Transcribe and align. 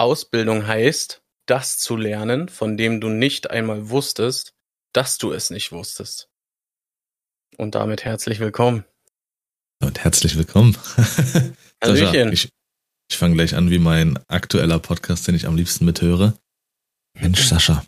Ausbildung 0.00 0.66
heißt, 0.66 1.22
das 1.44 1.76
zu 1.76 1.94
lernen, 1.94 2.48
von 2.48 2.78
dem 2.78 3.02
du 3.02 3.10
nicht 3.10 3.50
einmal 3.50 3.90
wusstest, 3.90 4.54
dass 4.94 5.18
du 5.18 5.30
es 5.30 5.50
nicht 5.50 5.72
wusstest. 5.72 6.30
Und 7.58 7.74
damit 7.74 8.04
herzlich 8.04 8.40
willkommen. 8.40 8.84
Und 9.82 10.02
herzlich 10.02 10.38
willkommen. 10.38 10.74
Hallöchen. 11.82 12.32
ich 12.32 12.48
ich 13.10 13.18
fange 13.18 13.34
gleich 13.34 13.54
an 13.56 13.70
wie 13.70 13.78
mein 13.78 14.18
aktueller 14.28 14.78
Podcast, 14.78 15.28
den 15.28 15.34
ich 15.34 15.46
am 15.46 15.56
liebsten 15.56 15.84
mithöre. 15.84 16.38
Mensch, 17.18 17.44
Sascha, 17.44 17.84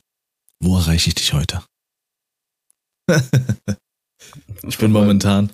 wo 0.61 0.77
erreiche 0.77 1.09
ich 1.09 1.15
dich 1.15 1.33
heute? 1.33 1.65
ich 4.65 4.77
bin 4.77 4.91
momentan 4.91 5.53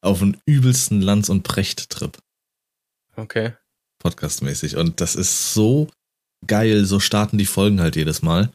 auf 0.00 0.22
einem 0.22 0.40
übelsten 0.46 1.02
Lanz- 1.02 1.28
und 1.28 1.42
Precht-Trip. 1.42 2.16
Okay. 3.16 3.54
Podcastmäßig. 3.98 4.76
Und 4.76 5.00
das 5.00 5.16
ist 5.16 5.52
so 5.52 5.90
geil. 6.46 6.84
So 6.84 7.00
starten 7.00 7.38
die 7.38 7.46
Folgen 7.46 7.80
halt 7.80 7.96
jedes 7.96 8.22
Mal. 8.22 8.50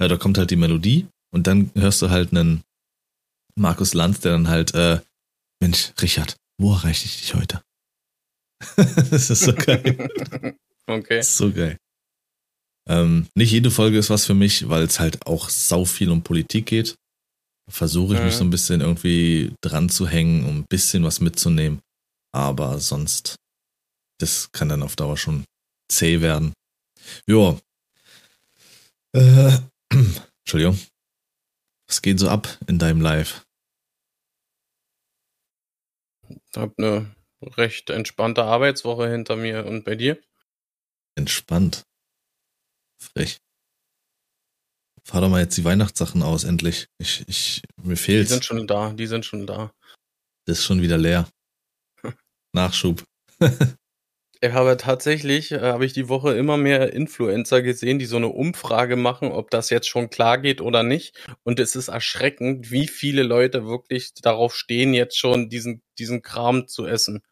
Ja, 0.00 0.08
da 0.08 0.16
kommt 0.16 0.38
halt 0.38 0.50
die 0.50 0.56
Melodie 0.56 1.06
und 1.32 1.46
dann 1.46 1.70
hörst 1.74 2.00
du 2.02 2.10
halt 2.10 2.32
einen 2.32 2.62
Markus 3.58 3.94
Lanz, 3.94 4.20
der 4.20 4.32
dann 4.32 4.48
halt, 4.48 4.74
äh, 4.74 5.00
Mensch, 5.62 5.92
Richard, 6.00 6.36
wo 6.58 6.72
erreiche 6.72 7.04
ich 7.04 7.20
dich 7.20 7.34
heute? 7.34 7.60
das 8.76 9.30
ist 9.30 9.40
so 9.42 9.52
geil. 9.54 10.08
okay. 10.86 11.22
So 11.22 11.52
geil. 11.52 11.76
Ähm, 12.88 13.26
nicht 13.34 13.50
jede 13.52 13.70
Folge 13.70 13.98
ist 13.98 14.10
was 14.10 14.24
für 14.26 14.34
mich, 14.34 14.68
weil 14.68 14.82
es 14.84 14.98
halt 15.00 15.26
auch 15.26 15.48
sau 15.50 15.84
viel 15.84 16.10
um 16.10 16.22
Politik 16.22 16.66
geht. 16.66 16.96
Versuche 17.70 18.14
ich 18.14 18.20
mich 18.22 18.34
Mhm. 18.34 18.38
so 18.38 18.44
ein 18.44 18.50
bisschen 18.50 18.80
irgendwie 18.80 19.54
dran 19.62 19.88
zu 19.90 20.08
hängen, 20.08 20.44
um 20.46 20.58
ein 20.60 20.66
bisschen 20.68 21.04
was 21.04 21.20
mitzunehmen. 21.20 21.80
Aber 22.32 22.80
sonst, 22.80 23.36
das 24.18 24.50
kann 24.52 24.68
dann 24.68 24.82
auf 24.82 24.96
Dauer 24.96 25.16
schon 25.16 25.44
zäh 25.90 26.20
werden. 26.20 26.52
Jo. 27.26 27.58
Äh, 29.14 29.58
Entschuldigung. 30.40 30.78
Was 31.88 32.02
geht 32.02 32.18
so 32.20 32.28
ab 32.28 32.58
in 32.68 32.78
deinem 32.78 33.00
Live? 33.00 33.44
Ich 36.28 36.56
habe 36.56 36.74
eine 36.78 37.14
recht 37.42 37.90
entspannte 37.90 38.44
Arbeitswoche 38.44 39.10
hinter 39.10 39.36
mir 39.36 39.66
und 39.66 39.84
bei 39.84 39.96
dir? 39.96 40.20
Entspannt. 41.16 41.84
Frech. 43.02 43.40
Fahr 45.04 45.22
doch 45.22 45.28
mal 45.28 45.40
jetzt 45.40 45.56
die 45.56 45.64
Weihnachtssachen 45.64 46.22
aus, 46.22 46.44
endlich. 46.44 46.86
Ich, 46.98 47.26
ich, 47.26 47.62
mir 47.82 47.94
Die 47.94 48.00
fehlt's. 48.00 48.30
sind 48.30 48.44
schon 48.44 48.66
da, 48.66 48.92
die 48.92 49.06
sind 49.06 49.24
schon 49.24 49.46
da. 49.46 49.72
Das 50.46 50.58
ist 50.58 50.64
schon 50.64 50.82
wieder 50.82 50.98
leer. 50.98 51.28
Nachschub. 52.52 53.02
Ich 54.42 54.52
habe 54.52 54.78
tatsächlich, 54.78 55.52
äh, 55.52 55.60
habe 55.60 55.84
ich 55.84 55.92
die 55.92 56.08
Woche 56.08 56.34
immer 56.34 56.56
mehr 56.56 56.94
Influencer 56.94 57.60
gesehen, 57.60 57.98
die 57.98 58.06
so 58.06 58.16
eine 58.16 58.28
Umfrage 58.28 58.96
machen, 58.96 59.32
ob 59.32 59.50
das 59.50 59.68
jetzt 59.68 59.86
schon 59.86 60.08
klar 60.08 60.38
geht 60.38 60.62
oder 60.62 60.82
nicht. 60.82 61.14
Und 61.42 61.60
es 61.60 61.76
ist 61.76 61.88
erschreckend, 61.88 62.70
wie 62.70 62.88
viele 62.88 63.22
Leute 63.22 63.66
wirklich 63.66 64.14
darauf 64.14 64.56
stehen, 64.56 64.94
jetzt 64.94 65.18
schon 65.18 65.50
diesen, 65.50 65.82
diesen 65.98 66.22
Kram 66.22 66.68
zu 66.68 66.86
essen. 66.86 67.22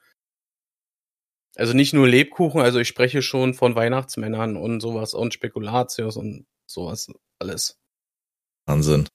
Also 1.57 1.73
nicht 1.73 1.95
nur 1.95 2.07
Lebkuchen, 2.07 2.61
also 2.61 2.79
ich 2.79 2.89
spreche 2.89 3.23
schon 3.23 3.55
von 3.55 3.75
Weihnachtsmännern 3.75 4.57
und 4.57 4.81
sowas 4.81 5.15
und 5.15 5.33
Spekulatius 5.33 6.17
und 6.17 6.47
sowas 6.67 7.09
alles. 7.39 7.79
Wahnsinn. 8.67 9.09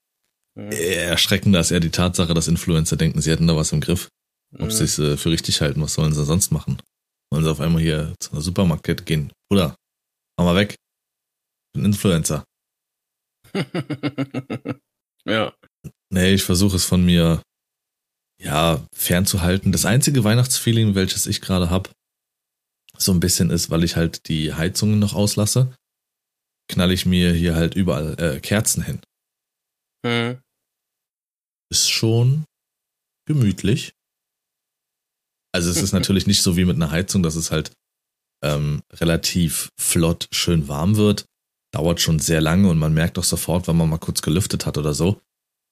Mhm. 0.55 0.71
Äh, 0.71 0.95
Erschreckender 0.95 1.59
ist 1.59 1.69
eher 1.69 1.79
die 1.79 1.91
Tatsache, 1.91 2.33
dass 2.33 2.47
Influencer 2.47 2.97
denken, 2.97 3.21
sie 3.21 3.29
hätten 3.29 3.47
da 3.47 3.55
was 3.55 3.71
im 3.71 3.81
Griff. 3.81 4.09
Ob 4.59 4.71
sie 4.71 4.83
es 4.83 4.95
für 4.95 5.31
richtig 5.31 5.61
halten, 5.61 5.81
was 5.81 5.95
sollen 5.95 6.13
sie 6.13 6.23
sonst 6.25 6.51
machen? 6.51 6.77
Wollen 7.33 7.45
sie 7.45 7.49
auf 7.49 7.61
einmal 7.61 7.81
hier 7.81 8.13
zu 8.19 8.31
einer 8.31 8.41
Supermarktkette 8.41 9.05
gehen? 9.05 9.33
Oder, 9.49 9.75
mach 10.37 10.45
mal 10.45 10.55
weg. 10.55 10.75
Ich 10.75 11.73
bin 11.73 11.85
Influencer. 11.85 12.45
ja. 15.25 15.51
Nee, 16.11 16.33
ich 16.35 16.43
versuche 16.43 16.75
es 16.75 16.85
von 16.85 17.03
mir, 17.03 17.41
ja, 18.39 18.85
fernzuhalten. 18.93 19.71
Das 19.71 19.85
einzige 19.87 20.23
Weihnachtsfeeling, 20.23 20.93
welches 20.93 21.25
ich 21.25 21.41
gerade 21.41 21.71
hab, 21.71 21.91
so 22.99 23.11
ein 23.11 23.19
bisschen 23.19 23.49
ist, 23.49 23.71
weil 23.71 23.83
ich 23.83 23.95
halt 23.95 24.27
die 24.27 24.53
Heizungen 24.53 24.99
noch 24.99 25.15
auslasse, 25.15 25.75
knall 26.69 26.91
ich 26.91 27.07
mir 27.07 27.33
hier 27.33 27.55
halt 27.55 27.73
überall 27.73 28.13
äh, 28.21 28.39
Kerzen 28.41 28.83
hin. 28.83 29.01
Mhm. 30.05 30.39
Ist 31.71 31.89
schon 31.89 32.45
gemütlich. 33.25 33.95
Also 35.53 35.69
es 35.69 35.81
ist 35.81 35.93
natürlich 35.93 36.25
nicht 36.25 36.41
so 36.41 36.57
wie 36.57 36.65
mit 36.65 36.75
einer 36.75 36.91
Heizung, 36.91 37.21
dass 37.21 37.35
es 37.35 37.51
halt 37.51 37.71
ähm, 38.43 38.81
relativ 38.91 39.69
flott 39.79 40.27
schön 40.31 40.67
warm 40.67 40.97
wird. 40.97 41.25
Dauert 41.71 42.01
schon 42.01 42.19
sehr 42.19 42.41
lange 42.41 42.69
und 42.69 42.77
man 42.77 42.93
merkt 42.93 43.17
auch 43.17 43.23
sofort, 43.23 43.67
wenn 43.67 43.77
man 43.77 43.89
mal 43.89 43.99
kurz 43.99 44.21
gelüftet 44.21 44.65
hat 44.65 44.77
oder 44.77 44.93
so, 44.93 45.21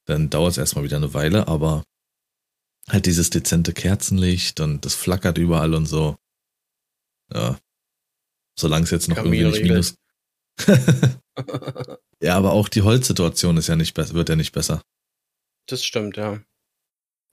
dann 0.06 0.30
dauert 0.30 0.52
es 0.52 0.58
erstmal 0.58 0.84
wieder 0.84 0.96
eine 0.96 1.14
Weile, 1.14 1.48
aber 1.48 1.84
halt 2.88 3.06
dieses 3.06 3.30
dezente 3.30 3.72
Kerzenlicht 3.72 4.60
und 4.60 4.84
das 4.84 4.94
flackert 4.94 5.38
überall 5.38 5.74
und 5.74 5.86
so. 5.86 6.16
Ja. 7.32 7.58
Solange 8.58 8.84
es 8.84 8.90
jetzt 8.90 9.08
noch 9.08 9.16
irgendwie 9.18 9.44
nicht 9.44 9.62
minus. 9.62 9.94
ja, 12.22 12.36
aber 12.36 12.52
auch 12.52 12.68
die 12.68 12.82
Holzsituation 12.82 13.56
ist 13.56 13.68
ja 13.68 13.76
nicht 13.76 13.94
besser, 13.94 14.14
wird 14.14 14.28
ja 14.28 14.36
nicht 14.36 14.52
besser. 14.52 14.82
Das 15.66 15.84
stimmt, 15.84 16.16
ja. 16.16 16.42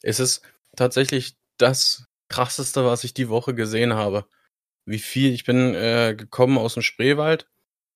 Es 0.02 0.20
ist 0.20 0.42
tatsächlich 0.76 1.36
das 1.58 2.06
krasseste, 2.30 2.86
was 2.86 3.04
ich 3.04 3.14
die 3.14 3.30
Woche 3.30 3.54
gesehen 3.54 3.94
habe. 3.94 4.26
Wie 4.86 5.00
viel, 5.00 5.34
ich 5.34 5.44
bin 5.44 5.76
äh, 5.76 6.16
gekommen 6.18 6.58
aus 6.58 6.76
dem 6.76 6.84
Spreewald 6.84 7.48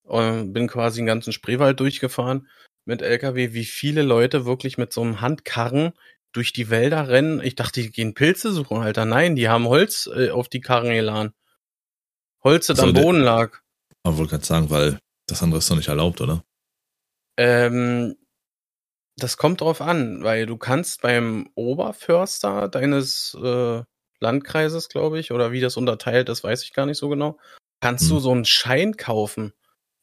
und 0.03 0.53
bin 0.53 0.67
quasi 0.67 0.99
den 0.99 1.05
ganzen 1.05 1.33
Spreewald 1.33 1.79
durchgefahren 1.79 2.47
mit 2.85 3.01
LKW, 3.01 3.53
wie 3.53 3.65
viele 3.65 4.01
Leute 4.01 4.45
wirklich 4.45 4.77
mit 4.77 4.91
so 4.91 5.01
einem 5.01 5.21
Handkarren 5.21 5.93
durch 6.33 6.51
die 6.51 6.69
Wälder 6.69 7.07
rennen. 7.07 7.41
Ich 7.41 7.55
dachte, 7.55 7.81
die 7.81 7.91
gehen 7.91 8.13
Pilze 8.13 8.51
suchen, 8.51 8.77
Alter. 8.77 9.05
Nein, 9.05 9.35
die 9.35 9.47
haben 9.47 9.67
Holz 9.67 10.09
äh, 10.13 10.31
auf 10.31 10.49
die 10.49 10.61
Karren 10.61 10.93
geladen. 10.93 11.33
Holz, 12.43 12.67
das 12.67 12.79
am 12.79 12.93
Boden 12.93 13.21
lag. 13.21 13.59
Aber 14.03 14.17
wollte 14.17 14.31
gerade 14.31 14.45
sagen, 14.45 14.69
weil 14.69 14.99
das 15.27 15.41
andere 15.41 15.59
ist 15.59 15.71
doch 15.71 15.77
nicht 15.77 15.87
erlaubt, 15.87 16.19
oder? 16.19 16.43
Ähm, 17.37 18.15
das 19.15 19.37
kommt 19.37 19.61
drauf 19.61 19.79
an, 19.79 20.23
weil 20.23 20.45
du 20.45 20.57
kannst 20.57 21.01
beim 21.01 21.49
Oberförster 21.55 22.67
deines 22.67 23.37
äh, 23.41 23.83
Landkreises, 24.23 24.89
glaube 24.89 25.19
ich, 25.19 25.31
oder 25.31 25.51
wie 25.51 25.61
das 25.61 25.77
unterteilt 25.77 26.29
ist, 26.29 26.43
weiß 26.43 26.63
ich 26.63 26.73
gar 26.73 26.85
nicht 26.87 26.97
so 26.97 27.09
genau, 27.09 27.37
kannst 27.81 28.09
du 28.09 28.15
Hm. 28.15 28.21
so 28.21 28.31
einen 28.31 28.45
Schein 28.45 28.97
kaufen, 28.97 29.53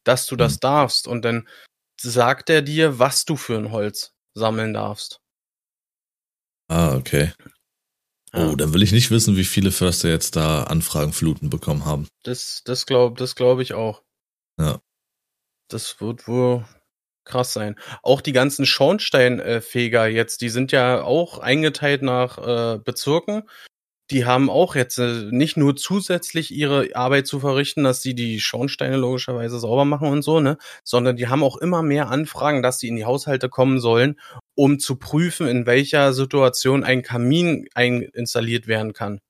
dass 0.05 0.27
du 0.27 0.37
das 0.37 0.55
Hm. 0.55 0.61
darfst 0.61 1.09
und 1.09 1.25
dann 1.25 1.49
sagt 2.01 2.51
er 2.51 2.63
dir, 2.63 2.99
was 2.99 3.25
du 3.25 3.37
für 3.37 3.57
ein 3.57 3.73
Holz 3.73 4.15
sammeln 4.35 4.73
darfst. 4.75 5.21
Ah, 6.69 6.95
okay. 6.95 7.33
Oh, 8.33 8.55
dann 8.55 8.73
will 8.73 8.83
ich 8.83 8.93
nicht 8.93 9.11
wissen, 9.11 9.37
wie 9.37 9.45
viele 9.45 9.73
Förster 9.73 10.09
jetzt 10.09 10.37
da 10.37 10.63
Anfragenfluten 10.63 11.51
bekommen 11.51 11.85
haben. 11.85 12.07
Das, 12.23 12.63
das 12.65 12.87
glaube 12.87 13.19
das 13.19 13.35
glaub 13.35 13.59
ich 13.59 13.75
auch. 13.75 14.03
Ja. 14.57 14.81
Das 15.69 16.01
wird 16.01 16.29
wohl 16.29 16.65
krass 17.25 17.53
sein. 17.53 17.77
Auch 18.03 18.21
die 18.21 18.33
ganzen 18.33 18.67
Schornsteinfeger 18.67 20.07
jetzt, 20.07 20.43
die 20.43 20.49
sind 20.49 20.71
ja 20.71 21.03
auch 21.03 21.39
eingeteilt 21.39 22.03
nach 22.03 22.39
äh, 22.39 22.79
Bezirken. 22.79 23.49
Die 24.10 24.25
haben 24.25 24.50
auch 24.50 24.75
jetzt 24.75 24.98
äh, 24.98 25.28
nicht 25.31 25.56
nur 25.56 25.76
zusätzlich 25.76 26.50
ihre 26.50 26.97
Arbeit 26.97 27.28
zu 27.28 27.38
verrichten, 27.38 27.84
dass 27.84 28.03
sie 28.03 28.15
die 28.15 28.41
Schornsteine 28.41 28.97
logischerweise 28.97 29.60
sauber 29.60 29.84
machen 29.84 30.09
und 30.09 30.22
so, 30.22 30.41
ne, 30.41 30.59
sondern 30.82 31.16
die 31.16 31.28
haben 31.28 31.44
auch 31.44 31.56
immer 31.56 31.82
mehr 31.82 32.09
Anfragen, 32.09 32.62
dass 32.62 32.81
sie 32.81 32.88
in 32.88 32.97
die 32.97 33.04
Haushalte 33.04 33.48
kommen 33.48 33.78
sollen, 33.78 34.19
um 34.56 34.81
zu 34.81 34.97
prüfen, 34.97 35.47
in 35.47 35.65
welcher 35.66 36.12
Situation 36.12 36.82
ein 36.82 37.03
Kamin 37.03 37.69
ein 37.75 38.03
installiert 38.03 38.66
werden 38.66 38.93
kann. 38.93 39.21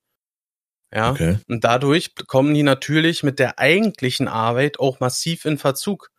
Ja. 0.93 1.11
Okay. 1.11 1.37
Und 1.47 1.63
dadurch 1.63 2.15
kommen 2.27 2.53
die 2.53 2.63
natürlich 2.63 3.23
mit 3.23 3.39
der 3.39 3.59
eigentlichen 3.59 4.27
Arbeit 4.27 4.79
auch 4.79 4.99
massiv 4.99 5.45
in 5.45 5.57
Verzug. 5.57 6.09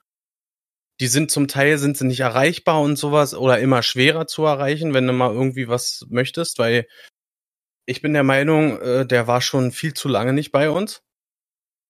Die 1.00 1.08
sind 1.08 1.30
zum 1.30 1.48
Teil 1.48 1.78
sind 1.78 1.96
sie 1.96 2.06
nicht 2.06 2.20
erreichbar 2.20 2.80
und 2.80 2.96
sowas 2.96 3.34
oder 3.34 3.58
immer 3.58 3.82
schwerer 3.82 4.26
zu 4.26 4.44
erreichen, 4.44 4.94
wenn 4.94 5.06
du 5.06 5.12
mal 5.12 5.32
irgendwie 5.32 5.66
was 5.66 6.06
möchtest, 6.08 6.58
weil 6.58 6.86
ich 7.86 8.02
bin 8.02 8.12
der 8.12 8.24
Meinung, 8.24 8.80
äh, 8.80 9.06
der 9.06 9.26
war 9.26 9.40
schon 9.40 9.72
viel 9.72 9.94
zu 9.94 10.08
lange 10.08 10.32
nicht 10.32 10.52
bei 10.52 10.70
uns. 10.70 11.02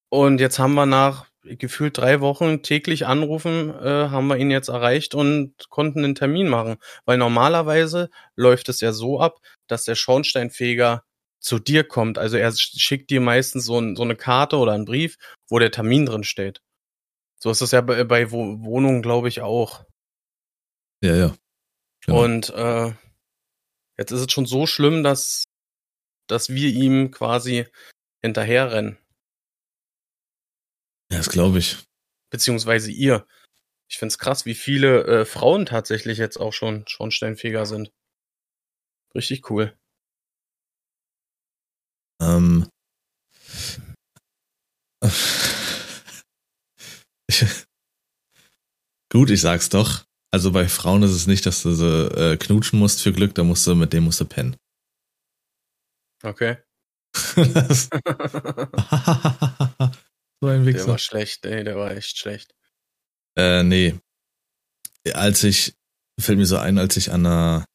Und 0.09 0.39
jetzt 0.39 0.59
haben 0.59 0.75
wir 0.75 0.85
nach 0.85 1.27
gefühlt 1.43 1.97
drei 1.97 2.21
Wochen 2.21 2.61
täglich 2.63 3.05
anrufen, 3.05 3.69
äh, 3.69 4.09
haben 4.09 4.27
wir 4.27 4.37
ihn 4.37 4.51
jetzt 4.51 4.69
erreicht 4.69 5.13
und 5.15 5.55
konnten 5.69 6.03
einen 6.03 6.15
Termin 6.15 6.47
machen. 6.47 6.77
Weil 7.05 7.17
normalerweise 7.17 8.09
läuft 8.35 8.69
es 8.69 8.79
ja 8.79 8.93
so 8.93 9.19
ab, 9.19 9.39
dass 9.67 9.83
der 9.83 9.95
Schornsteinfeger 9.95 11.03
zu 11.39 11.59
dir 11.59 11.83
kommt. 11.83 12.17
Also 12.17 12.37
er 12.37 12.53
schickt 12.55 13.09
dir 13.09 13.19
meistens 13.19 13.65
so, 13.65 13.77
ein, 13.79 13.95
so 13.95 14.03
eine 14.03 14.15
Karte 14.15 14.57
oder 14.57 14.71
einen 14.71 14.85
Brief, 14.85 15.17
wo 15.49 15.59
der 15.59 15.71
Termin 15.71 16.05
drin 16.05 16.23
steht. 16.23 16.61
So 17.39 17.51
ist 17.51 17.61
es 17.61 17.71
ja 17.71 17.81
bei, 17.81 18.05
bei 18.05 18.31
Wo- 18.31 18.63
Wohnungen, 18.63 19.01
glaube 19.01 19.27
ich, 19.27 19.41
auch. 19.41 19.83
Ja, 21.01 21.15
ja. 21.15 21.35
Genau. 22.05 22.23
Und 22.23 22.49
äh, 22.51 22.93
jetzt 23.97 24.11
ist 24.11 24.21
es 24.21 24.31
schon 24.31 24.45
so 24.45 24.65
schlimm, 24.65 25.03
dass, 25.03 25.43
dass 26.27 26.49
wir 26.49 26.69
ihm 26.69 27.11
quasi 27.11 27.65
hinterherrennen. 28.21 28.97
Ja, 31.11 31.17
das 31.17 31.29
glaube 31.29 31.59
ich. 31.59 31.77
beziehungsweise 32.29 32.91
ihr. 32.91 33.27
Ich 33.87 33.97
find's 33.99 34.17
krass, 34.17 34.45
wie 34.45 34.55
viele 34.55 35.03
äh, 35.05 35.25
Frauen 35.25 35.65
tatsächlich 35.67 36.17
jetzt 36.17 36.37
auch 36.37 36.53
schon 36.53 36.83
Schornsteinfeger 36.87 37.65
sind. 37.67 37.91
Richtig 39.13 39.49
cool. 39.51 39.77
Ähm. 42.19 42.67
Gut, 49.11 49.29
ich 49.29 49.41
sag's 49.41 49.69
doch. 49.69 50.05
Also 50.31 50.51
bei 50.51 50.67
Frauen 50.67 51.03
ist 51.03 51.11
es 51.11 51.27
nicht, 51.27 51.45
dass 51.45 51.61
du 51.61 51.73
sie 51.73 52.07
äh, 52.17 52.37
knutschen 52.37 52.79
musst 52.79 53.03
für 53.03 53.13
Glück, 53.13 53.35
da 53.35 53.43
musst 53.43 53.67
du, 53.67 53.75
mit 53.75 53.93
dem 53.93 54.05
musst 54.05 54.19
du 54.19 54.25
pennen. 54.25 54.55
Okay. 56.25 56.57
Das- 57.35 57.89
so 60.41 60.47
ein 60.49 60.65
Der 60.65 60.65
Wichser. 60.65 60.87
war 60.87 60.97
schlecht, 60.97 61.45
ey, 61.45 61.63
der 61.63 61.77
war 61.77 61.91
echt 61.91 62.17
schlecht. 62.17 62.53
Äh, 63.37 63.63
nee. 63.63 63.99
Als 65.13 65.43
ich, 65.43 65.73
fällt 66.19 66.37
mir 66.37 66.45
so 66.45 66.57
ein, 66.57 66.77
als 66.77 66.97
ich 66.97 67.11
an 67.11 67.23
der 67.23 67.65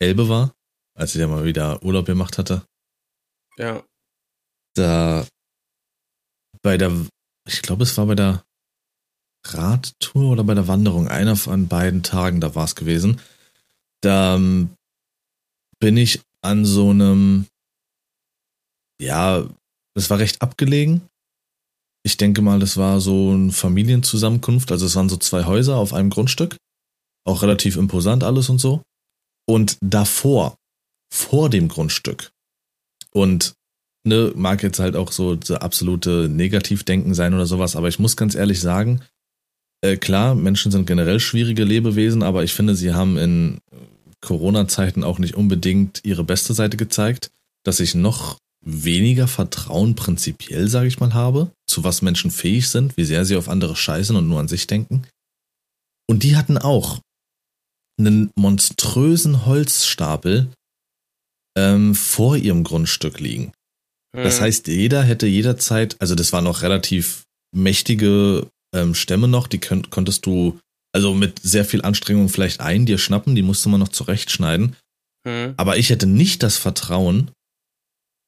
Elbe 0.00 0.28
war, 0.28 0.54
als 0.96 1.14
ich 1.14 1.20
ja 1.20 1.28
mal 1.28 1.44
wieder 1.44 1.82
Urlaub 1.82 2.06
gemacht 2.06 2.38
hatte, 2.38 2.64
Ja. 3.56 3.84
da 4.74 5.26
bei 6.62 6.76
der, 6.76 6.90
ich 7.48 7.62
glaube, 7.62 7.84
es 7.84 7.96
war 7.96 8.06
bei 8.06 8.14
der 8.14 8.44
Radtour 9.46 10.32
oder 10.32 10.44
bei 10.44 10.54
der 10.54 10.68
Wanderung, 10.68 11.08
einer 11.08 11.36
von 11.36 11.68
beiden 11.68 12.02
Tagen, 12.02 12.40
da 12.40 12.54
war 12.54 12.64
es 12.64 12.74
gewesen. 12.74 13.20
Da 14.02 14.34
ähm, 14.36 14.74
bin 15.78 15.96
ich 15.96 16.20
an 16.42 16.64
so 16.66 16.90
einem, 16.90 17.46
ja, 19.00 19.46
es 19.94 20.10
war 20.10 20.18
recht 20.18 20.42
abgelegen. 20.42 21.02
Ich 22.02 22.16
denke 22.16 22.42
mal, 22.42 22.58
das 22.60 22.76
war 22.76 23.00
so 23.00 23.30
eine 23.30 23.52
Familienzusammenkunft. 23.52 24.72
Also 24.72 24.86
es 24.86 24.94
waren 24.96 25.08
so 25.08 25.16
zwei 25.16 25.44
Häuser 25.44 25.76
auf 25.76 25.92
einem 25.92 26.10
Grundstück. 26.10 26.56
Auch 27.26 27.42
relativ 27.42 27.76
imposant 27.76 28.24
alles 28.24 28.48
und 28.48 28.58
so. 28.58 28.82
Und 29.46 29.76
davor, 29.82 30.56
vor 31.12 31.50
dem 31.50 31.68
Grundstück. 31.68 32.30
Und 33.12 33.54
ne, 34.06 34.32
mag 34.34 34.62
jetzt 34.62 34.78
halt 34.78 34.96
auch 34.96 35.12
so, 35.12 35.38
so 35.42 35.56
absolute 35.56 36.28
Negativdenken 36.28 37.14
sein 37.14 37.34
oder 37.34 37.46
sowas, 37.46 37.76
aber 37.76 37.88
ich 37.88 37.98
muss 37.98 38.16
ganz 38.16 38.34
ehrlich 38.34 38.60
sagen, 38.60 39.02
äh, 39.82 39.96
klar, 39.96 40.34
Menschen 40.34 40.70
sind 40.70 40.86
generell 40.86 41.20
schwierige 41.20 41.64
Lebewesen, 41.64 42.22
aber 42.22 42.44
ich 42.44 42.52
finde, 42.52 42.74
sie 42.74 42.92
haben 42.92 43.18
in 43.18 43.58
Corona-Zeiten 44.20 45.04
auch 45.04 45.18
nicht 45.18 45.34
unbedingt 45.34 46.04
ihre 46.04 46.24
beste 46.24 46.54
Seite 46.54 46.76
gezeigt, 46.76 47.30
dass 47.64 47.80
ich 47.80 47.94
noch 47.94 48.38
weniger 48.64 49.26
Vertrauen 49.26 49.94
prinzipiell, 49.94 50.68
sage 50.68 50.88
ich 50.88 51.00
mal, 51.00 51.14
habe, 51.14 51.50
zu 51.66 51.84
was 51.84 52.02
Menschen 52.02 52.30
fähig 52.30 52.68
sind, 52.68 52.96
wie 52.96 53.04
sehr 53.04 53.24
sie 53.24 53.36
auf 53.36 53.48
andere 53.48 53.76
scheißen 53.76 54.14
und 54.16 54.28
nur 54.28 54.40
an 54.40 54.48
sich 54.48 54.66
denken. 54.66 55.06
Und 56.08 56.22
die 56.22 56.36
hatten 56.36 56.58
auch 56.58 57.00
einen 57.98 58.30
monströsen 58.36 59.46
Holzstapel 59.46 60.52
ähm, 61.56 61.94
vor 61.94 62.36
ihrem 62.36 62.64
Grundstück 62.64 63.20
liegen. 63.20 63.52
Das 64.12 64.36
Hm. 64.36 64.44
heißt, 64.44 64.66
jeder 64.68 65.02
hätte 65.02 65.26
jederzeit, 65.26 65.96
also 66.00 66.14
das 66.14 66.32
waren 66.32 66.44
noch 66.44 66.62
relativ 66.62 67.24
mächtige 67.54 68.48
ähm, 68.74 68.94
Stämme 68.94 69.28
noch, 69.28 69.46
die 69.46 69.58
könnt, 69.58 69.90
konntest 69.90 70.26
du 70.26 70.58
also 70.92 71.14
mit 71.14 71.40
sehr 71.40 71.64
viel 71.64 71.82
Anstrengung 71.82 72.28
vielleicht 72.28 72.60
ein 72.60 72.86
dir 72.86 72.98
schnappen, 72.98 73.34
die 73.34 73.42
musste 73.42 73.68
man 73.68 73.80
noch 73.80 73.90
zurechtschneiden. 73.90 74.76
Hm. 75.26 75.54
Aber 75.56 75.76
ich 75.76 75.90
hätte 75.90 76.06
nicht 76.06 76.42
das 76.42 76.56
Vertrauen, 76.56 77.30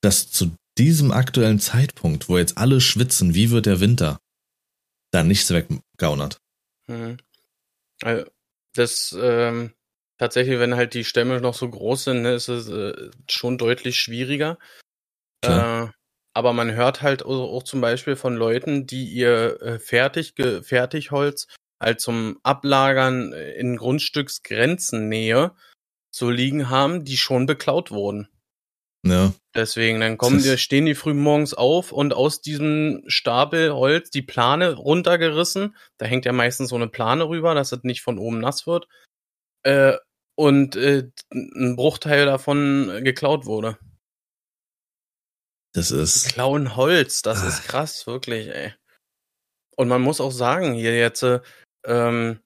dass 0.03 0.31
zu 0.31 0.55
diesem 0.79 1.13
aktuellen 1.13 1.61
Zeitpunkt, 1.61 2.29
wo 2.29 2.39
jetzt 2.39 2.59
alle 2.59 2.81
schwitzen, 2.81 3.35
wie 3.35 3.51
wird 3.51 3.67
der 3.67 3.81
Winter, 3.81 4.19
da 5.11 5.23
nichts 5.23 5.51
weggaunert. 5.51 6.39
Mhm. 6.87 7.19
Also, 8.03 8.25
das 8.75 9.17
ähm, 9.19 9.73
tatsächlich, 10.19 10.59
wenn 10.59 10.77
halt 10.77 10.95
die 10.95 11.05
Stämme 11.05 11.41
noch 11.41 11.55
so 11.55 11.69
groß 11.69 12.05
sind, 12.05 12.23
ne, 12.23 12.35
ist 12.35 12.49
es 12.49 12.69
äh, 12.69 13.11
schon 13.31 13.59
deutlich 13.59 13.99
schwieriger. 13.99 14.59
Äh, 15.45 15.89
aber 16.35 16.53
man 16.53 16.73
hört 16.73 17.03
halt 17.03 17.25
auch, 17.25 17.53
auch 17.53 17.63
zum 17.63 17.81
Beispiel 17.81 18.17
von 18.17 18.37
Leuten, 18.37 18.87
die 18.87 19.05
ihr 19.05 19.61
äh, 19.61 19.79
fertig 19.79 20.35
Fertigholz 20.63 21.47
halt 21.81 22.01
zum 22.01 22.39
Ablagern 22.43 23.33
äh, 23.33 23.53
in 23.53 23.77
Grundstücksgrenzennähe 23.77 25.55
so 26.11 26.31
liegen 26.31 26.71
haben, 26.71 27.05
die 27.05 27.17
schon 27.17 27.47
beklaut 27.47 27.91
wurden. 27.91 28.29
Ja, 29.05 29.33
Deswegen, 29.55 30.01
dann 30.01 30.17
kommen 30.17 30.43
die, 30.43 30.57
stehen 30.59 30.87
die 30.87 30.95
früh 30.95 31.13
morgens 31.13 31.55
auf 31.55 31.93
und 31.93 32.15
aus 32.15 32.41
diesem 32.41 33.03
Stapel 33.07 33.75
Holz 33.75 34.11
die 34.11 34.23
Plane 34.23 34.75
runtergerissen. 34.75 35.77
Da 35.99 36.07
hängt 36.07 36.25
ja 36.25 36.33
meistens 36.33 36.71
so 36.71 36.77
eine 36.77 36.89
Plane 36.89 37.29
rüber, 37.29 37.55
dass 37.55 37.73
es 37.73 37.83
nicht 37.83 38.01
von 38.03 38.19
oben 38.19 38.39
nass 38.41 38.67
wird. 38.67 38.89
Äh, 39.65 39.97
und 40.37 40.77
äh, 40.77 41.11
ein 41.33 41.77
Bruchteil 41.77 42.25
davon 42.27 43.01
geklaut 43.05 43.45
wurde. 43.45 43.77
das 45.75 45.91
ist, 45.91 46.29
Klauen 46.29 46.77
Holz, 46.77 47.23
das 47.23 47.43
Ah. 47.43 47.49
ist 47.49 47.65
krass, 47.65 48.07
wirklich, 48.07 48.49
ey. 48.49 48.73
Und 49.77 49.89
man 49.89 50.03
muss 50.03 50.21
auch 50.21 50.31
sagen, 50.33 50.75
hier 50.75 50.97
jetzt, 50.97 51.23
äh, 51.23 51.41
ähm, 51.87 52.41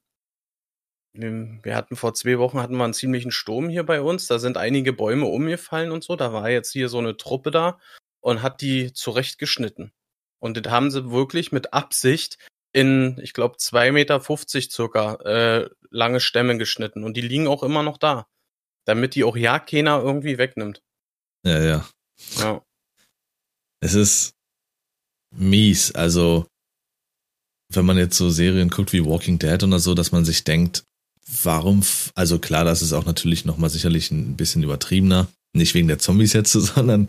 wir 1.16 1.74
hatten 1.76 1.96
vor 1.96 2.14
zwei 2.14 2.38
Wochen 2.38 2.60
hatten 2.60 2.76
wir 2.76 2.84
einen 2.84 2.94
ziemlichen 2.94 3.30
Sturm 3.30 3.68
hier 3.68 3.84
bei 3.84 4.00
uns. 4.00 4.26
Da 4.26 4.38
sind 4.38 4.56
einige 4.56 4.92
Bäume 4.92 5.26
umgefallen 5.26 5.90
und 5.90 6.04
so. 6.04 6.16
Da 6.16 6.32
war 6.32 6.50
jetzt 6.50 6.72
hier 6.72 6.88
so 6.88 6.98
eine 6.98 7.16
Truppe 7.16 7.50
da 7.50 7.78
und 8.20 8.42
hat 8.42 8.60
die 8.60 8.92
zurechtgeschnitten. 8.92 9.92
Und 10.38 10.56
das 10.56 10.72
haben 10.72 10.90
sie 10.90 11.10
wirklich 11.10 11.52
mit 11.52 11.72
Absicht 11.72 12.38
in, 12.72 13.18
ich 13.22 13.32
glaube, 13.32 13.56
2,50 13.56 13.92
Meter 13.92 14.70
circa 14.70 15.14
äh, 15.24 15.70
lange 15.90 16.20
Stämme 16.20 16.58
geschnitten. 16.58 17.04
Und 17.04 17.16
die 17.16 17.22
liegen 17.22 17.48
auch 17.48 17.62
immer 17.62 17.82
noch 17.82 17.98
da. 17.98 18.26
Damit 18.84 19.14
die 19.14 19.24
auch 19.24 19.36
ja 19.36 19.58
keiner 19.58 20.00
irgendwie 20.02 20.38
wegnimmt. 20.38 20.82
ja, 21.44 21.62
ja. 21.62 21.88
Ja. 22.38 22.62
Es 23.80 23.94
ist 23.94 24.32
mies. 25.34 25.94
Also, 25.94 26.46
wenn 27.72 27.86
man 27.86 27.98
jetzt 27.98 28.16
so 28.16 28.30
Serien 28.30 28.70
guckt 28.70 28.92
wie 28.92 29.04
Walking 29.04 29.38
Dead 29.38 29.62
oder 29.62 29.78
so, 29.78 29.94
dass 29.94 30.12
man 30.12 30.24
sich 30.24 30.44
denkt, 30.44 30.84
warum, 31.42 31.82
also 32.14 32.38
klar, 32.38 32.64
das 32.64 32.82
ist 32.82 32.92
auch 32.92 33.04
natürlich 33.04 33.44
nochmal 33.44 33.70
sicherlich 33.70 34.10
ein 34.10 34.36
bisschen 34.36 34.62
übertriebener. 34.62 35.28
Nicht 35.52 35.74
wegen 35.74 35.88
der 35.88 35.98
Zombies 35.98 36.32
jetzt, 36.32 36.52
sondern 36.52 37.08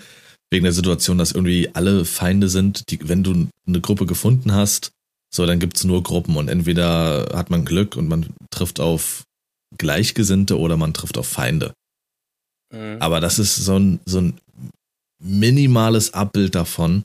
wegen 0.49 0.63
der 0.63 0.73
Situation, 0.73 1.17
dass 1.17 1.31
irgendwie 1.31 1.69
alle 1.73 2.05
Feinde 2.05 2.49
sind, 2.49 2.89
die, 2.89 2.99
wenn 3.07 3.23
du 3.23 3.47
eine 3.67 3.81
Gruppe 3.81 4.05
gefunden 4.05 4.53
hast, 4.53 4.91
so, 5.33 5.45
dann 5.45 5.59
gibt's 5.59 5.83
nur 5.83 6.03
Gruppen 6.03 6.37
und 6.37 6.47
entweder 6.47 7.29
hat 7.33 7.49
man 7.49 7.65
Glück 7.65 7.95
und 7.97 8.07
man 8.07 8.33
trifft 8.49 8.79
auf 8.79 9.23
Gleichgesinnte 9.77 10.57
oder 10.57 10.77
man 10.77 10.93
trifft 10.93 11.17
auf 11.17 11.27
Feinde. 11.27 11.73
Mhm. 12.73 12.97
Aber 12.99 13.19
das 13.19 13.37
ist 13.37 13.55
so 13.57 13.77
ein, 13.77 13.99
so 14.05 14.21
ein 14.21 14.39
minimales 15.19 16.13
Abbild 16.13 16.55
davon, 16.55 17.03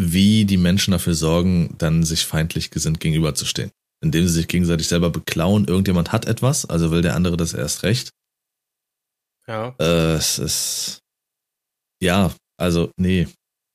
wie 0.00 0.44
die 0.44 0.56
Menschen 0.56 0.92
dafür 0.92 1.14
sorgen, 1.14 1.74
dann 1.78 2.04
sich 2.04 2.24
feindlich 2.24 2.70
gesinnt 2.70 3.00
gegenüberzustehen. 3.00 3.70
Indem 4.02 4.26
sie 4.26 4.34
sich 4.34 4.48
gegenseitig 4.48 4.88
selber 4.88 5.10
beklauen, 5.10 5.66
irgendjemand 5.66 6.12
hat 6.12 6.26
etwas, 6.26 6.66
also 6.66 6.90
will 6.90 7.02
der 7.02 7.14
andere 7.14 7.36
das 7.36 7.54
erst 7.54 7.84
recht. 7.84 8.10
ja. 9.46 9.74
Äh, 9.78 10.14
es 10.14 10.38
ist, 10.38 10.98
ja, 12.02 12.34
also, 12.56 12.90
nee. 12.96 13.28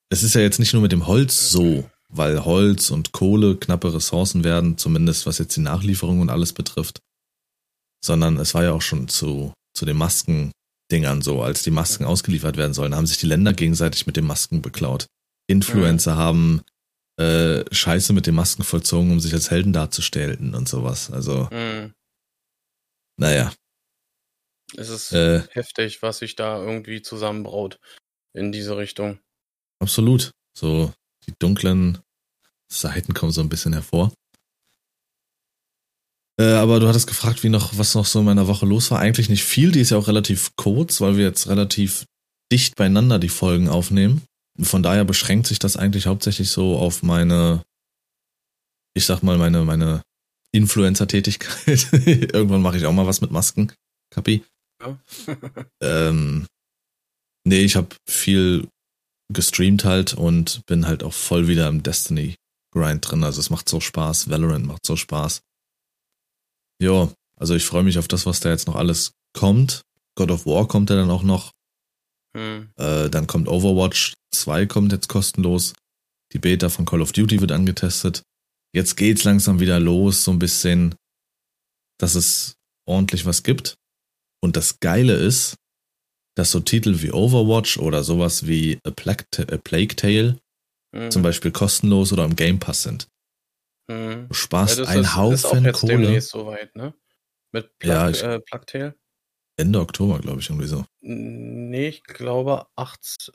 Es 0.10 0.24
ist 0.24 0.36
ja 0.36 0.42
jetzt 0.42 0.60
nicht 0.60 0.74
nur 0.74 0.82
mit 0.82 0.92
dem 0.92 1.08
Holz 1.08 1.50
so, 1.50 1.90
weil 2.10 2.46
Holz 2.46 2.92
und 2.92 3.12
Kohle 3.12 3.56
knappe 3.58 3.94
Ressourcen 3.94 4.44
werden, 4.44 4.78
zumindest 4.78 5.26
was 5.26 5.38
jetzt 5.38 5.56
die 5.56 5.62
Nachlieferung 5.62 6.22
und 6.22 6.30
alles 6.30 6.54
betrifft. 6.54 7.00
Sondern 8.04 8.38
es 8.38 8.54
war 8.54 8.64
ja 8.64 8.74
auch 8.74 8.82
schon 8.82 9.08
zu, 9.08 9.54
zu 9.74 9.86
den 9.86 9.98
Maskendingern 9.98 11.22
so, 11.22 11.42
als 11.42 11.64
die 11.64 11.72
Masken 11.72 12.06
ausgeliefert 12.06 12.58
werden 12.58 12.74
sollen, 12.74 12.96
haben 12.96 13.08
sich 13.08 13.18
die 13.18 13.28
Länder 13.28 13.54
gegenseitig 13.54 14.08
mit 14.08 14.18
den 14.18 14.26
Masken 14.26 14.62
beklaut. 14.62 15.08
Influencer 15.48 16.18
haben 16.18 16.62
äh, 17.18 17.64
Scheiße 17.74 18.14
mit 18.14 18.28
den 18.28 18.36
Masken 18.36 18.64
vollzogen, 18.64 19.12
um 19.12 19.20
sich 19.20 19.34
als 19.34 19.50
Helden 19.52 19.74
darzustellen 19.74 20.54
und 20.54 20.70
sowas. 20.70 21.12
Also, 21.12 21.50
Mhm. 21.52 21.94
naja. 23.20 23.52
Es 24.76 24.90
ist 24.90 25.14
Äh, 25.14 25.48
heftig, 25.52 26.02
was 26.02 26.20
sich 26.20 26.36
da 26.36 26.62
irgendwie 26.62 27.02
zusammenbraut 27.02 27.80
in 28.34 28.52
diese 28.52 28.78
Richtung. 28.78 29.20
Absolut. 29.80 30.32
So 30.58 30.94
die 31.28 31.34
dunklen 31.40 32.00
Seiten 32.72 33.14
kommen 33.14 33.32
so 33.32 33.42
ein 33.42 33.50
bisschen 33.50 33.74
hervor. 33.74 34.14
Äh, 36.40 36.54
aber 36.54 36.80
du 36.80 36.88
hattest 36.88 37.08
gefragt, 37.08 37.44
wie 37.44 37.50
noch, 37.50 37.78
was 37.78 37.96
noch 37.96 38.06
so 38.06 38.20
in 38.20 38.26
meiner 38.26 38.48
Woche 38.48 38.66
los 38.66 38.92
war. 38.92 39.00
Eigentlich 39.00 39.30
nicht 39.30 39.44
viel, 39.44 39.72
die 39.72 39.80
ist 39.82 39.90
ja 39.90 39.98
auch 39.98 40.08
relativ 40.08 40.56
kurz, 40.56 41.02
weil 41.02 41.18
wir 41.18 41.26
jetzt 41.26 41.48
relativ 41.48 42.06
dicht 42.52 42.76
beieinander 42.76 43.20
die 43.20 43.30
Folgen 43.30 43.70
aufnehmen. 43.70 44.24
Von 44.60 44.84
daher 44.84 45.06
beschränkt 45.06 45.48
sich 45.48 45.60
das 45.60 45.78
eigentlich 45.78 46.08
hauptsächlich 46.08 46.50
so 46.50 46.78
auf 46.78 47.04
meine, 47.04 47.64
ich 48.96 49.06
sag 49.06 49.22
mal, 49.22 49.38
meine, 49.38 49.64
meine 49.66 50.02
Influencer-Tätigkeit. 50.52 51.94
Irgendwann 52.34 52.62
mache 52.62 52.78
ich 52.78 52.86
auch 52.86 52.94
mal 52.94 53.06
was 53.06 53.22
mit 53.22 53.32
Masken. 53.32 53.72
Kapi. 54.12 54.44
Ja. 54.82 55.00
Ähm, 55.82 56.48
nee, 57.46 57.60
ich 57.60 57.76
habe 57.76 57.96
viel 58.10 58.68
gestreamt 59.32 59.86
halt 59.86 60.14
und 60.14 60.66
bin 60.66 60.88
halt 60.88 61.04
auch 61.04 61.14
voll 61.14 61.48
wieder 61.48 61.68
im 61.68 61.84
Destiny 61.84 62.36
Grind 62.72 63.10
drin. 63.10 63.24
Also 63.24 63.40
es 63.40 63.50
macht 63.50 63.70
so 63.70 63.80
Spaß. 63.80 64.30
Valorant 64.30 64.66
macht 64.66 64.86
so 64.86 64.96
Spaß. 64.96 65.42
Ja, 66.82 67.12
also 67.40 67.56
ich 67.56 67.66
freue 67.66 67.84
mich 67.84 67.98
auf 68.00 68.08
das, 68.08 68.26
was 68.26 68.40
da 68.40 68.50
jetzt 68.50 68.68
noch 68.68 68.76
alles 68.76 69.14
kommt. 69.34 69.82
God 70.16 70.32
of 70.32 70.46
War 70.46 70.68
kommt 70.68 70.90
ja 70.90 70.96
dann 70.96 71.12
auch 71.12 71.24
noch. 71.24 71.52
Hm. 72.38 72.70
Äh, 72.78 73.10
dann 73.10 73.26
kommt 73.26 73.48
Overwatch 73.48 74.14
2 74.36 74.68
kommt 74.68 74.92
jetzt 74.92 75.10
kostenlos. 75.10 75.74
Die 76.34 76.40
Beta 76.40 76.70
von 76.70 76.86
Call 76.86 77.02
of 77.02 77.12
Duty 77.12 77.42
wird 77.42 77.52
angetestet. 77.52 78.22
Jetzt 78.76 78.96
geht's 78.96 79.24
langsam 79.24 79.60
wieder 79.60 79.80
los, 79.80 80.24
so 80.24 80.32
ein 80.32 80.40
bisschen, 80.40 80.94
dass 82.00 82.14
es 82.14 82.58
ordentlich 82.86 83.26
was 83.26 83.42
gibt. 83.42 83.76
Und 84.44 84.56
das 84.56 84.80
Geile 84.80 85.16
ist, 85.16 85.56
dass 86.36 86.52
so 86.52 86.60
Titel 86.60 87.02
wie 87.02 87.12
Overwatch 87.12 87.80
oder 87.80 88.04
sowas 88.04 88.46
wie 88.46 88.80
A 88.84 88.92
Plague, 88.92 89.26
A 89.52 89.58
Plague 89.58 89.96
Tale 89.96 90.38
mhm. 90.94 91.10
zum 91.10 91.24
Beispiel 91.24 91.52
kostenlos 91.52 92.14
oder 92.14 92.26
im 92.26 92.36
Game 92.36 92.60
Pass 92.60 92.84
sind. 92.84 93.08
Mhm. 93.90 94.28
Du 94.28 94.34
sparst 94.36 94.78
ja, 94.78 94.86
ein 94.86 95.02
ist, 95.02 95.16
Haufen 95.16 95.66
ist 95.66 95.80
Kohle. 95.80 96.22
Soweit, 96.22 96.76
ne? 96.76 96.94
Mit 97.52 97.80
Plug, 97.80 97.90
ja, 97.90 98.10
ich, 98.10 98.22
äh, 98.22 98.40
Plague 98.42 98.66
Tale? 98.68 98.96
Ende 99.58 99.80
Oktober, 99.80 100.20
glaube 100.20 100.40
ich, 100.40 100.50
irgendwie 100.50 100.68
so. 100.68 100.86
Nee, 101.02 101.88
ich 101.88 102.04
glaube 102.04 102.68
8. 102.76 103.32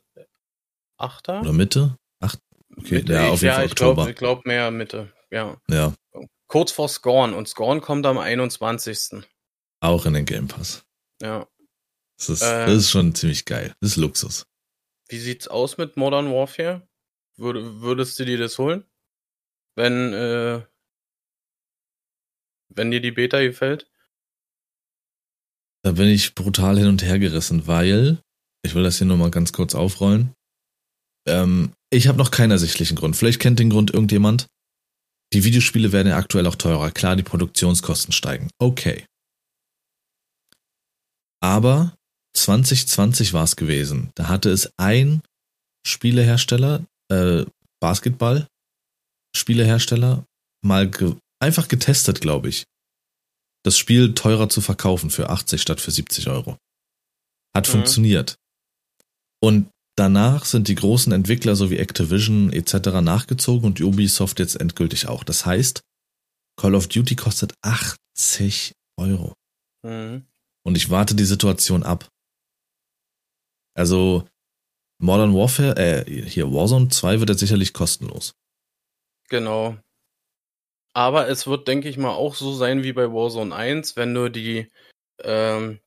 8. 0.97 1.29
Oder 1.29 1.53
Mitte? 1.53 1.99
8. 2.21 2.39
Okay, 2.79 2.95
Mitte, 2.97 3.13
ja, 3.13 3.29
auf 3.29 3.43
jeden 3.43 3.47
ja, 3.47 3.55
Fall 3.55 3.67
Oktober. 3.67 4.09
Ich 4.09 4.17
glaube 4.17 4.43
glaub 4.43 4.47
mehr 4.47 4.71
Mitte, 4.71 5.13
ja. 5.31 5.61
Ja. 5.69 5.93
Kurz 6.47 6.71
vor 6.71 6.89
Scorn 6.89 7.35
und 7.35 7.49
Scorn 7.49 7.81
kommt 7.81 8.07
am 8.07 8.19
21. 8.19 9.25
Auch 9.81 10.07
in 10.07 10.15
den 10.15 10.25
Game 10.25 10.49
Pass. 10.49 10.85
Ja. 11.21 11.47
Das 12.19 12.29
ist, 12.29 12.43
äh, 12.43 12.67
das 12.67 12.77
ist 12.77 12.91
schon 12.91 13.15
ziemlich 13.15 13.45
geil. 13.45 13.75
Das 13.81 13.91
ist 13.91 13.97
Luxus. 13.97 14.47
Wie 15.09 15.19
sieht's 15.19 15.49
aus 15.49 15.77
mit 15.77 15.97
Modern 15.97 16.31
Warfare? 16.31 16.87
Würde, 17.37 17.81
würdest 17.81 18.19
du 18.19 18.25
dir 18.25 18.39
das 18.39 18.59
holen? 18.59 18.85
Wenn, 19.75 20.13
äh, 20.13 20.63
wenn 22.69 22.91
dir 22.91 23.01
die 23.01 23.11
Beta 23.11 23.41
gefällt? 23.41 23.91
Da 25.85 25.93
bin 25.93 26.09
ich 26.09 26.35
brutal 26.35 26.79
hin 26.79 26.87
und 26.87 27.03
her 27.03 27.19
gerissen, 27.19 27.67
weil, 27.67 28.19
ich 28.65 28.75
will 28.75 28.85
das 28.85 28.99
hier 28.99 29.07
nur 29.07 29.17
mal 29.17 29.31
ganz 29.31 29.53
kurz 29.53 29.75
aufrollen. 29.75 30.33
Ähm, 31.27 31.73
ich 31.91 32.09
habe 32.09 32.19
noch 32.19 32.31
keinen 32.31 32.53
ersichtlichen 32.53 32.97
Grund. 32.97 33.17
Vielleicht 33.17 33.41
kennt 33.41 33.59
den 33.59 33.71
Grund 33.71 33.93
irgendjemand. 33.93 34.47
Die 35.33 35.45
Videospiele 35.45 35.93
werden 35.93 36.09
ja 36.09 36.17
aktuell 36.17 36.47
auch 36.47 36.57
teurer. 36.57 36.91
Klar, 36.91 37.17
die 37.17 37.23
Produktionskosten 37.23 38.13
steigen. 38.13 38.49
Okay. 38.59 39.05
Aber 41.41 41.97
2020 42.37 43.33
war 43.33 43.45
es 43.45 43.57
gewesen. 43.57 44.11
Da 44.15 44.29
hatte 44.29 44.51
es 44.51 44.71
ein 44.77 45.23
Spielehersteller, 45.87 46.85
äh, 47.11 47.45
Basketball, 47.81 48.47
Spielehersteller, 49.35 50.25
mal 50.65 50.89
ge 50.89 51.17
einfach 51.41 51.67
getestet, 51.67 52.21
glaube 52.21 52.49
ich. 52.49 52.65
Das 53.65 53.79
Spiel 53.79 54.15
teurer 54.15 54.49
zu 54.49 54.61
verkaufen 54.61 55.11
für 55.11 55.31
80 55.31 55.61
statt 55.61 55.81
für 55.81 55.91
70 55.91 56.29
Euro. 56.29 56.57
Hat 57.55 57.69
mhm. 57.69 57.73
funktioniert. 57.73 58.37
Und 59.41 59.71
danach 59.97 60.45
sind 60.45 60.69
die 60.69 60.75
großen 60.75 61.13
Entwickler 61.13 61.57
sowie 61.57 61.77
Activision 61.77 62.53
etc. 62.53 63.01
nachgezogen 63.03 63.67
und 63.67 63.81
Ubisoft 63.81 64.39
jetzt 64.39 64.61
endgültig 64.61 65.09
auch. 65.09 65.25
Das 65.25 65.47
heißt, 65.47 65.81
Call 66.57 66.75
of 66.75 66.89
Duty 66.89 67.17
kostet 67.17 67.55
80 67.63 68.73
Euro. 68.97 69.35
Mhm. 69.83 70.27
Und 70.65 70.77
ich 70.77 70.91
warte 70.91 71.15
die 71.15 71.25
Situation 71.25 71.83
ab. 71.83 72.09
Also 73.75 74.29
Modern 75.01 75.35
Warfare, 75.35 75.77
äh, 75.77 76.29
hier 76.29 76.53
Warzone 76.53 76.89
2 76.89 77.19
wird 77.19 77.31
jetzt 77.31 77.41
sicherlich 77.41 77.73
kostenlos. 77.73 78.35
Genau. 79.29 79.77
Aber 80.95 81.29
es 81.29 81.47
wird, 81.47 81.69
denke 81.69 81.89
ich 81.89 81.97
mal, 81.97 82.11
auch 82.11 82.35
so 82.35 82.53
sein 82.53 82.83
wie 82.83 82.93
bei 82.93 83.11
Warzone 83.11 83.55
1, 83.55 83.97
wenn 83.97 84.15
du 84.15 84.31
die, 84.31 84.71
ähm, 85.23 85.81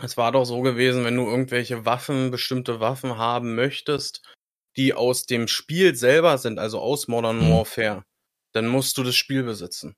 es 0.00 0.16
war 0.16 0.32
doch 0.32 0.44
so 0.44 0.60
gewesen, 0.60 1.04
wenn 1.04 1.16
du 1.16 1.26
irgendwelche 1.26 1.84
Waffen, 1.84 2.30
bestimmte 2.30 2.78
Waffen 2.78 3.18
haben 3.18 3.54
möchtest, 3.56 4.22
die 4.76 4.94
aus 4.94 5.26
dem 5.26 5.48
Spiel 5.48 5.96
selber 5.96 6.38
sind, 6.38 6.58
also 6.58 6.80
aus 6.80 7.08
Modern 7.08 7.40
hm. 7.40 7.50
Warfare, 7.50 8.04
dann 8.52 8.68
musst 8.68 8.96
du 8.96 9.02
das 9.02 9.16
Spiel 9.16 9.42
besitzen. 9.42 9.96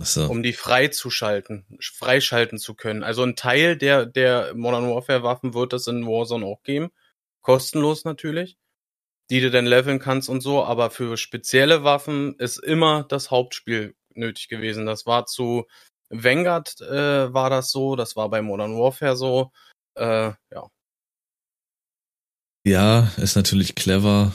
So. 0.00 0.28
Um 0.28 0.44
die 0.44 0.52
freizuschalten, 0.52 1.66
freischalten 1.80 2.58
zu 2.58 2.74
können. 2.74 3.02
Also 3.02 3.24
ein 3.24 3.34
Teil 3.34 3.76
der, 3.76 4.06
der 4.06 4.54
Modern 4.54 4.88
Warfare 4.88 5.24
Waffen 5.24 5.54
wird 5.54 5.72
es 5.72 5.88
in 5.88 6.06
Warzone 6.06 6.46
auch 6.46 6.62
geben. 6.62 6.90
Kostenlos 7.40 8.04
natürlich. 8.04 8.56
Die 9.30 9.40
du 9.40 9.50
dann 9.50 9.66
leveln 9.66 9.98
kannst 9.98 10.28
und 10.28 10.40
so. 10.40 10.64
Aber 10.64 10.90
für 10.90 11.16
spezielle 11.16 11.84
Waffen 11.84 12.34
ist 12.38 12.58
immer 12.58 13.04
das 13.04 13.30
Hauptspiel 13.30 13.94
nötig 14.14 14.48
gewesen. 14.48 14.86
Das 14.86 15.06
war 15.06 15.26
zu 15.26 15.66
Vanguard 16.10 16.80
äh, 16.80 17.32
war 17.32 17.50
das 17.50 17.70
so. 17.70 17.96
Das 17.96 18.16
war 18.16 18.28
bei 18.30 18.42
Modern 18.42 18.76
Warfare 18.76 19.16
so. 19.16 19.52
Äh, 19.94 20.32
ja. 20.52 20.68
Ja, 22.64 23.12
ist 23.16 23.36
natürlich 23.36 23.74
clever. 23.74 24.34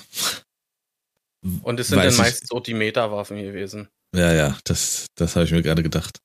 Und 1.62 1.80
es 1.80 1.90
sind 1.90 1.98
Weiß 1.98 2.16
dann 2.16 2.26
meistens 2.26 2.52
auch 2.52 2.62
die 2.62 2.74
Meta-Waffen 2.74 3.38
gewesen. 3.38 3.90
Ja, 4.16 4.34
ja, 4.34 4.58
das, 4.64 5.08
das 5.16 5.36
habe 5.36 5.46
ich 5.46 5.52
mir 5.52 5.62
gerade 5.62 5.84
gedacht. 5.84 6.20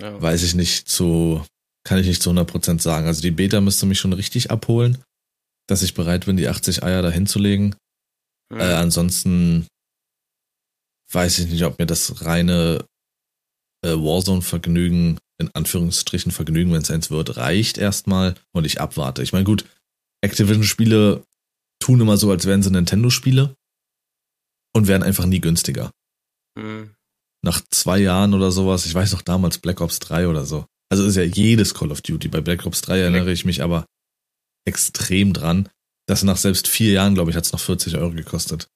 Ja. 0.00 0.20
Weiß 0.20 0.42
ich 0.42 0.54
nicht 0.54 0.88
zu, 0.88 1.44
kann 1.84 1.98
ich 1.98 2.06
nicht 2.06 2.22
zu 2.22 2.30
100% 2.30 2.80
sagen. 2.80 3.06
Also 3.06 3.22
die 3.22 3.30
Beta 3.30 3.60
müsste 3.60 3.86
mich 3.86 3.98
schon 3.98 4.12
richtig 4.12 4.50
abholen, 4.50 5.02
dass 5.66 5.82
ich 5.82 5.94
bereit 5.94 6.26
bin, 6.26 6.36
die 6.36 6.48
80 6.48 6.82
Eier 6.82 7.02
da 7.02 7.10
hinzulegen. 7.10 7.76
Mhm. 8.50 8.60
Äh, 8.60 8.74
ansonsten 8.74 9.66
weiß 11.12 11.38
ich 11.38 11.48
nicht, 11.48 11.64
ob 11.64 11.78
mir 11.78 11.86
das 11.86 12.24
reine 12.24 12.84
äh, 13.84 13.90
Warzone-Vergnügen, 13.90 15.18
in 15.38 15.50
Anführungsstrichen 15.54 16.32
Vergnügen, 16.32 16.72
wenn 16.72 16.82
es 16.82 16.90
eins 16.90 17.10
wird, 17.10 17.36
reicht 17.36 17.78
erstmal 17.78 18.34
und 18.52 18.64
ich 18.64 18.80
abwarte. 18.80 19.22
Ich 19.22 19.32
meine, 19.32 19.44
gut, 19.44 19.64
Activision-Spiele 20.22 21.24
tun 21.80 22.00
immer 22.00 22.16
so, 22.16 22.30
als 22.30 22.46
wären 22.46 22.62
sie 22.62 22.70
Nintendo-Spiele 22.70 23.54
und 24.74 24.86
werden 24.88 25.02
einfach 25.02 25.26
nie 25.26 25.40
günstiger. 25.40 25.90
Mhm 26.58 26.96
nach 27.46 27.62
zwei 27.70 27.98
Jahren 27.98 28.34
oder 28.34 28.50
sowas, 28.50 28.84
ich 28.84 28.94
weiß 28.94 29.12
noch 29.12 29.22
damals 29.22 29.58
Black 29.58 29.80
Ops 29.80 30.00
3 30.00 30.28
oder 30.28 30.44
so. 30.44 30.66
Also 30.90 31.06
ist 31.06 31.16
ja 31.16 31.22
jedes 31.22 31.74
Call 31.74 31.90
of 31.90 32.02
Duty. 32.02 32.28
Bei 32.28 32.40
Black 32.40 32.66
Ops 32.66 32.82
3 32.82 32.98
erinnere 32.98 33.32
ich 33.32 33.44
mich 33.44 33.62
aber 33.62 33.86
extrem 34.66 35.32
dran, 35.32 35.68
dass 36.06 36.22
nach 36.22 36.36
selbst 36.36 36.68
vier 36.68 36.92
Jahren, 36.92 37.14
glaube 37.14 37.30
ich, 37.30 37.36
hat 37.36 37.44
es 37.44 37.52
noch 37.52 37.60
40 37.60 37.96
Euro 37.96 38.10
gekostet. 38.10 38.68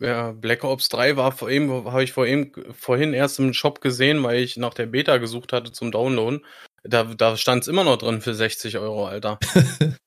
Ja, 0.00 0.32
Black 0.32 0.64
Ops 0.64 0.88
3 0.88 1.16
war 1.16 1.32
vor 1.32 1.50
eben, 1.50 1.70
habe 1.84 2.04
ich 2.04 2.12
vor 2.12 2.26
eben, 2.26 2.52
vorhin 2.72 3.14
erst 3.14 3.38
im 3.38 3.52
Shop 3.52 3.80
gesehen, 3.80 4.22
weil 4.22 4.42
ich 4.42 4.56
nach 4.56 4.74
der 4.74 4.86
Beta 4.86 5.18
gesucht 5.18 5.52
hatte 5.52 5.72
zum 5.72 5.90
Downloaden. 5.90 6.44
Da, 6.84 7.04
da 7.04 7.36
stand 7.36 7.62
es 7.62 7.68
immer 7.68 7.84
noch 7.84 7.96
drin 7.98 8.20
für 8.20 8.34
60 8.34 8.78
Euro, 8.78 9.06
Alter. 9.06 9.38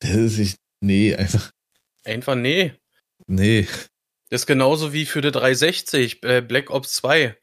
das 0.00 0.10
ist 0.10 0.38
nicht, 0.38 0.56
nee, 0.80 1.14
einfach. 1.14 1.50
Einfach 2.04 2.34
nee. 2.34 2.74
Nee. 3.26 3.66
Das 4.30 4.42
ist 4.42 4.46
genauso 4.46 4.92
wie 4.92 5.06
für 5.06 5.22
die 5.22 5.30
360, 5.32 6.22
äh, 6.22 6.42
Black 6.42 6.70
Ops 6.70 6.92
2. 6.94 7.36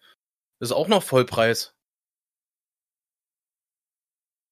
Das 0.59 0.69
ist 0.69 0.75
auch 0.75 0.87
noch 0.87 1.03
Vollpreis. 1.03 1.74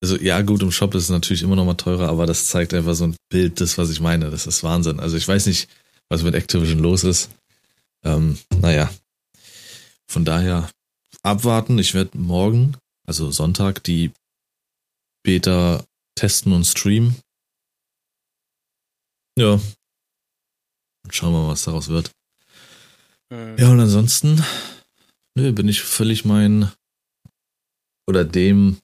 Also 0.04 0.18
ja, 0.18 0.42
gut, 0.42 0.62
im 0.62 0.72
Shop 0.74 0.94
ist 0.96 1.04
es 1.04 1.10
natürlich 1.10 1.44
immer 1.44 1.56
noch 1.56 1.64
mal 1.64 1.76
teurer, 1.76 2.10
aber 2.10 2.26
das 2.26 2.48
zeigt 2.48 2.74
einfach 2.74 2.94
so 2.94 3.06
ein 3.06 3.16
Bild, 3.30 3.62
das, 3.62 3.78
was 3.78 3.90
ich 3.90 4.02
meine. 4.02 4.30
Das 4.30 4.46
ist 4.46 4.62
Wahnsinn. 4.62 5.00
Also 5.00 5.16
ich 5.16 5.26
weiß 5.26 5.46
nicht, 5.46 5.70
was 6.10 6.24
mit 6.24 6.36
Activision 6.36 6.80
los 6.80 7.06
ist. 7.06 7.30
Ähm, 8.04 8.38
naja. 8.60 8.94
Von 10.06 10.26
daher 10.26 10.70
abwarten. 11.22 11.80
Ich 11.80 11.94
werde 11.94 12.18
morgen, 12.18 12.76
also 13.08 13.32
Sonntag, 13.32 13.82
die 13.86 14.12
Beta 15.24 15.86
testen 16.16 16.52
und 16.52 16.66
streamen. 16.66 17.16
Ja. 19.40 19.58
Schauen 21.12 21.32
wir 21.32 21.44
mal, 21.44 21.52
was 21.52 21.64
daraus 21.64 21.88
wird. 21.88 22.12
Hm. 23.32 23.58
Ja, 23.58 23.72
und 23.72 23.80
ansonsten 23.80 24.44
Nö, 25.36 25.54
bin 25.54 25.70
ich 25.70 25.82
völlig 25.82 26.26
mein 26.26 26.70
oder 28.06 28.26
dem 28.26 28.83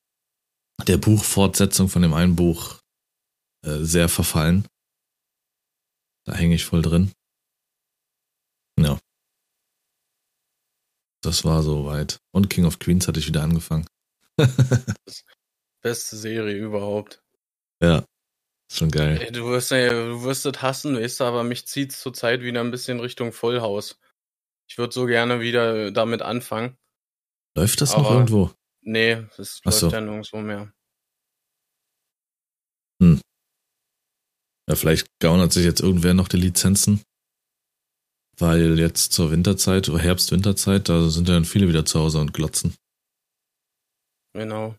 der 0.87 0.97
Buchfortsetzung 0.97 1.89
von 1.89 2.01
dem 2.01 2.13
einen 2.13 2.35
Buch 2.35 2.79
äh, 3.65 3.79
sehr 3.79 4.09
verfallen. 4.09 4.67
Da 6.25 6.33
hänge 6.33 6.55
ich 6.55 6.65
voll 6.65 6.81
drin. 6.81 7.11
Ja. 8.79 8.99
Das 11.21 11.43
war 11.43 11.63
soweit. 11.63 12.19
Und 12.31 12.49
King 12.49 12.65
of 12.65 12.79
Queens 12.79 13.07
hatte 13.07 13.19
ich 13.19 13.27
wieder 13.27 13.43
angefangen. 13.43 13.87
Beste 15.81 16.15
Serie 16.15 16.55
überhaupt. 16.57 17.21
Ja. 17.81 18.05
Ist 18.69 18.77
schon 18.77 18.91
geil. 18.91 19.19
Ey, 19.21 19.31
du 19.31 19.45
wirst 19.47 19.71
ja, 19.71 19.89
du 19.89 20.23
wirst 20.23 20.45
es 20.45 20.61
hassen, 20.61 20.95
weißt 20.95 21.19
du, 21.19 21.23
aber 21.23 21.43
mich 21.43 21.67
zieht's 21.67 21.99
zurzeit 21.99 22.41
wieder 22.41 22.61
ein 22.61 22.71
bisschen 22.71 22.99
Richtung 22.99 23.33
Vollhaus. 23.33 23.99
Ich 24.69 24.77
würde 24.77 24.93
so 24.93 25.05
gerne 25.05 25.41
wieder 25.41 25.91
damit 25.91 26.21
anfangen. 26.21 26.77
Läuft 27.57 27.81
das 27.81 27.93
Aber 27.93 28.03
noch 28.03 28.11
irgendwo? 28.11 28.51
Nee, 28.81 29.27
das 29.37 29.61
läuft 29.63 29.77
so. 29.79 29.89
ja 29.89 30.01
nirgendwo 30.01 30.37
mehr. 30.37 30.73
Hm. 33.01 33.21
Ja, 34.69 34.75
vielleicht 34.75 35.07
gaunert 35.19 35.51
sich 35.51 35.65
jetzt 35.65 35.81
irgendwer 35.81 36.13
noch 36.13 36.27
die 36.27 36.37
Lizenzen. 36.37 37.01
Weil 38.37 38.79
jetzt 38.79 39.11
zur 39.11 39.31
Winterzeit, 39.31 39.89
Herbst, 39.89 40.31
Winterzeit, 40.31 40.87
da 40.87 41.09
sind 41.09 41.27
dann 41.27 41.43
viele 41.43 41.67
wieder 41.67 41.85
zu 41.85 41.99
Hause 41.99 42.19
und 42.19 42.33
glotzen. 42.33 42.75
Genau. 44.33 44.75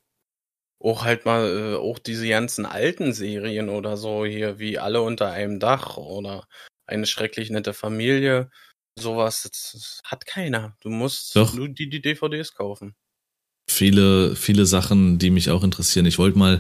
Auch 0.83 1.05
halt 1.05 1.27
mal, 1.27 1.75
äh, 1.75 1.77
auch 1.77 1.99
diese 1.99 2.27
ganzen 2.27 2.65
alten 2.65 3.13
Serien 3.13 3.69
oder 3.69 3.99
so 3.99 4.25
hier, 4.25 4.59
wie 4.59 4.79
alle 4.79 5.03
unter 5.03 5.31
einem 5.31 5.61
Dach 5.61 5.99
oder 5.99 6.47
eine 6.87 7.07
schrecklich 7.07 7.51
nette 7.51 7.75
Familie. 7.75 8.51
Sowas 8.99 9.43
das, 9.43 9.73
das 9.73 10.01
hat 10.05 10.25
keiner. 10.25 10.77
Du 10.81 10.89
musst 10.89 11.37
Doch. 11.37 11.53
nur 11.53 11.69
die, 11.69 11.91
die 11.91 12.01
DVDs 12.01 12.55
kaufen. 12.55 12.95
Viele, 13.71 14.35
viele 14.37 14.67
Sachen, 14.67 15.19
die 15.19 15.31
mich 15.31 15.49
auch 15.51 15.63
interessieren. 15.63 16.05
Ich 16.07 16.19
wollte 16.19 16.39
mal 16.39 16.59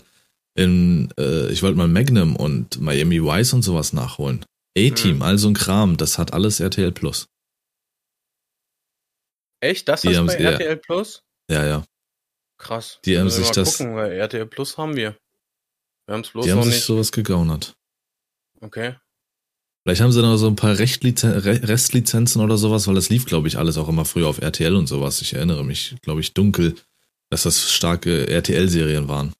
in, 0.55 1.13
äh, 1.19 1.51
ich 1.51 1.63
wollte 1.63 1.77
mal 1.77 1.89
Magnum 1.89 2.37
und 2.37 2.81
Miami 2.81 3.21
Vice 3.23 3.53
und 3.53 3.63
sowas 3.63 3.93
nachholen. 3.93 4.45
A-Team, 4.79 5.17
Mhm. 5.17 5.23
also 5.23 5.49
ein 5.49 5.55
Kram, 5.55 5.97
das 5.97 6.19
hat 6.19 6.33
alles 6.33 6.61
RTL 6.61 6.93
Plus. 6.93 7.29
Echt? 9.61 9.89
Das 9.89 10.05
ist 10.05 10.27
bei. 10.27 10.35
RTL 10.37 10.77
Plus? 10.77 11.23
Ja, 11.51 11.67
ja. 11.67 11.85
Krass. 12.59 13.01
Die 13.05 13.19
haben 13.19 13.31
sich 13.31 13.51
das- 13.51 13.79
gucken, 13.79 13.97
weil 13.97 14.13
RTL 14.13 14.47
Plus 14.47 14.79
haben 14.79 14.97
wir. 14.97 15.17
Wir 16.07 16.15
haben 16.15 16.21
es 16.23 16.31
bloß 16.31 16.45
Die 16.45 16.51
haben 16.53 16.59
noch 16.59 16.65
sich 16.65 16.75
nicht. 16.75 16.85
sowas 16.85 17.13
gegaunert. 17.13 17.75
Okay. 18.61 18.95
Vielleicht 19.83 20.03
haben 20.03 20.13
sie 20.13 20.21
noch 20.23 20.37
so 20.37 20.47
ein 20.47 20.57
paar 20.57 20.79
Rechtlizen 20.79 21.31
Re 21.33 21.61
Restlizenzen 21.69 22.43
oder 22.43 22.59
sowas, 22.59 22.87
weil 22.87 22.95
das 22.95 23.09
lief, 23.09 23.25
glaube 23.25 23.49
ich, 23.49 23.57
alles 23.57 23.79
auch 23.79 23.89
immer 23.89 24.05
früher 24.05 24.29
auf 24.29 24.39
RTL 24.41 24.77
und 24.77 24.87
sowas. 24.87 25.23
Ich 25.23 25.33
erinnere 25.35 25.65
mich, 25.65 25.97
glaube 26.03 26.21
ich, 26.21 26.35
dunkel, 26.35 26.75
dass 27.31 27.45
das 27.45 27.73
starke 27.73 28.29
RTL-Serien 28.29 29.09
waren. 29.09 29.33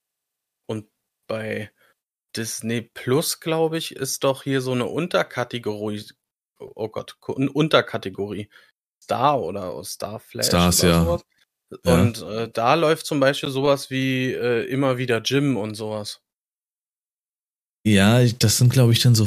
Bei 1.27 1.71
Disney 2.35 2.81
Plus, 2.81 3.39
glaube 3.39 3.77
ich, 3.77 3.95
ist 3.95 4.23
doch 4.23 4.43
hier 4.43 4.61
so 4.61 4.71
eine 4.71 4.85
Unterkategorie. 4.85 6.05
Oh 6.59 6.89
Gott, 6.89 7.17
eine 7.37 7.51
Unterkategorie. 7.51 8.49
Star 9.01 9.41
oder 9.41 9.83
Star 9.83 10.19
Flash. 10.19 10.47
Stars, 10.47 10.83
oder 10.83 10.91
ja. 10.91 11.03
Sowas. 11.03 11.25
Ja. 11.85 12.01
Und 12.01 12.21
äh, 12.21 12.49
da 12.51 12.73
läuft 12.73 13.05
zum 13.05 13.19
Beispiel 13.19 13.49
sowas 13.49 13.89
wie 13.89 14.33
äh, 14.33 14.65
immer 14.65 14.97
wieder 14.97 15.21
Jim 15.21 15.55
und 15.57 15.75
sowas. 15.75 16.21
Ja, 17.85 18.23
das 18.25 18.57
sind, 18.57 18.71
glaube 18.71 18.91
ich, 18.91 19.01
dann 19.01 19.15
so 19.15 19.25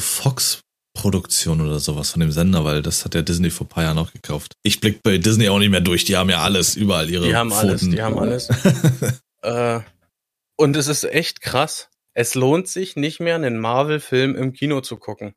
Fox-Produktionen 0.94 1.66
oder 1.66 1.80
sowas 1.80 2.12
von 2.12 2.20
dem 2.20 2.30
Sender, 2.30 2.64
weil 2.64 2.82
das 2.82 3.04
hat 3.04 3.14
ja 3.14 3.22
Disney 3.22 3.50
vor 3.50 3.68
paar 3.68 3.84
Jahren 3.84 3.98
auch 3.98 4.12
gekauft. 4.12 4.52
Ich 4.62 4.80
blick 4.80 5.02
bei 5.02 5.18
Disney 5.18 5.48
auch 5.48 5.58
nicht 5.58 5.70
mehr 5.70 5.80
durch, 5.80 6.04
die 6.04 6.16
haben 6.16 6.30
ja 6.30 6.42
alles, 6.42 6.76
überall 6.76 7.10
ihre 7.10 7.26
Die 7.26 7.36
haben 7.36 7.50
Pfoten. 7.50 7.68
alles, 7.68 7.80
die 7.82 8.02
haben 8.02 8.18
alles. 8.18 8.48
Äh, 9.42 9.80
und 10.56 10.74
es 10.74 10.86
ist 10.86 11.04
echt 11.04 11.42
krass. 11.42 11.90
Es 12.14 12.34
lohnt 12.34 12.66
sich 12.66 12.96
nicht 12.96 13.20
mehr, 13.20 13.34
einen 13.34 13.60
Marvel-Film 13.60 14.36
im 14.36 14.54
Kino 14.54 14.80
zu 14.80 14.96
gucken. 14.96 15.34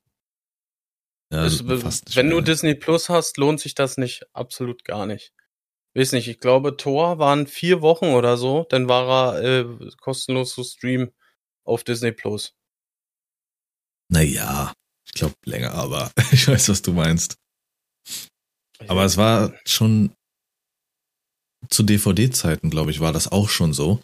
ja, 1.30 1.44
Es, 1.44 1.62
fast 1.82 2.16
wenn 2.16 2.30
du 2.30 2.40
Disney 2.40 2.74
Plus 2.74 3.10
hast, 3.10 3.36
lohnt 3.36 3.60
sich 3.60 3.76
das 3.76 3.98
nicht, 3.98 4.24
absolut 4.32 4.86
gar 4.86 5.06
nicht. 5.08 5.34
Weiß 5.94 6.14
nicht, 6.14 6.30
ich 6.30 6.40
glaube, 6.40 6.78
Thor 6.78 7.20
waren 7.20 7.48
vier 7.48 7.82
Wochen 7.82 8.06
oder 8.14 8.38
so, 8.38 8.66
dann 8.70 8.88
war 8.88 9.42
er 9.42 9.60
äh, 9.60 9.90
kostenlos 10.00 10.54
zu 10.54 10.64
streamen 10.64 11.12
auf 11.66 11.84
Disney 11.84 12.14
Plus. 12.14 12.56
Naja, 14.10 14.72
glaube 15.20 15.36
länger, 15.46 15.74
aber 15.74 16.12
ich 16.32 16.48
weiß, 16.48 16.70
was 16.70 16.82
du 16.82 16.94
meinst. 16.94 17.36
Aber 18.88 19.04
es 19.04 19.18
war 19.18 19.54
schon 19.66 20.14
zu 21.70 21.84
DVD-Zeiten, 21.84 22.70
glaube 22.70 22.92
ich, 22.92 23.00
war 23.00 23.12
das 23.12 23.32
auch 23.32 23.50
schon 23.50 23.74
so, 23.74 24.02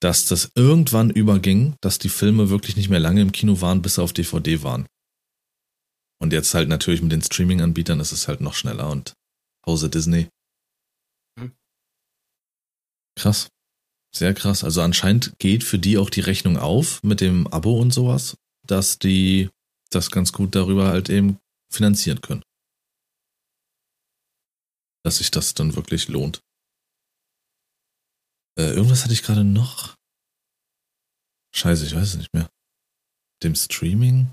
dass 0.00 0.26
das 0.26 0.50
irgendwann 0.54 1.10
überging, 1.10 1.76
dass 1.80 1.98
die 1.98 2.08
Filme 2.08 2.50
wirklich 2.50 2.76
nicht 2.76 2.90
mehr 2.90 3.00
lange 3.00 3.22
im 3.22 3.32
Kino 3.32 3.60
waren, 3.60 3.80
bis 3.80 3.94
sie 3.94 4.02
auf 4.02 4.12
DVD 4.12 4.62
waren. 4.62 4.86
Und 6.20 6.32
jetzt 6.32 6.54
halt 6.54 6.68
natürlich 6.68 7.02
mit 7.02 7.12
den 7.12 7.22
Streaming-Anbietern 7.22 8.00
ist 8.00 8.12
es 8.12 8.28
halt 8.28 8.40
noch 8.40 8.54
schneller 8.54 8.90
und 8.90 9.14
Hause 9.66 9.88
Disney. 9.90 10.28
Hm. 11.38 11.52
Krass. 13.18 13.48
Sehr 14.14 14.34
krass. 14.34 14.62
Also 14.62 14.80
anscheinend 14.80 15.32
geht 15.38 15.64
für 15.64 15.78
die 15.78 15.98
auch 15.98 16.10
die 16.10 16.20
Rechnung 16.20 16.56
auf 16.56 17.02
mit 17.02 17.20
dem 17.20 17.46
Abo 17.48 17.78
und 17.78 17.92
sowas, 17.92 18.36
dass 18.66 18.98
die 18.98 19.50
das 19.94 20.10
ganz 20.10 20.32
gut 20.32 20.54
darüber 20.54 20.88
halt 20.88 21.08
eben 21.08 21.38
finanzieren 21.72 22.20
können. 22.20 22.42
Dass 25.04 25.18
sich 25.18 25.30
das 25.30 25.54
dann 25.54 25.76
wirklich 25.76 26.08
lohnt. 26.08 26.40
Äh, 28.58 28.70
irgendwas 28.70 29.04
hatte 29.04 29.12
ich 29.12 29.22
gerade 29.22 29.44
noch. 29.44 29.94
Scheiße, 31.54 31.86
ich 31.86 31.94
weiß 31.94 32.08
es 32.08 32.16
nicht 32.16 32.32
mehr. 32.32 32.48
Dem 33.42 33.54
Streaming? 33.54 34.32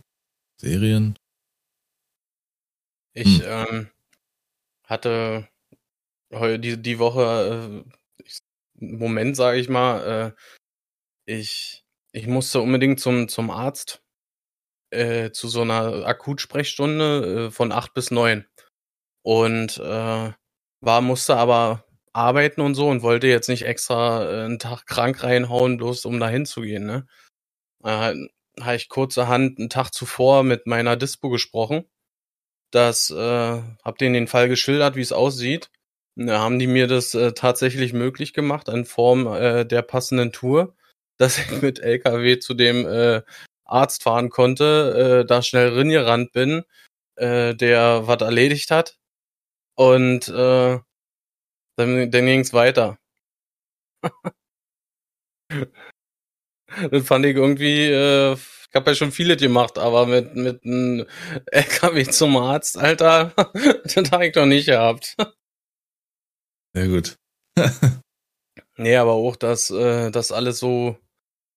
Serien? 0.60 1.18
Ich 3.14 3.40
Hm. 3.40 3.42
ähm, 3.44 3.92
hatte 4.86 5.50
heu, 6.32 6.58
die, 6.58 6.82
die 6.82 7.00
Woche, 7.00 7.84
äh, 7.86 8.24
ich, 8.24 8.40
Moment 8.76 9.36
sage 9.36 9.60
ich 9.60 9.70
mal, 9.70 10.36
äh, 11.28 11.32
ich, 11.32 11.84
ich 12.14 12.28
musste 12.28 12.62
unbedingt 12.62 13.00
zum, 13.00 13.28
zum 13.28 13.52
Arzt 13.52 14.01
äh, 14.92 15.32
zu 15.32 15.48
so 15.48 15.62
einer 15.62 16.06
Akutsprechstunde 16.06 17.48
äh, 17.48 17.52
von 17.52 17.72
acht 17.72 17.94
bis 17.94 18.12
neun 18.12 18.46
und 19.24 19.78
äh, 19.78 20.32
war 20.82 21.02
musste 21.02 21.36
aber 21.36 21.86
arbeiten 22.14 22.62
und 22.62 22.76
so 22.76 22.90
und 22.90 23.04
wollte 23.04 23.28
jetzt 23.28 23.50
nicht 23.50 23.66
extra 23.66 24.24
äh, 24.24 24.46
einen 24.46 24.60
Tag 24.60 24.86
krank 24.86 25.24
reinhauen, 25.24 25.78
bloß 25.78 26.06
um 26.06 26.20
da 26.20 26.30
hinzugehen. 26.30 26.86
Ne? 26.86 27.08
Äh, 27.84 28.16
habe 28.60 28.76
ich 28.76 28.90
kurzerhand 28.90 29.60
einen 29.60 29.70
Tag 29.70 29.94
zuvor 29.94 30.44
mit 30.44 30.68
meiner 30.68 30.98
Dispo 30.98 31.30
gesprochen 31.30 31.86
das 32.72 33.10
äh, 33.12 33.62
hab 33.84 33.98
denen 33.98 34.14
den 34.14 34.28
Fall 34.28 34.48
geschildert, 34.48 34.96
wie 34.96 35.02
es 35.02 35.12
aussieht. 35.12 35.70
Da 36.16 36.40
haben 36.40 36.60
die 36.60 36.68
mir 36.68 36.88
das 36.88 37.14
äh, 37.14 37.34
tatsächlich 37.34 37.94
möglich 37.94 38.34
gemacht 38.34 38.70
in 38.70 38.86
Form 38.86 39.28
äh, 39.28 39.66
der 39.66 39.82
passenden 39.82 40.32
Tour, 40.32 40.76
dass 41.18 41.38
ich 41.38 41.62
mit 41.62 41.80
LKW 41.80 42.40
zu 42.40 42.54
dem 42.54 42.88
äh, 42.88 43.22
Arzt 43.72 44.04
fahren 44.04 44.30
konnte, 44.30 45.22
äh, 45.24 45.28
da 45.28 45.42
schnell 45.42 45.70
ringerannt 45.70 46.32
bin, 46.34 46.64
äh, 47.16 47.56
der 47.56 48.08
was 48.08 48.22
erledigt 48.22 48.72
hat 48.72 48.98
und 49.76 50.28
äh, 50.30 50.80
dann, 51.78 52.12
dann 52.12 52.26
ging's 52.26 52.54
weiter. 52.54 52.98
das 56.92 57.06
fand 57.06 57.26
ich 57.26 57.36
irgendwie, 57.36 57.88
äh, 57.88 58.34
ich 58.34 58.76
habe 58.76 58.92
ja 58.92 58.96
schon 58.96 59.12
viele 59.12 59.36
gemacht, 59.38 59.78
aber 59.78 60.06
mit 60.06 60.36
mit 60.36 60.64
einem 60.66 61.06
LKW 61.52 62.04
zum 62.06 62.38
Arzt, 62.38 62.78
Alter, 62.78 63.34
das 63.84 64.12
habe 64.12 64.28
ich 64.28 64.34
doch 64.34 64.46
nicht 64.46 64.68
gehabt. 64.68 65.16
Ja, 66.76 66.86
gut. 66.88 67.18
Nee, 68.78 68.96
aber 68.96 69.12
auch, 69.14 69.36
dass 69.36 69.70
äh, 69.70 70.12
das 70.12 70.32
alles 70.32 70.60
so 70.60 70.98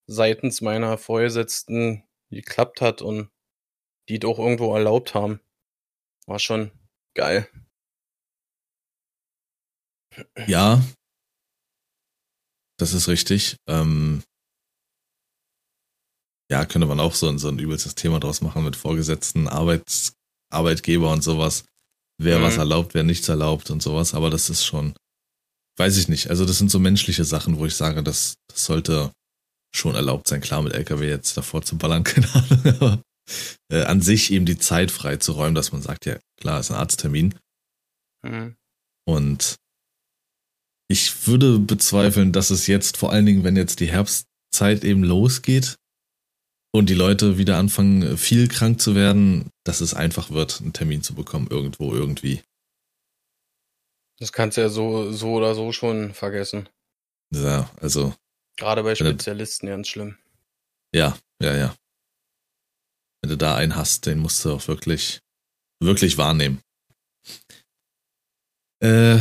seitens 0.06 0.60
meiner 0.60 0.98
Vorgesetzten 0.98 2.04
geklappt 2.30 2.80
hat 2.80 3.02
und 3.02 3.30
die 4.08 4.18
doch 4.18 4.38
irgendwo 4.38 4.74
erlaubt 4.74 5.14
haben. 5.14 5.40
War 6.26 6.38
schon 6.38 6.70
geil. 7.14 7.48
Ja. 10.46 10.82
Das 12.78 12.92
ist 12.92 13.08
richtig. 13.08 13.56
Ähm, 13.68 14.22
ja, 16.50 16.64
könnte 16.66 16.86
man 16.86 17.00
auch 17.00 17.14
so, 17.14 17.28
ein- 17.28 17.38
so 17.38 17.48
ein 17.48 17.58
übelstes 17.58 17.94
Thema 17.94 18.20
draus 18.20 18.40
machen 18.40 18.64
mit 18.64 18.76
Vorgesetzten, 18.76 19.48
Arbeits, 19.48 20.12
Arbeitgeber 20.52 21.10
und 21.12 21.22
sowas. 21.22 21.64
Wer 22.20 22.38
Mhm. 22.38 22.42
was 22.42 22.56
erlaubt, 22.58 22.94
wer 22.94 23.02
nichts 23.02 23.28
erlaubt 23.28 23.70
und 23.70 23.82
sowas. 23.82 24.14
Aber 24.14 24.30
das 24.30 24.50
ist 24.50 24.64
schon, 24.64 24.94
weiß 25.78 25.96
ich 25.96 26.08
nicht. 26.08 26.30
Also 26.30 26.44
das 26.44 26.58
sind 26.58 26.70
so 26.70 26.78
menschliche 26.78 27.24
Sachen, 27.24 27.58
wo 27.58 27.66
ich 27.66 27.74
sage, 27.74 28.02
das, 28.02 28.34
das 28.48 28.64
sollte 28.64 29.12
schon 29.74 29.94
erlaubt 29.94 30.28
sein. 30.28 30.40
Klar, 30.40 30.62
mit 30.62 30.72
LKW 30.72 31.08
jetzt 31.08 31.36
davor 31.36 31.62
zu 31.62 31.76
ballern, 31.76 32.04
keine 32.04 32.32
Ahnung. 32.34 32.74
Aber 32.80 33.02
äh, 33.70 33.82
an 33.82 34.00
sich 34.00 34.32
eben 34.32 34.46
die 34.46 34.58
Zeit 34.58 34.90
frei 34.90 35.16
zu 35.16 35.32
räumen, 35.32 35.54
dass 35.54 35.72
man 35.72 35.82
sagt, 35.82 36.06
ja, 36.06 36.18
klar, 36.40 36.60
ist 36.60 36.70
ein 36.70 36.76
Arzttermin. 36.76 37.34
Mhm. 38.22 38.56
Und 39.06 39.56
ich 40.88 41.26
würde 41.26 41.58
bezweifeln, 41.58 42.32
dass 42.32 42.50
es 42.50 42.66
jetzt, 42.66 42.96
vor 42.96 43.10
allen 43.10 43.26
Dingen, 43.26 43.44
wenn 43.44 43.56
jetzt 43.56 43.80
die 43.80 43.90
Herbstzeit 43.90 44.84
eben 44.84 45.02
losgeht 45.02 45.76
und 46.72 46.88
die 46.90 46.94
Leute 46.94 47.38
wieder 47.38 47.56
anfangen, 47.56 48.18
viel 48.18 48.48
krank 48.48 48.80
zu 48.80 48.94
werden, 48.94 49.50
dass 49.64 49.80
es 49.80 49.94
einfach 49.94 50.30
wird, 50.30 50.60
einen 50.60 50.72
Termin 50.72 51.02
zu 51.02 51.14
bekommen, 51.14 51.48
irgendwo, 51.50 51.94
irgendwie. 51.94 52.42
Das 54.18 54.32
kannst 54.32 54.56
du 54.56 54.60
ja 54.60 54.68
so, 54.68 55.10
so 55.10 55.32
oder 55.32 55.54
so 55.54 55.72
schon 55.72 56.14
vergessen. 56.14 56.68
Ja, 57.34 57.70
also, 57.80 58.14
Gerade 58.56 58.82
bei 58.82 58.94
Spezialisten 58.94 59.66
ganz 59.66 59.88
schlimm. 59.88 60.16
ja, 60.94 61.16
ja, 61.40 61.56
ja. 61.56 61.76
Wenn 63.22 63.30
du 63.30 63.36
da 63.36 63.56
einen 63.56 63.74
hast, 63.74 64.06
den 64.06 64.18
musst 64.18 64.44
du 64.44 64.52
auch 64.52 64.68
wirklich, 64.68 65.20
wirklich 65.80 66.18
wahrnehmen. 66.18 66.60
Äh, 68.82 69.18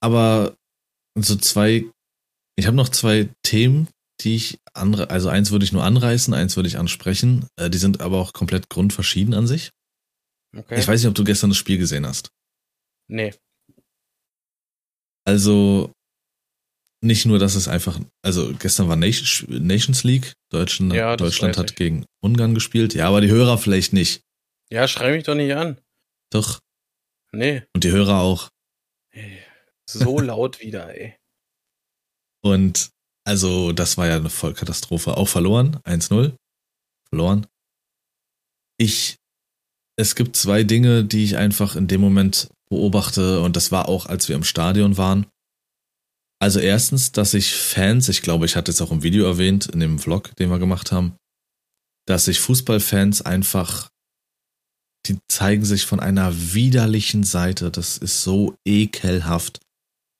aber 0.00 0.56
so 1.18 1.36
zwei, 1.36 1.84
ich 2.56 2.66
habe 2.66 2.76
noch 2.76 2.88
zwei 2.88 3.28
Themen, 3.42 3.88
die 4.20 4.36
ich 4.36 4.58
andere, 4.72 5.10
also 5.10 5.28
eins 5.28 5.50
würde 5.50 5.64
ich 5.64 5.72
nur 5.72 5.82
anreißen, 5.82 6.32
eins 6.32 6.56
würde 6.56 6.68
ich 6.68 6.78
ansprechen. 6.78 7.48
Äh, 7.56 7.70
die 7.70 7.78
sind 7.78 8.00
aber 8.00 8.18
auch 8.18 8.32
komplett 8.32 8.68
grundverschieden 8.68 9.34
an 9.34 9.46
sich. 9.46 9.72
Okay. 10.56 10.78
Ich 10.78 10.86
weiß 10.86 11.00
nicht, 11.00 11.08
ob 11.08 11.14
du 11.14 11.24
gestern 11.24 11.50
das 11.50 11.56
Spiel 11.56 11.78
gesehen 11.78 12.06
hast. 12.06 12.30
Nee. 13.08 13.34
Also 15.26 15.92
nicht 17.02 17.24
nur, 17.26 17.38
dass 17.38 17.54
es 17.54 17.66
einfach, 17.68 17.98
also 18.22 18.52
gestern 18.58 18.88
war 18.88 18.96
Nations 18.96 20.04
League, 20.04 20.34
Deutschland, 20.50 20.92
Ja, 20.92 21.16
Deutschland 21.16 21.56
hat 21.56 21.70
ich. 21.70 21.76
gegen 21.76 22.04
Ungarn 22.22 22.54
gespielt. 22.54 22.94
Ja, 22.94 23.08
aber 23.08 23.20
die 23.20 23.30
Hörer 23.30 23.56
vielleicht 23.58 23.92
nicht. 23.92 24.20
Ja, 24.70 24.86
schrei 24.86 25.12
mich 25.12 25.24
doch 25.24 25.34
nicht 25.34 25.54
an. 25.54 25.80
Doch. 26.30 26.60
Nee. 27.32 27.62
Und 27.74 27.84
die 27.84 27.90
Hörer 27.90 28.20
auch. 28.20 28.48
Ey, 29.12 29.38
So 29.88 30.20
laut 30.20 30.60
wieder, 30.60 30.94
ey. 30.94 31.16
Und 32.42 32.90
also, 33.26 33.72
das 33.72 33.96
war 33.98 34.06
ja 34.08 34.16
eine 34.16 34.30
Vollkatastrophe. 34.30 35.16
Auch 35.16 35.28
verloren, 35.28 35.76
1-0. 35.84 36.34
Verloren. 37.08 37.46
Ich, 38.78 39.16
es 39.96 40.14
gibt 40.14 40.36
zwei 40.36 40.64
Dinge, 40.64 41.04
die 41.04 41.24
ich 41.24 41.36
einfach 41.36 41.76
in 41.76 41.86
dem 41.86 42.00
Moment 42.00 42.48
beobachte, 42.70 43.40
und 43.40 43.56
das 43.56 43.72
war 43.72 43.88
auch, 43.88 44.06
als 44.06 44.28
wir 44.28 44.36
im 44.36 44.44
Stadion 44.44 44.96
waren. 44.96 45.26
Also 46.42 46.58
erstens, 46.58 47.12
dass 47.12 47.32
sich 47.32 47.54
Fans, 47.54 48.08
ich 48.08 48.22
glaube, 48.22 48.46
ich 48.46 48.56
hatte 48.56 48.70
es 48.70 48.80
auch 48.80 48.90
im 48.90 49.02
Video 49.02 49.26
erwähnt, 49.26 49.66
in 49.66 49.80
dem 49.80 49.98
Vlog, 49.98 50.34
den 50.36 50.48
wir 50.48 50.58
gemacht 50.58 50.90
haben, 50.90 51.16
dass 52.06 52.24
sich 52.24 52.40
Fußballfans 52.40 53.22
einfach, 53.22 53.90
die 55.06 55.18
zeigen 55.30 55.64
sich 55.64 55.84
von 55.84 56.00
einer 56.00 56.32
widerlichen 56.54 57.24
Seite. 57.24 57.70
Das 57.70 57.98
ist 57.98 58.22
so 58.22 58.56
ekelhaft. 58.66 59.60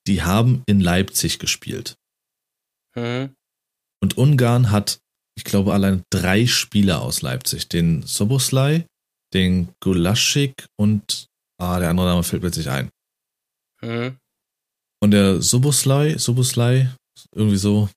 Die 0.06 0.22
haben 0.22 0.62
in 0.66 0.80
Leipzig 0.80 1.38
gespielt. 1.38 1.94
Hm. 2.94 3.34
Und 4.02 4.18
Ungarn 4.18 4.70
hat, 4.70 5.00
ich 5.36 5.44
glaube, 5.44 5.72
allein 5.72 6.02
drei 6.10 6.46
Spieler 6.46 7.00
aus 7.00 7.22
Leipzig. 7.22 7.68
Den 7.68 8.02
Soboslai, 8.02 8.86
den 9.32 9.72
Gulaschik 9.80 10.66
und, 10.78 11.28
ah, 11.58 11.78
der 11.78 11.88
andere 11.88 12.08
Name 12.08 12.22
fällt 12.24 12.42
nicht 12.42 12.68
ein. 12.68 12.90
Hm. 13.80 14.19
Und 15.02 15.12
der 15.12 15.40
Soboslai, 15.40 16.18
Soboslai, 16.18 16.94
irgendwie 17.34 17.56
so, 17.56 17.88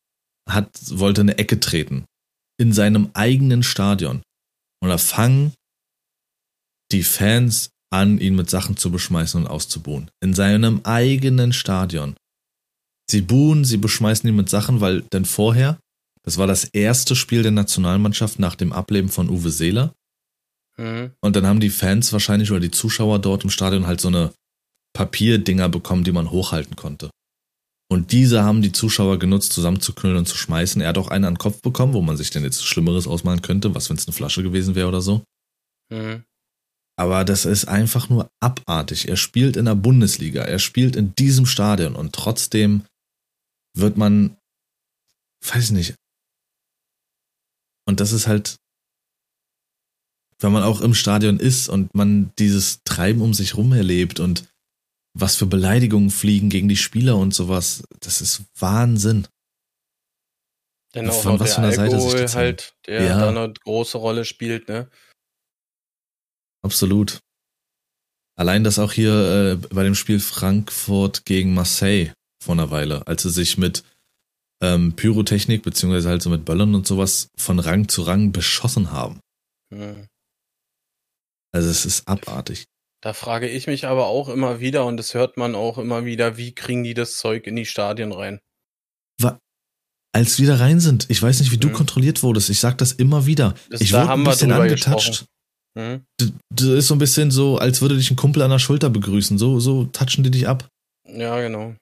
hat, 0.49 0.69
wollte 0.89 1.21
eine 1.21 1.37
Ecke 1.37 1.59
treten. 1.59 2.05
In 2.59 2.73
seinem 2.73 3.09
eigenen 3.13 3.63
Stadion. 3.63 4.21
Und 4.81 4.89
da 4.89 4.97
fangen 4.97 5.53
die 6.91 7.03
Fans 7.03 7.69
an, 7.91 8.19
ihn 8.19 8.35
mit 8.35 8.49
Sachen 8.49 8.77
zu 8.77 8.91
beschmeißen 8.91 9.41
und 9.41 9.47
auszubuhen. 9.47 10.09
In 10.21 10.33
seinem 10.33 10.81
eigenen 10.83 11.53
Stadion. 11.53 12.15
Sie 13.09 13.21
buhen, 13.21 13.65
sie 13.65 13.77
beschmeißen 13.77 14.27
ihn 14.27 14.35
mit 14.35 14.49
Sachen, 14.49 14.81
weil 14.81 15.01
denn 15.01 15.25
vorher, 15.25 15.79
das 16.23 16.37
war 16.37 16.47
das 16.47 16.63
erste 16.63 17.15
Spiel 17.15 17.43
der 17.43 17.51
Nationalmannschaft 17.51 18.39
nach 18.39 18.55
dem 18.55 18.71
Ableben 18.71 19.09
von 19.09 19.29
Uwe 19.29 19.49
Seeler. 19.49 19.93
Hm. 20.77 21.11
Und 21.21 21.35
dann 21.35 21.45
haben 21.45 21.59
die 21.59 21.69
Fans 21.69 22.13
wahrscheinlich 22.13 22.49
oder 22.51 22.59
die 22.59 22.71
Zuschauer 22.71 23.19
dort 23.19 23.43
im 23.43 23.49
Stadion 23.49 23.85
halt 23.85 24.01
so 24.01 24.07
eine 24.07 24.33
Papierdinger 24.93 25.69
bekommen, 25.69 26.03
die 26.03 26.11
man 26.11 26.31
hochhalten 26.31 26.75
konnte. 26.75 27.09
Und 27.91 28.11
diese 28.11 28.43
haben 28.43 28.61
die 28.61 28.71
Zuschauer 28.71 29.19
genutzt, 29.19 29.53
zusammenzuknüllen 29.53 30.17
und 30.17 30.27
zu 30.27 30.37
schmeißen. 30.37 30.81
Er 30.81 30.89
hat 30.89 30.97
auch 30.97 31.09
einen 31.09 31.25
an 31.25 31.33
den 31.33 31.39
Kopf 31.39 31.61
bekommen, 31.61 31.93
wo 31.93 32.01
man 32.01 32.17
sich 32.17 32.31
denn 32.31 32.43
jetzt 32.43 32.65
Schlimmeres 32.65 33.07
ausmalen 33.07 33.41
könnte, 33.41 33.75
was 33.75 33.89
wenn 33.89 33.97
es 33.97 34.07
eine 34.07 34.13
Flasche 34.13 34.41
gewesen 34.41 34.73
wäre 34.73 34.87
oder 34.87 35.01
so. 35.01 35.23
Hm. 35.91 36.23
Aber 36.95 37.25
das 37.25 37.45
ist 37.45 37.65
einfach 37.65 38.09
nur 38.09 38.29
abartig. 38.39 39.09
Er 39.09 39.17
spielt 39.17 39.57
in 39.57 39.65
der 39.65 39.75
Bundesliga, 39.75 40.43
er 40.43 40.59
spielt 40.59 40.95
in 40.95 41.15
diesem 41.15 41.45
Stadion 41.45 41.95
und 41.95 42.13
trotzdem 42.13 42.83
wird 43.75 43.97
man, 43.97 44.37
weiß 45.43 45.71
nicht. 45.71 45.95
Und 47.85 47.99
das 47.99 48.11
ist 48.11 48.27
halt, 48.27 48.55
wenn 50.39 50.51
man 50.51 50.63
auch 50.63 50.81
im 50.81 50.93
Stadion 50.93 51.39
ist 51.39 51.69
und 51.69 51.93
man 51.95 52.31
dieses 52.37 52.79
Treiben 52.85 53.21
um 53.21 53.33
sich 53.33 53.55
rum 53.55 53.73
erlebt 53.73 54.19
und 54.19 54.47
was 55.13 55.35
für 55.35 55.45
Beleidigungen 55.45 56.09
fliegen 56.09 56.49
gegen 56.49 56.67
die 56.67 56.77
Spieler 56.77 57.17
und 57.17 57.33
sowas, 57.33 57.83
das 57.99 58.21
ist 58.21 58.43
Wahnsinn. 58.59 59.27
Denn 60.95 61.09
auch 61.09 61.21
Von 61.23 61.39
was 61.39 61.49
der 61.49 61.55
für 61.55 61.61
einer 61.61 61.71
Seite 61.73 61.99
sich 61.99 62.35
halt, 62.35 62.75
der 62.85 63.03
Ja. 63.03 63.19
da 63.19 63.29
eine 63.29 63.53
große 63.53 63.97
Rolle 63.97 64.25
spielt, 64.25 64.67
ne? 64.67 64.89
Absolut. 66.63 67.19
Allein 68.35 68.63
das 68.63 68.79
auch 68.79 68.91
hier 68.93 69.59
äh, 69.61 69.67
bei 69.73 69.83
dem 69.83 69.95
Spiel 69.95 70.19
Frankfurt 70.19 71.25
gegen 71.25 71.53
Marseille 71.53 72.13
vor 72.43 72.53
einer 72.53 72.71
Weile, 72.71 73.05
als 73.07 73.23
sie 73.23 73.29
sich 73.29 73.57
mit 73.57 73.83
ähm, 74.61 74.95
Pyrotechnik 74.95 75.61
beziehungsweise 75.61 76.09
halt 76.09 76.21
so 76.21 76.29
mit 76.29 76.45
Böllern 76.45 76.73
und 76.73 76.87
sowas 76.87 77.27
von 77.37 77.59
Rang 77.59 77.89
zu 77.89 78.03
Rang 78.03 78.31
beschossen 78.31 78.91
haben. 78.91 79.19
Hm. 79.73 80.07
Also 81.51 81.69
es 81.69 81.85
ist 81.85 82.07
abartig. 82.07 82.65
Da 83.03 83.11
frage 83.13 83.49
ich 83.49 83.67
mich 83.67 83.85
aber 83.85 84.07
auch 84.07 84.29
immer 84.29 84.61
wieder, 84.61 84.85
und 84.85 84.95
das 84.95 85.13
hört 85.13 85.35
man 85.35 85.55
auch 85.55 85.77
immer 85.77 86.05
wieder, 86.05 86.37
wie 86.37 86.55
kriegen 86.55 86.83
die 86.85 86.93
das 86.93 87.17
Zeug 87.17 87.47
in 87.47 87.55
die 87.57 87.65
Stadien 87.65 88.11
rein? 88.13 88.39
Als 90.15 90.37
wir 90.39 90.47
da 90.47 90.57
rein 90.57 90.79
sind, 90.79 91.09
ich 91.09 91.19
weiß 91.23 91.39
nicht, 91.39 91.51
wie 91.51 91.57
du 91.57 91.69
Mhm. 91.69 91.73
kontrolliert 91.73 92.21
wurdest. 92.21 92.51
Ich 92.51 92.59
sag 92.59 92.77
das 92.77 92.91
immer 92.91 93.25
wieder. 93.25 93.55
Das- 93.71 93.81
ich 93.81 93.91
wurde 93.93 94.11
ein 94.11 94.23
bisschen 94.23 94.51
angetatscht. 94.51 95.25
Hm? 95.75 96.05
Du, 96.19 96.27
du 96.51 96.73
ist 96.75 96.85
so 96.87 96.93
ein 96.93 96.99
bisschen 96.99 97.31
so, 97.31 97.57
als 97.57 97.81
würde 97.81 97.97
dich 97.97 98.11
ein 98.11 98.15
Kumpel 98.15 98.43
an 98.43 98.51
der 98.51 98.59
Schulter 98.59 98.91
begrüßen. 98.91 99.39
So, 99.39 99.59
so 99.59 99.85
touchen 99.85 100.23
die 100.23 100.29
dich 100.29 100.47
ab. 100.47 100.69
Ja, 101.07 101.41
genau. 101.41 101.75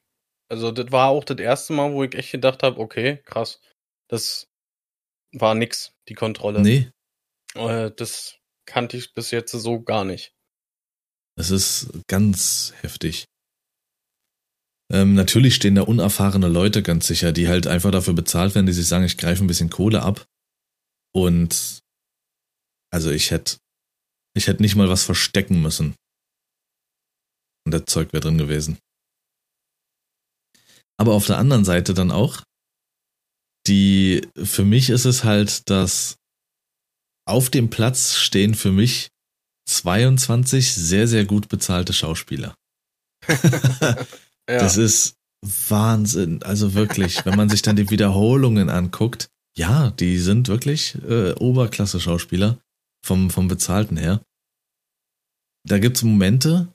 Also 0.50 0.72
das 0.72 0.94
war 0.94 1.10
auch 1.10 1.26
das 1.26 1.40
erste 1.40 1.74
Mal, 1.74 1.92
wo 1.92 2.06
ich 2.06 2.16
echt 2.16 2.32
gedacht 2.32 2.64
habe, 2.64 2.80
okay, 2.80 3.22
krass. 3.26 3.60
Das 4.10 4.48
war 5.34 5.54
nix, 5.54 5.92
die 6.08 6.14
Kontrolle. 6.16 6.62
Nee, 6.62 6.90
Äh, 7.56 7.92
das 7.92 8.38
kannte 8.66 8.96
ich 8.96 9.14
bis 9.14 9.32
jetzt 9.32 9.52
so 9.52 9.82
gar 9.82 10.06
nicht. 10.06 10.32
Es 11.38 11.50
ist 11.50 11.90
ganz 12.08 12.74
heftig. 12.82 13.26
Ähm, 14.92 15.14
natürlich 15.14 15.56
stehen 15.56 15.76
da 15.76 15.84
unerfahrene 15.84 16.50
Leute 16.50 16.84
ganz 16.84 17.08
sicher, 17.08 17.32
die 17.32 17.48
halt 17.48 17.66
einfach 17.68 17.92
dafür 17.92 18.14
bezahlt 18.14 18.56
werden, 18.56 18.66
die 18.66 18.74
sich 18.74 18.88
sagen, 18.88 19.06
ich 19.06 19.18
greife 19.18 19.44
ein 19.44 19.48
bisschen 19.48 19.70
Kohle 19.70 20.02
ab. 20.02 20.26
Und 21.14 21.80
also 22.92 23.10
ich 23.10 23.32
hätte 23.32 23.58
ich 24.34 24.48
hätte 24.48 24.62
nicht 24.62 24.76
mal 24.76 24.90
was 24.90 25.04
verstecken 25.04 25.62
müssen. 25.62 25.96
Und 27.66 27.74
das 27.74 27.86
Zeug 27.86 28.14
wäre 28.14 28.22
drin 28.22 28.38
gewesen. 28.38 28.78
Aber 30.98 31.14
auf 31.14 31.26
der 31.26 31.38
anderen 31.38 31.66
Seite 31.66 31.94
dann 31.94 32.12
auch, 32.12 32.44
die, 33.68 34.28
für 34.36 34.64
mich 34.64 34.90
ist 34.90 35.06
es 35.06 35.24
halt, 35.24 35.70
dass 35.70 36.16
auf 37.28 37.50
dem 37.50 37.70
Platz 37.70 38.16
stehen 38.16 38.56
für 38.56 38.72
mich 38.72 39.10
22 39.78 40.74
sehr, 40.74 41.08
sehr 41.08 41.26
gut 41.26 41.50
bezahlte 41.50 41.94
Schauspieler. 41.94 42.56
Ja, 44.50 44.58
Das 44.58 44.76
ist 44.76 45.16
Wahnsinn. 45.70 46.42
Also 46.44 46.74
wirklich, 46.74 47.26
wenn 47.26 47.38
man 47.38 47.48
sich 47.48 47.62
dann 47.62 47.76
die 47.76 47.90
Wiederholungen 47.90 48.70
anguckt, 48.70 49.30
ja, 49.56 49.92
die 49.92 50.18
sind 50.18 50.48
wirklich 50.48 50.96
äh, 51.08 51.34
Oberklasse-Schauspieler 51.34 52.58
vom, 53.06 53.30
vom 53.30 53.48
Bezahlten 53.48 53.98
her. 53.98 54.22
Da 55.64 55.78
gibt's 55.78 56.04
Momente, 56.04 56.74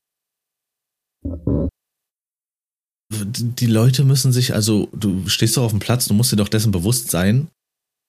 die 3.12 3.66
Leute 3.66 4.04
müssen 4.04 4.32
sich, 4.32 4.54
also 4.54 4.88
du 4.92 5.28
stehst 5.28 5.56
doch 5.56 5.64
auf 5.64 5.72
dem 5.72 5.80
Platz, 5.80 6.06
du 6.06 6.14
musst 6.14 6.32
dir 6.32 6.36
doch 6.36 6.48
dessen 6.48 6.72
bewusst 6.72 7.10
sein 7.10 7.48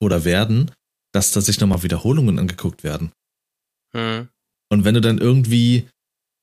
oder 0.00 0.24
werden, 0.24 0.70
dass 1.12 1.32
da 1.32 1.40
sich 1.40 1.60
nochmal 1.60 1.82
Wiederholungen 1.82 2.38
angeguckt 2.38 2.84
werden. 2.84 3.12
hm. 3.94 4.28
Und 4.70 4.84
wenn 4.84 4.94
du 4.94 5.00
dann 5.00 5.18
irgendwie, 5.18 5.88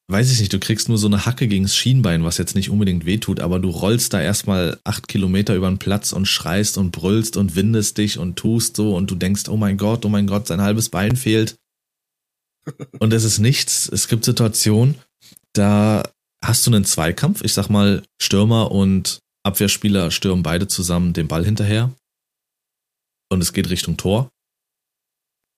weiß 0.10 0.32
ich 0.32 0.40
nicht, 0.40 0.54
du 0.54 0.60
kriegst 0.60 0.90
nur 0.90 0.98
so 0.98 1.08
eine 1.08 1.26
Hacke 1.26 1.48
gegens 1.48 1.76
Schienbein, 1.76 2.24
was 2.24 2.38
jetzt 2.38 2.56
nicht 2.56 2.70
unbedingt 2.70 3.06
wehtut, 3.06 3.40
aber 3.40 3.60
du 3.60 3.70
rollst 3.70 4.14
da 4.14 4.22
erstmal 4.22 4.80
acht 4.84 5.08
Kilometer 5.08 5.56
über 5.56 5.70
den 5.70 5.78
Platz 5.78 6.12
und 6.14 6.26
schreist 6.26 6.78
und 6.78 6.92
brüllst 6.92 7.38
und 7.38 7.56
windest 7.56 7.98
dich 7.98 8.18
und 8.18 8.36
tust 8.36 8.76
so 8.76 8.96
und 8.96 9.12
du 9.12 9.16
denkst, 9.16 9.48
oh 9.50 9.58
mein 9.58 9.78
Gott, 9.78 10.06
oh 10.06 10.10
mein 10.10 10.28
Gott, 10.28 10.48
sein 10.48 10.62
halbes 10.62 10.90
Bein 10.90 11.16
fehlt. 11.16 11.56
Und 13.00 13.14
es 13.14 13.24
ist 13.24 13.38
nichts. 13.38 13.88
Es 13.88 14.08
gibt 14.08 14.26
Situationen, 14.26 14.96
da 15.54 16.02
hast 16.44 16.66
du 16.66 16.72
einen 16.72 16.84
Zweikampf. 16.84 17.44
Ich 17.44 17.54
sag 17.54 17.70
mal, 17.70 18.04
Stürmer 18.20 18.72
und 18.72 19.20
Abwehrspieler 19.44 20.10
stürmen 20.10 20.42
beide 20.42 20.68
zusammen 20.68 21.14
den 21.14 21.28
Ball 21.28 21.46
hinterher. 21.46 21.94
Und 23.30 23.42
es 23.42 23.54
geht 23.54 23.70
Richtung 23.70 23.98
Tor. 23.98 24.32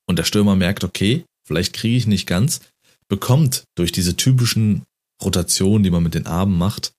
Und 0.09 0.19
der 0.19 0.23
Stürmer 0.23 0.55
merkt, 0.55 0.83
okay, 0.83 1.25
vielleicht 1.47 1.73
kriege 1.73 1.97
ich 1.97 2.07
nicht 2.07 2.27
ganz, 2.27 2.61
bekommt 3.07 3.63
durch 3.75 3.91
diese 3.91 4.17
typischen 4.17 4.83
Rotationen, 5.23 5.83
die 5.83 5.89
man 5.89 6.03
mit 6.03 6.13
den 6.13 6.27
Armen 6.27 6.57
macht, 6.57 6.91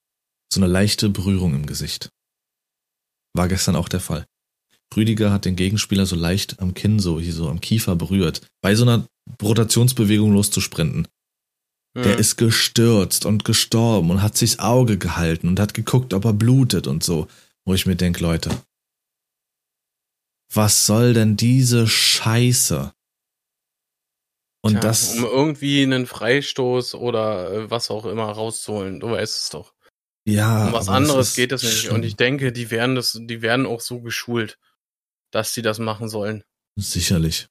so 0.52 0.60
eine 0.60 0.66
leichte 0.66 1.10
Berührung 1.10 1.54
im 1.54 1.66
Gesicht. 1.66 2.08
War 3.34 3.48
gestern 3.48 3.76
auch 3.76 3.88
der 3.88 4.00
Fall. 4.00 4.26
Rüdiger 4.96 5.30
hat 5.30 5.44
den 5.44 5.54
Gegenspieler 5.54 6.06
so 6.06 6.16
leicht 6.16 6.60
am 6.60 6.72
Kinn, 6.74 6.98
so 6.98 7.20
hier 7.20 7.34
so 7.34 7.48
am 7.48 7.60
Kiefer 7.60 7.94
berührt. 7.94 8.40
Bei 8.62 8.74
so 8.74 8.84
einer 8.84 9.06
Rotationsbewegung 9.40 10.32
loszusprinten. 10.32 11.06
Der 11.94 12.14
hm. 12.14 12.18
ist 12.18 12.36
gestürzt 12.36 13.26
und 13.26 13.44
gestorben 13.44 14.10
und 14.10 14.22
hat 14.22 14.36
sich's 14.36 14.58
Auge 14.58 14.98
gehalten 14.98 15.48
und 15.48 15.60
hat 15.60 15.74
geguckt, 15.74 16.14
ob 16.14 16.24
er 16.24 16.32
blutet 16.32 16.86
und 16.86 17.04
so. 17.04 17.28
Wo 17.66 17.74
ich 17.74 17.86
mir 17.86 17.96
denk, 17.96 18.20
Leute, 18.20 18.50
was 20.52 20.86
soll 20.86 21.12
denn 21.12 21.36
diese 21.36 21.86
Scheiße? 21.86 22.92
Und 24.68 24.74
Tja, 24.74 24.80
das, 24.80 25.16
um 25.16 25.24
irgendwie 25.24 25.82
einen 25.82 26.06
Freistoß 26.06 26.94
oder 26.94 27.52
äh, 27.52 27.70
was 27.70 27.90
auch 27.90 28.04
immer 28.04 28.24
rauszuholen. 28.24 29.00
Du 29.00 29.10
weißt 29.10 29.42
es 29.42 29.48
doch. 29.50 29.72
ja. 30.26 30.66
Um 30.66 30.72
was 30.72 30.88
anderes 30.88 31.30
ist 31.30 31.36
geht 31.36 31.52
es 31.52 31.62
nicht. 31.62 31.78
schlimm. 31.78 31.94
Und 31.96 32.04
ich 32.04 32.16
denke, 32.16 32.52
die 32.52 32.70
werden 32.70 32.94
das, 32.94 33.18
die 33.20 33.42
werden 33.42 33.66
auch 33.66 33.80
so 33.80 34.00
geschult, 34.00 34.58
dass 35.32 35.54
sie 35.54 35.62
das 35.62 35.78
machen 35.78 36.08
sollen. 36.08 36.44
Sicherlich. 36.76 37.48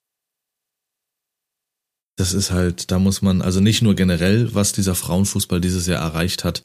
Das 2.17 2.33
ist 2.33 2.51
halt, 2.51 2.91
da 2.91 2.97
muss 2.97 3.21
man, 3.21 3.41
also 3.41 3.59
nicht 3.59 3.81
nur 3.81 3.95
generell, 3.95 4.53
was 4.55 4.71
dieser 4.73 4.95
Frauenfußball 4.95 5.61
dieses 5.61 5.85
Jahr 5.85 6.01
erreicht 6.01 6.43
hat, 6.43 6.63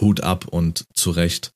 Hut 0.00 0.20
ab 0.22 0.46
und 0.46 0.84
zu 0.94 1.10
Recht. 1.10 1.52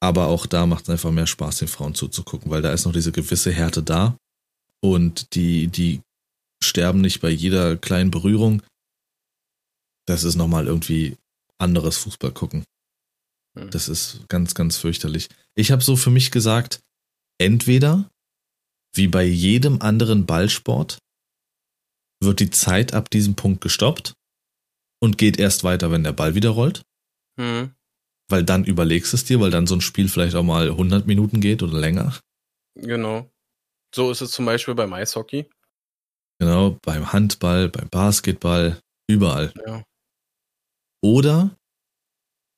Aber 0.00 0.26
auch 0.26 0.46
da 0.46 0.66
macht 0.66 0.84
es 0.84 0.90
einfach 0.90 1.10
mehr 1.10 1.26
Spaß, 1.26 1.58
den 1.58 1.68
Frauen 1.68 1.94
zuzugucken, 1.94 2.50
weil 2.50 2.62
da 2.62 2.72
ist 2.72 2.84
noch 2.84 2.92
diese 2.92 3.12
gewisse 3.12 3.50
Härte 3.50 3.82
da. 3.82 4.16
Und 4.80 5.34
die, 5.34 5.68
die 5.68 6.00
sterben 6.62 7.00
nicht 7.00 7.20
bei 7.20 7.30
jeder 7.30 7.76
kleinen 7.76 8.10
Berührung. 8.10 8.62
Das 10.06 10.24
ist 10.24 10.36
nochmal 10.36 10.66
irgendwie 10.66 11.16
anderes 11.58 11.98
Fußball 11.98 12.32
gucken. 12.32 12.64
Hm. 13.56 13.70
Das 13.70 13.88
ist 13.88 14.28
ganz, 14.28 14.54
ganz 14.54 14.76
fürchterlich. 14.76 15.28
Ich 15.54 15.70
habe 15.70 15.82
so 15.82 15.96
für 15.96 16.10
mich 16.10 16.30
gesagt, 16.30 16.80
entweder 17.38 18.08
wie 18.94 19.08
bei 19.08 19.24
jedem 19.24 19.82
anderen 19.82 20.26
Ballsport 20.26 20.98
wird 22.22 22.40
die 22.40 22.50
Zeit 22.50 22.94
ab 22.94 23.10
diesem 23.10 23.34
Punkt 23.34 23.60
gestoppt 23.60 24.14
und 25.00 25.18
geht 25.18 25.38
erst 25.38 25.64
weiter, 25.64 25.90
wenn 25.90 26.04
der 26.04 26.12
Ball 26.12 26.34
wieder 26.34 26.50
rollt, 26.50 26.82
Hm. 27.38 27.74
weil 28.30 28.44
dann 28.44 28.64
überlegst 28.64 29.12
es 29.12 29.24
dir, 29.24 29.40
weil 29.40 29.50
dann 29.50 29.66
so 29.66 29.74
ein 29.74 29.82
Spiel 29.82 30.08
vielleicht 30.08 30.34
auch 30.34 30.42
mal 30.42 30.70
100 30.70 31.06
Minuten 31.06 31.40
geht 31.40 31.62
oder 31.62 31.78
länger. 31.78 32.18
Genau. 32.74 33.30
So 33.94 34.10
ist 34.10 34.20
es 34.20 34.30
zum 34.30 34.46
Beispiel 34.46 34.74
beim 34.74 34.92
Eishockey. 34.92 35.48
Genau, 36.38 36.78
beim 36.82 37.12
Handball, 37.12 37.68
beim 37.68 37.88
Basketball, 37.88 38.80
überall. 39.08 39.52
Ja. 39.66 39.82
Oder 41.02 41.56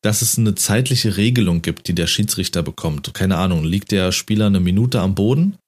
dass 0.03 0.23
es 0.23 0.39
eine 0.39 0.55
zeitliche 0.55 1.17
Regelung 1.17 1.61
gibt, 1.61 1.89
die 1.89 1.95
der 1.95 2.07
Schiedsrichter 2.07 2.63
bekommt. 2.63 3.13
Keine 3.15 3.37
Ahnung, 3.37 3.65
liegt 3.65 3.91
der 3.91 4.13
Spieler 4.13 4.47
eine 4.47 4.61
Minute 4.61 5.01
am 5.01 5.15
Boden, 5.15 5.59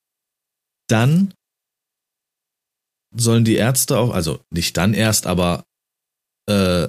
dann 0.88 1.34
sollen 3.14 3.44
die 3.44 3.56
Ärzte 3.56 3.98
auch, 3.98 4.14
also 4.14 4.40
nicht 4.50 4.76
dann 4.76 4.94
erst, 4.94 5.26
aber 5.26 5.64
äh, 6.48 6.86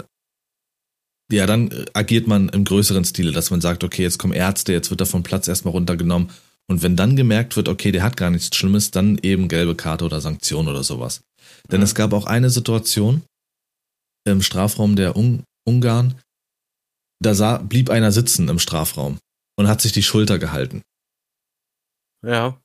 ja, 1.31 1.45
dann 1.45 1.85
agiert 1.93 2.27
man 2.27 2.49
im 2.49 2.65
größeren 2.65 3.05
Stile, 3.05 3.31
dass 3.31 3.51
man 3.51 3.61
sagt, 3.61 3.83
okay, 3.83 4.03
jetzt 4.03 4.19
kommen 4.19 4.33
Ärzte, 4.33 4.73
jetzt 4.73 4.89
wird 4.89 5.01
er 5.01 5.07
vom 5.07 5.23
Platz 5.23 5.47
erstmal 5.47 5.71
runtergenommen. 5.71 6.29
Und 6.69 6.83
wenn 6.83 6.95
dann 6.95 7.15
gemerkt 7.15 7.55
wird, 7.55 7.67
okay, 7.67 7.91
der 7.91 8.03
hat 8.03 8.17
gar 8.17 8.29
nichts 8.29 8.55
Schlimmes, 8.55 8.91
dann 8.91 9.17
eben 9.21 9.47
gelbe 9.47 9.75
Karte 9.75 10.05
oder 10.05 10.21
Sanktion 10.21 10.67
oder 10.67 10.83
sowas. 10.83 11.21
Denn 11.69 11.79
Mhm. 11.79 11.83
es 11.85 11.95
gab 11.95 12.13
auch 12.13 12.25
eine 12.25 12.49
Situation 12.49 13.23
im 14.25 14.41
Strafraum 14.41 14.95
der 14.95 15.15
Un 15.15 15.43
Ungarn, 15.67 16.19
da 17.21 17.35
sah, 17.35 17.57
blieb 17.57 17.89
einer 17.89 18.11
sitzen 18.11 18.49
im 18.49 18.57
Strafraum 18.57 19.19
und 19.59 19.67
hat 19.67 19.81
sich 19.81 19.91
die 19.91 20.01
Schulter 20.03 20.39
gehalten. 20.39 20.81
Ja. 22.25 22.59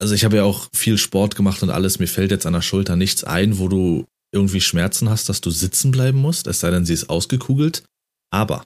Also 0.00 0.14
ich 0.14 0.24
habe 0.24 0.36
ja 0.36 0.44
auch 0.44 0.68
viel 0.74 0.98
Sport 0.98 1.36
gemacht 1.36 1.62
und 1.62 1.70
alles, 1.70 1.98
mir 1.98 2.06
fällt 2.06 2.30
jetzt 2.30 2.46
an 2.46 2.54
der 2.54 2.62
Schulter 2.62 2.96
nichts 2.96 3.24
ein, 3.24 3.58
wo 3.58 3.68
du 3.68 4.06
irgendwie 4.34 4.60
Schmerzen 4.60 5.08
hast, 5.10 5.28
dass 5.28 5.40
du 5.40 5.50
sitzen 5.50 5.90
bleiben 5.90 6.18
musst, 6.18 6.46
es 6.46 6.60
sei 6.60 6.70
denn, 6.70 6.86
sie 6.86 6.94
ist 6.94 7.10
ausgekugelt. 7.10 7.82
Aber 8.32 8.64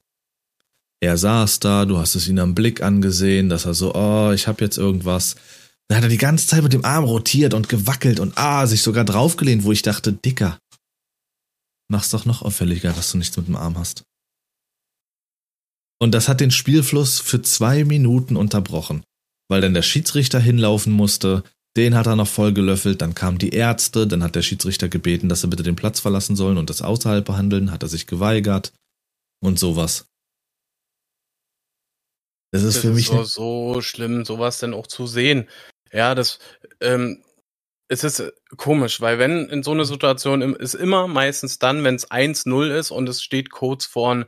er 1.05 1.19
saß 1.19 1.61
da, 1.61 1.85
du 1.85 1.99
hast 1.99 2.15
es 2.15 2.29
ihn 2.29 2.39
am 2.39 2.55
Blick 2.55 2.83
angesehen, 2.83 3.49
dass 3.49 3.65
er 3.65 3.75
so, 3.75 3.95
oh, 3.95 4.33
ich 4.33 4.47
habe 4.47 4.65
jetzt 4.65 4.79
irgendwas. 4.79 5.37
Dann 5.89 5.99
hat 5.99 6.05
er 6.05 6.11
die 6.11 6.19
ganze 6.19 6.47
Zeit 6.47 6.63
mit 6.63 6.73
dem 6.73 6.85
Arm 6.85 7.05
rotiert 7.05 7.55
und 7.55 7.69
gewackelt 7.69 8.21
und 8.21 8.37
ah, 8.37 8.67
sich 8.67 8.83
sogar 8.83 9.05
draufgelehnt, 9.05 9.65
wo 9.65 9.73
ich 9.73 9.83
dachte, 9.83 10.13
Dicker, 10.13 10.59
mach's 11.89 12.11
doch 12.11 12.25
noch 12.25 12.43
auffälliger, 12.43 12.93
dass 12.93 13.13
du 13.13 13.19
nichts 13.19 13.37
mit 13.37 13.49
dem 13.49 13.57
Arm 13.57 13.79
hast. 13.79 14.03
Und 16.01 16.13
das 16.13 16.29
hat 16.29 16.41
den 16.41 16.51
Spielfluss 16.51 17.21
für 17.21 17.43
zwei 17.43 17.85
Minuten 17.85 18.37
unterbrochen, 18.37 19.05
weil 19.49 19.61
dann 19.61 19.75
der 19.75 19.83
Schiedsrichter 19.83 20.41
hinlaufen 20.41 20.93
musste, 20.93 21.45
den 21.77 21.95
hat 21.95 22.07
er 22.07 22.17
noch 22.17 22.29
voll 22.29 22.53
gelöffelt, 22.53 23.03
dann 23.03 23.15
kamen 23.15 23.39
die 23.39 23.51
Ärzte, 23.51 24.07
dann 24.07 24.23
hat 24.23 24.37
der 24.37 24.43
Schiedsrichter 24.43 24.89
gebeten, 24.89 25.29
dass 25.29 25.41
sie 25.41 25.49
bitte 25.49 25.63
den 25.63 25.77
Platz 25.77 26.01
verlassen 26.01 26.37
sollen 26.37 26.59
und 26.59 26.71
das 26.71 26.83
außerhalb 26.83 27.25
behandeln, 27.25 27.71
hat 27.71 27.83
er 27.83 27.89
sich 27.89 28.07
geweigert 28.07 28.73
und 29.43 29.59
sowas. 29.59 30.07
Das 32.55 32.63
ist 32.63 32.77
Das 32.77 32.83
für 32.83 32.91
ist 32.91 32.95
mich 32.95 33.07
so, 33.09 33.15
ne- 33.17 33.25
so 33.25 33.81
schlimm, 33.81 34.25
sowas 34.25 34.61
denn 34.61 34.75
auch 34.75 34.87
zu 34.87 35.09
sehen. 35.09 35.49
Ja, 35.91 36.15
das, 36.15 36.39
ähm, 36.81 37.25
es 37.89 38.05
ist 38.05 38.33
komisch, 38.57 39.01
weil 39.01 39.19
wenn 39.19 39.49
in 39.49 39.65
so 39.65 39.73
eine 39.73 39.85
Situation 39.85 40.55
ist 40.55 40.75
immer 40.75 41.09
meistens 41.09 41.59
dann, 41.59 41.83
wenn 41.83 41.97
es 41.97 42.13
1-0 42.13 42.71
ist 42.71 42.93
und 42.93 43.09
es 43.09 43.25
steht 43.25 43.51
kurz 43.51 43.87
vor, 43.87 44.25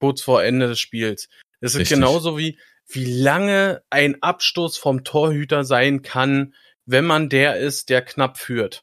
kurz 0.00 0.22
vor 0.22 0.42
Ende 0.42 0.66
des 0.66 0.80
Spiels. 0.80 1.28
Es 1.60 1.76
ist 1.76 1.88
genauso 1.88 2.36
wie, 2.36 2.58
wie 2.88 3.04
lange 3.04 3.84
ein 3.90 4.20
Abstoß 4.24 4.76
vom 4.76 5.04
Torhüter 5.04 5.62
sein 5.62 6.02
kann, 6.02 6.56
wenn 6.84 7.04
man 7.04 7.28
der 7.28 7.58
ist, 7.58 7.90
der 7.90 8.02
knapp 8.02 8.38
führt. 8.38 8.82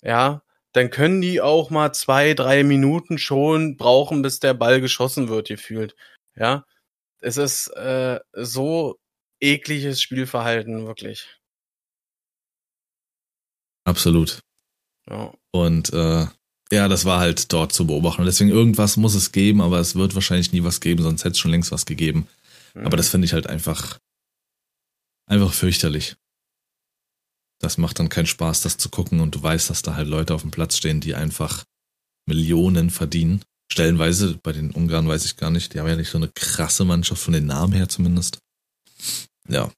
Ja, 0.00 0.44
dann 0.70 0.90
können 0.90 1.20
die 1.20 1.40
auch 1.40 1.70
mal 1.70 1.92
zwei, 1.92 2.34
drei 2.34 2.62
Minuten 2.62 3.18
schon 3.18 3.76
brauchen, 3.76 4.22
bis 4.22 4.38
der 4.38 4.54
Ball 4.54 4.80
geschossen 4.80 5.28
wird, 5.28 5.48
gefühlt. 5.48 5.96
Ja, 6.36 6.64
es 7.20 7.36
ist 7.36 7.68
äh, 7.68 8.20
so 8.32 8.98
ekliges 9.40 10.00
Spielverhalten, 10.00 10.86
wirklich. 10.86 11.28
absolut. 13.86 14.40
Ja. 15.08 15.32
Und 15.52 15.92
äh, 15.92 16.26
ja, 16.72 16.88
das 16.88 17.04
war 17.04 17.20
halt 17.20 17.52
dort 17.52 17.72
zu 17.72 17.86
beobachten. 17.86 18.24
Deswegen 18.24 18.50
irgendwas 18.50 18.96
muss 18.96 19.14
es 19.14 19.32
geben, 19.32 19.60
aber 19.60 19.78
es 19.78 19.94
wird 19.94 20.14
wahrscheinlich 20.14 20.52
nie 20.52 20.64
was 20.64 20.80
geben, 20.80 21.02
sonst 21.02 21.22
hätte 21.22 21.32
es 21.32 21.38
schon 21.38 21.52
längst 21.52 21.72
was 21.72 21.86
gegeben. 21.86 22.26
Mhm. 22.74 22.86
Aber 22.86 22.96
das 22.96 23.08
finde 23.08 23.26
ich 23.26 23.32
halt 23.32 23.46
einfach, 23.46 23.98
einfach 25.26 25.52
fürchterlich. 25.52 26.16
Das 27.60 27.78
macht 27.78 27.98
dann 27.98 28.10
keinen 28.10 28.26
Spaß, 28.26 28.62
das 28.62 28.76
zu 28.76 28.90
gucken 28.90 29.20
und 29.20 29.34
du 29.34 29.42
weißt, 29.42 29.70
dass 29.70 29.82
da 29.82 29.94
halt 29.94 30.08
Leute 30.08 30.34
auf 30.34 30.42
dem 30.42 30.50
Platz 30.50 30.76
stehen, 30.76 31.00
die 31.00 31.14
einfach 31.14 31.64
Millionen 32.26 32.90
verdienen. 32.90 33.42
Stellenweise, 33.70 34.38
bei 34.42 34.52
den 34.52 34.70
Ungarn 34.70 35.08
weiß 35.08 35.24
ich 35.24 35.36
gar 35.36 35.50
nicht, 35.50 35.74
die 35.74 35.80
haben 35.80 35.88
ja 35.88 35.96
nicht 35.96 36.10
so 36.10 36.18
eine 36.18 36.28
krasse 36.28 36.84
Mannschaft, 36.84 37.22
von 37.22 37.34
den 37.34 37.46
Namen 37.46 37.72
her 37.72 37.88
zumindest. 37.88 38.38
Ja. 39.48 39.70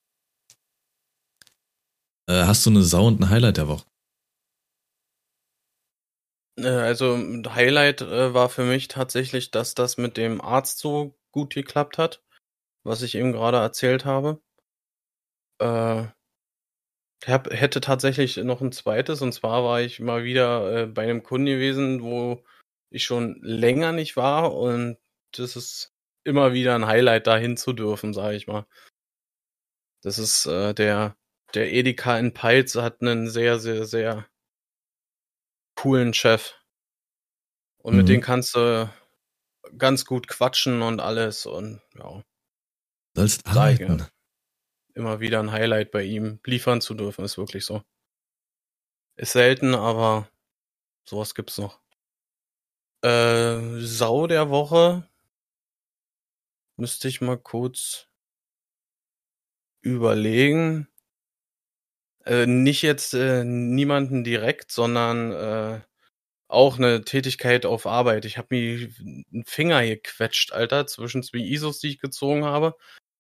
Äh, 2.28 2.44
hast 2.44 2.66
du 2.66 2.70
eine 2.70 2.82
Sau 2.82 3.06
und 3.06 3.20
ein 3.20 3.30
Highlight 3.30 3.56
der 3.56 3.68
Woche? 3.68 3.84
Äh, 6.58 6.68
Also 6.68 7.16
Highlight 7.16 8.02
äh, 8.02 8.34
war 8.34 8.48
für 8.48 8.64
mich 8.64 8.88
tatsächlich, 8.88 9.50
dass 9.50 9.74
das 9.74 9.96
mit 9.96 10.16
dem 10.16 10.40
Arzt 10.40 10.78
so 10.78 11.14
gut 11.32 11.54
geklappt 11.54 11.98
hat, 11.98 12.22
was 12.84 13.02
ich 13.02 13.14
eben 13.14 13.32
gerade 13.32 13.58
erzählt 13.58 14.04
habe. 14.04 14.40
Äh, 15.60 16.06
hab, 17.26 17.50
hätte 17.50 17.80
tatsächlich 17.80 18.36
noch 18.36 18.60
ein 18.60 18.72
zweites, 18.72 19.22
und 19.22 19.32
zwar 19.32 19.64
war 19.64 19.80
ich 19.80 20.00
mal 20.00 20.24
wieder 20.24 20.82
äh, 20.82 20.86
bei 20.86 21.02
einem 21.02 21.22
Kunden 21.22 21.46
gewesen, 21.46 22.02
wo 22.02 22.44
ich 22.90 23.04
schon 23.04 23.40
länger 23.42 23.92
nicht 23.92 24.16
war, 24.16 24.54
und 24.54 24.98
das 25.32 25.56
ist 25.56 25.94
immer 26.24 26.52
wieder 26.52 26.74
ein 26.74 26.86
Highlight, 26.86 27.26
dahin 27.26 27.56
zu 27.56 27.72
dürfen, 27.72 28.12
sage 28.14 28.36
ich 28.36 28.46
mal. 28.46 28.66
Das 30.02 30.18
ist 30.18 30.46
äh, 30.46 30.74
der, 30.74 31.16
der 31.54 31.72
Edeka 31.72 32.18
in 32.18 32.32
Peitz 32.34 32.74
hat 32.76 33.00
einen 33.02 33.28
sehr, 33.28 33.58
sehr, 33.58 33.84
sehr 33.84 34.26
coolen 35.76 36.14
Chef. 36.14 36.54
Und 37.78 37.94
Mhm. 37.94 37.98
mit 37.98 38.08
dem 38.08 38.20
kannst 38.20 38.54
du 38.54 38.90
ganz 39.76 40.04
gut 40.04 40.28
quatschen 40.28 40.82
und 40.82 41.00
alles 41.00 41.46
und 41.46 41.80
ja, 41.96 42.22
Sollst 43.14 43.46
arbeiten. 43.46 44.06
immer 44.94 45.20
wieder 45.20 45.40
ein 45.40 45.52
Highlight 45.52 45.90
bei 45.90 46.02
ihm 46.04 46.40
liefern 46.44 46.80
zu 46.80 46.94
dürfen, 46.94 47.24
ist 47.24 47.38
wirklich 47.38 47.64
so. 47.64 47.82
Ist 49.16 49.32
selten, 49.32 49.74
aber 49.74 50.28
sowas 51.04 51.34
gibt's 51.34 51.58
noch. 51.58 51.80
Äh, 53.02 53.80
Sau 53.80 54.26
der 54.26 54.50
Woche 54.50 55.08
müsste 56.76 57.08
ich 57.08 57.20
mal 57.20 57.38
kurz 57.38 58.08
überlegen. 59.82 60.88
Äh, 62.24 62.46
nicht 62.46 62.82
jetzt 62.82 63.14
äh, 63.14 63.44
niemanden 63.44 64.24
direkt, 64.24 64.70
sondern 64.72 65.32
äh, 65.32 65.80
auch 66.48 66.78
eine 66.78 67.02
Tätigkeit 67.04 67.66
auf 67.66 67.86
Arbeit. 67.86 68.24
Ich 68.24 68.38
habe 68.38 68.48
mir 68.50 68.90
einen 69.00 69.44
Finger 69.46 69.82
gequetscht, 69.84 70.52
Alter, 70.52 70.86
zwischen 70.86 71.22
zwei 71.22 71.38
ISOs, 71.38 71.80
die 71.80 71.90
ich 71.90 72.00
gezogen 72.00 72.44
habe. 72.44 72.76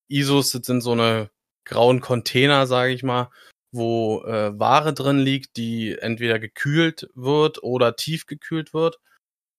ISOs 0.08 0.50
sind 0.50 0.80
so 0.82 0.92
eine 0.92 1.30
grauen 1.64 2.00
Container, 2.00 2.66
sage 2.66 2.92
ich 2.94 3.02
mal, 3.02 3.30
wo 3.72 4.22
äh, 4.24 4.58
Ware 4.58 4.94
drin 4.94 5.18
liegt, 5.18 5.56
die 5.56 5.96
entweder 5.98 6.38
gekühlt 6.38 7.08
wird 7.14 7.62
oder 7.62 7.96
tiefgekühlt 7.96 8.74
wird. 8.74 8.98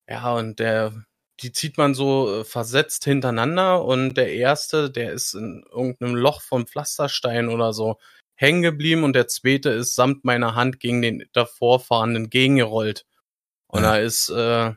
Ja, 0.10 0.34
und 0.34 0.60
der, 0.60 1.06
die 1.40 1.52
zieht 1.52 1.78
man 1.78 1.94
so 1.94 2.42
äh, 2.42 2.44
versetzt 2.44 3.06
hintereinander 3.06 3.86
und 3.86 4.16
der 4.16 4.34
erste, 4.34 4.90
der 4.90 5.14
ist 5.14 5.36
in 5.36 5.64
irgendeinem 5.72 6.16
Loch 6.16 6.42
vom 6.42 6.66
Pflasterstein 6.68 7.50
oder 7.50 7.74
so 7.74 7.98
hängen 8.36 8.62
geblieben 8.62 9.04
und 9.04 9.14
der 9.14 9.28
zweite 9.28 9.70
ist 9.70 9.96
samt 9.96 10.26
meiner 10.26 10.56
Hand 10.56 10.80
gegen 10.80 11.02
den 11.02 11.26
davor 11.34 11.80
fahrenden 11.80 12.30
gegengerollt. 12.30 13.06
Und 13.68 13.84
Ja. 13.84 13.92
da 13.94 13.98
ist 14.00 14.30
äh, 14.30 14.74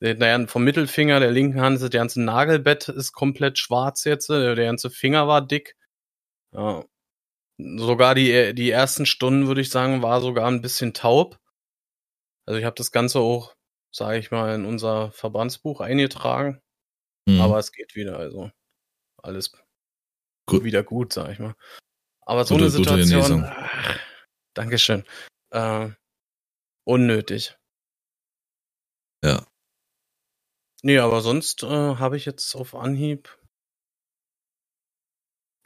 der 0.00 0.48
vom 0.48 0.62
Mittelfinger 0.64 1.18
der 1.18 1.32
linken 1.32 1.60
Hand, 1.60 1.80
der 1.82 1.90
ganze 1.90 2.22
Nagelbett 2.22 2.88
ist 2.88 3.12
komplett 3.12 3.58
schwarz 3.58 4.04
jetzt, 4.04 4.30
äh, 4.30 4.54
der 4.54 4.66
ganze 4.66 4.90
Finger 4.90 5.26
war 5.26 5.44
dick. 5.46 5.76
Ja. 6.52 6.84
Sogar 7.58 8.14
die, 8.14 8.54
die 8.54 8.70
ersten 8.70 9.06
Stunden, 9.06 9.48
würde 9.48 9.60
ich 9.62 9.70
sagen, 9.70 10.02
war 10.02 10.20
sogar 10.20 10.46
ein 10.48 10.60
bisschen 10.62 10.94
taub. 10.94 11.38
Also 12.46 12.58
ich 12.60 12.64
habe 12.64 12.76
das 12.76 12.92
Ganze 12.92 13.18
auch, 13.18 13.54
sage 13.90 14.18
ich 14.18 14.30
mal, 14.30 14.54
in 14.54 14.64
unser 14.64 15.10
Verbandsbuch 15.12 15.80
eingetragen. 15.80 16.60
Mhm. 17.26 17.40
Aber 17.40 17.58
es 17.58 17.72
geht 17.72 17.94
wieder, 17.94 18.18
also 18.18 18.50
alles 19.22 19.52
Gut. 20.46 20.64
wieder 20.64 20.82
gut, 20.82 21.12
sag 21.12 21.30
ich 21.30 21.38
mal. 21.38 21.54
Aber 22.22 22.44
so 22.44 22.54
Gute- 22.54 22.64
eine 22.64 22.70
Situation, 22.70 23.44
ach, 23.44 23.98
Dankeschön, 24.54 25.04
äh, 25.50 25.88
unnötig. 26.84 27.56
Ja. 29.24 29.46
Nee, 30.82 30.98
aber 30.98 31.20
sonst 31.22 31.62
äh, 31.64 31.66
habe 31.66 32.16
ich 32.16 32.24
jetzt 32.24 32.54
auf 32.54 32.74
Anhieb 32.74 33.36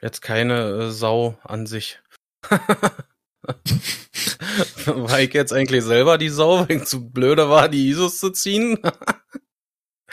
jetzt 0.00 0.20
keine 0.22 0.86
äh, 0.86 0.90
Sau 0.90 1.38
an 1.42 1.66
sich. 1.66 2.00
war 4.86 5.20
ich 5.20 5.32
jetzt 5.34 5.52
eigentlich 5.52 5.84
selber 5.84 6.18
die 6.18 6.28
Sau, 6.28 6.60
weil 6.68 6.76
ich 6.78 6.84
zu 6.84 7.08
blöde 7.10 7.48
war, 7.48 7.68
die 7.68 7.88
ISOs 7.90 8.18
zu 8.18 8.30
ziehen? 8.30 8.78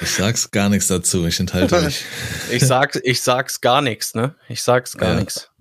Ich 0.02 0.12
sag's 0.12 0.50
gar 0.52 0.70
nichts 0.70 0.88
dazu, 0.88 1.26
ich 1.28 1.42
enthalte 1.42 1.82
mich. 1.82 2.06
Ich 2.52 2.66
sag, 2.66 2.98
ich 3.04 3.22
sag's 3.22 3.60
gar 3.60 3.82
nichts, 3.82 4.16
ne? 4.16 4.34
Ich 4.48 4.64
sag's 4.64 4.96
gar 4.96 5.10
Ja. 5.16 5.20
nichts. 5.20 5.52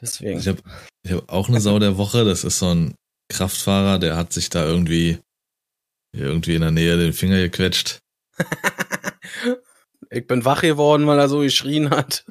Deswegen. 0.00 0.40
Ich 0.40 0.48
habe 0.48 0.60
ich 1.04 1.12
hab 1.12 1.30
auch 1.30 1.48
eine 1.48 1.60
Sau 1.60 1.78
der 1.78 1.96
Woche, 1.96 2.24
das 2.24 2.42
ist 2.42 2.58
so 2.58 2.74
ein 2.74 2.96
Kraftfahrer, 3.32 4.00
der 4.00 4.16
hat 4.16 4.32
sich 4.32 4.50
da 4.50 4.64
irgendwie 4.64 5.20
irgendwie 6.12 6.56
in 6.56 6.62
der 6.62 6.72
Nähe 6.72 6.96
den 6.96 7.12
Finger 7.12 7.36
gequetscht. 7.36 8.00
ich 10.10 10.26
bin 10.26 10.44
wach 10.44 10.62
geworden, 10.62 11.06
weil 11.06 11.20
er 11.20 11.28
so 11.28 11.38
geschrien 11.38 11.90
hat. 11.90 12.24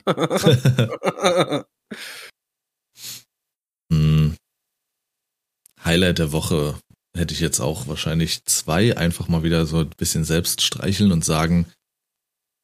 Highlight 5.87 6.19
der 6.19 6.31
Woche 6.31 6.79
hätte 7.15 7.33
ich 7.33 7.39
jetzt 7.39 7.59
auch 7.59 7.87
wahrscheinlich 7.87 8.43
zwei. 8.45 8.95
Einfach 8.95 9.27
mal 9.27 9.43
wieder 9.43 9.65
so 9.65 9.79
ein 9.79 9.89
bisschen 9.97 10.23
selbst 10.23 10.61
streicheln 10.61 11.11
und 11.11 11.25
sagen, 11.25 11.65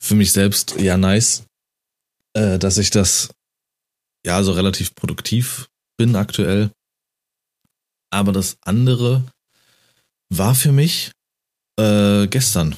für 0.02 0.16
mich 0.16 0.32
selbst, 0.32 0.80
ja, 0.80 0.98
nice, 0.98 1.46
äh, 2.34 2.60
dass 2.60 2.78
ich 2.78 2.90
das 2.90 3.30
ja 4.26 4.44
so 4.44 4.52
relativ 4.52 4.94
produktiv 4.94 5.70
bin 5.98 6.16
aktuell. 6.16 6.72
Aber 8.12 8.32
das 8.32 8.58
andere 8.62 9.26
war 10.30 10.54
für 10.56 10.72
mich 10.72 11.12
äh, 11.80 12.28
gestern. 12.28 12.76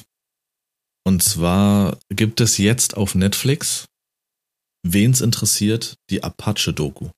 Und 1.04 1.22
zwar 1.22 1.98
gibt 2.08 2.40
es 2.40 2.58
jetzt 2.58 2.96
auf 2.96 3.14
Netflix, 3.14 3.86
wen's 4.82 5.20
interessiert, 5.20 5.96
die 6.10 6.22
Apache-Doku. 6.22 7.10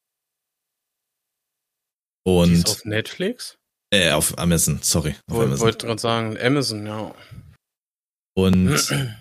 Die 2.47 2.51
Und 2.51 2.53
ist 2.55 2.69
auf 2.69 2.85
Netflix? 2.85 3.57
äh, 3.93 4.11
auf 4.13 4.37
Amazon, 4.39 4.81
sorry. 4.83 5.15
Auf 5.31 5.37
Woll- 5.37 5.45
Amazon. 5.47 5.65
Wollte 5.65 5.87
gerade 5.87 6.01
sagen, 6.01 6.39
Amazon, 6.39 6.87
ja. 6.87 7.15
Und 8.37 8.69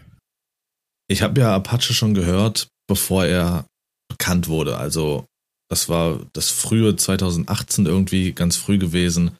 ich 1.09 1.21
habe 1.21 1.39
ja 1.39 1.55
Apache 1.55 1.93
schon 1.93 2.13
gehört, 2.13 2.67
bevor 2.87 3.25
er 3.25 3.65
bekannt 4.09 4.47
wurde. 4.47 4.77
Also 4.77 5.25
das 5.69 5.89
war 5.89 6.19
das 6.33 6.49
frühe 6.49 6.95
2018 6.95 7.85
irgendwie 7.85 8.33
ganz 8.33 8.55
früh 8.55 8.77
gewesen. 8.77 9.37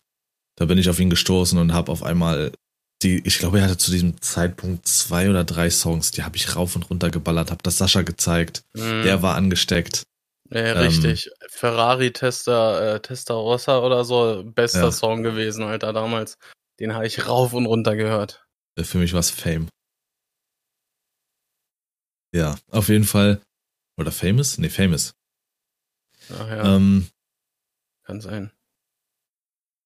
Da 0.57 0.65
bin 0.65 0.77
ich 0.77 0.89
auf 0.89 0.99
ihn 0.99 1.09
gestoßen 1.09 1.57
und 1.59 1.73
habe 1.73 1.91
auf 1.91 2.03
einmal 2.03 2.51
die, 3.03 3.19
ich 3.25 3.37
glaube, 3.37 3.59
er 3.59 3.65
hatte 3.65 3.77
zu 3.77 3.91
diesem 3.91 4.19
Zeitpunkt 4.21 4.87
zwei 4.87 5.29
oder 5.29 5.43
drei 5.43 5.69
Songs, 5.69 6.09
die 6.11 6.23
habe 6.23 6.35
ich 6.35 6.55
rauf 6.55 6.75
und 6.75 6.89
runter 6.89 7.11
geballert, 7.11 7.51
habe 7.51 7.61
das 7.61 7.77
Sascha 7.77 8.01
gezeigt. 8.01 8.63
Mhm. 8.73 9.03
Der 9.03 9.21
war 9.21 9.35
angesteckt. 9.35 10.03
Ja, 10.49 10.59
ähm, 10.73 10.77
richtig. 10.77 11.29
Ferrari 11.49 12.11
Tester, 12.13 12.95
äh, 12.95 12.99
Testarossa 13.01 13.79
oder 13.79 14.05
so, 14.05 14.43
bester 14.45 14.83
Ja. 14.85 14.91
Song 14.91 15.23
gewesen, 15.23 15.63
Alter, 15.63 15.93
damals. 15.93 16.37
Den 16.79 16.93
habe 16.93 17.07
ich 17.07 17.27
rauf 17.27 17.53
und 17.53 17.65
runter 17.65 17.95
gehört. 17.95 18.45
Äh, 18.77 18.83
Für 18.83 18.97
mich 18.99 19.13
war's 19.13 19.29
Fame. 19.29 19.67
Ja, 22.33 22.55
auf 22.71 22.89
jeden 22.89 23.05
Fall. 23.05 23.41
Oder 23.99 24.11
Famous? 24.11 24.57
Nee, 24.57 24.69
Famous. 24.69 25.13
Ach 26.29 26.47
ja, 26.49 26.75
Ähm, 26.75 27.07
kann 28.05 28.21
sein. 28.21 28.51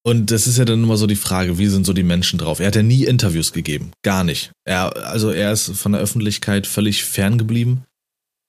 Und 0.04 0.32
das 0.32 0.47
ist 0.47 0.58
ja 0.58 0.65
dann 0.65 0.84
immer 0.84 0.97
so 0.97 1.06
die 1.06 1.15
Frage, 1.15 1.60
wie 1.60 1.67
sind 1.67 1.86
so 1.86 1.93
die 1.93 2.04
Menschen 2.04 2.39
drauf? 2.39 2.60
Er 2.60 2.67
hat 2.67 2.76
ja 2.76 2.82
nie 2.82 3.06
Interviews 3.06 3.54
gegeben, 3.54 3.91
gar 4.02 4.24
nicht. 4.24 4.52
Er, 4.65 4.95
also 5.08 5.30
er 5.30 5.52
ist 5.52 5.69
von 5.78 5.91
der 5.91 6.02
Öffentlichkeit 6.02 6.65
völlig 6.65 7.06
ferngeblieben. 7.06 7.86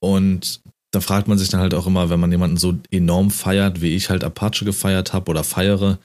Und 0.01 0.61
da 0.93 1.01
fragt 1.01 1.27
man 1.27 1.39
sich 1.39 1.49
dann 1.49 1.59
halt 1.59 1.73
auch 1.73 1.87
immer, 1.87 2.09
wenn 2.11 2.19
man 2.19 2.31
jemanden 2.31 2.57
so 2.57 2.77
enorm 2.91 3.31
feiert, 3.31 3.81
wie 3.81 3.95
ich 3.95 4.09
halt 4.09 4.23
Apache 4.23 4.63
gefeiert 4.63 5.11
habe 5.11 5.31
oder 5.31 5.43
feiere, 5.43 5.97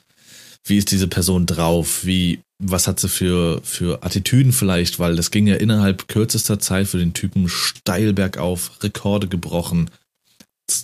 wie 0.64 0.78
ist 0.78 0.90
diese 0.90 1.08
Person 1.08 1.44
drauf? 1.44 2.06
Wie, 2.06 2.40
was 2.58 2.88
hat 2.88 2.98
sie 2.98 3.08
für, 3.08 3.60
für 3.62 4.02
Attitüden 4.02 4.52
vielleicht? 4.52 4.98
Weil 4.98 5.14
das 5.14 5.30
ging 5.30 5.46
ja 5.46 5.56
innerhalb 5.56 6.08
kürzester 6.08 6.58
Zeit 6.58 6.88
für 6.88 6.98
den 6.98 7.12
Typen 7.12 7.50
steil 7.50 8.14
bergauf, 8.14 8.82
Rekorde 8.82 9.28
gebrochen. 9.28 9.90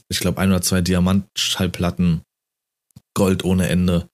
Ich 0.09 0.21
glaube, 0.21 0.41
ein 0.41 0.51
oder 0.51 0.63
zwei 0.63 0.83
Diamantschallplatten, 0.83 2.23
Gold 3.15 3.43
ohne 3.43 3.69
Ende. 3.69 4.07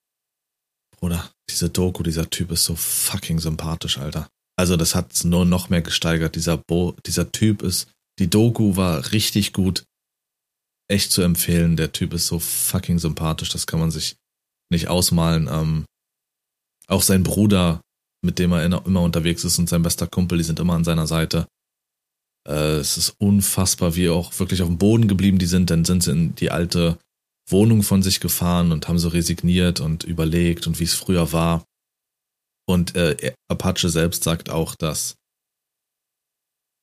Bruder, 0.98 1.31
diese 1.48 1.68
Doku, 1.68 2.05
dieser 2.05 2.31
Typ 2.31 2.53
ist 2.53 2.64
so 2.64 2.76
fucking 2.76 3.40
sympathisch, 3.40 3.98
Alter. 3.98 4.29
Also 4.57 4.76
das 4.76 4.94
hat's 4.94 5.24
nur 5.24 5.44
noch 5.44 5.68
mehr 5.68 5.83
gesteigert. 5.83 6.37
Dieser 6.37 6.59
Bo, 6.59 6.94
dieser 7.07 7.33
Typ 7.33 7.62
ist, 7.62 7.88
die 8.20 8.28
Doku 8.28 8.76
war 8.76 9.12
richtig 9.12 9.52
gut. 9.52 9.85
Echt 10.88 11.11
zu 11.11 11.22
empfehlen. 11.22 11.76
Der 11.76 11.92
Typ 11.92 12.12
ist 12.12 12.26
so 12.26 12.38
fucking 12.38 12.98
sympathisch. 12.98 13.48
Das 13.48 13.66
kann 13.66 13.80
man 13.80 13.90
sich 13.90 14.16
nicht 14.70 14.88
ausmalen. 14.88 15.48
Ähm, 15.50 15.85
auch 16.87 17.02
sein 17.02 17.22
Bruder, 17.22 17.80
mit 18.22 18.38
dem 18.38 18.52
er 18.52 18.64
immer 18.64 19.02
unterwegs 19.02 19.44
ist 19.44 19.59
und 19.59 19.68
sein 19.68 19.83
bester 19.83 20.06
Kumpel, 20.06 20.38
die 20.38 20.44
sind 20.44 20.61
immer 20.61 20.74
an 20.74 20.85
seiner 20.85 21.06
Seite. 21.06 21.46
Äh, 22.46 22.76
es 22.76 22.98
ist 22.98 23.14
unfassbar, 23.18 23.96
wie 23.96 24.11
auch 24.11 24.38
wirklich 24.38 24.61
auf 24.61 24.68
dem 24.68 24.78
Boden 24.78 25.09
geblieben 25.09 25.38
die 25.38 25.46
sind. 25.46 25.70
Dann 25.70 25.85
sind 25.85 26.02
sie 26.02 26.12
in 26.12 26.35
die 26.35 26.50
alte 26.50 26.98
Wohnung 27.48 27.83
von 27.83 28.02
sich 28.02 28.20
gefahren 28.20 28.70
und 28.70 28.87
haben 28.87 28.98
so 28.98 29.09
resigniert 29.09 29.80
und 29.80 30.04
überlegt 30.04 30.66
und 30.66 30.78
wie 30.78 30.85
es 30.85 30.94
früher 30.94 31.33
war. 31.33 31.64
Und 32.68 32.94
äh, 32.96 33.33
Apache 33.48 33.88
selbst 33.88 34.24
sagt 34.24 34.50
auch, 34.50 34.74
dass, 34.74 35.16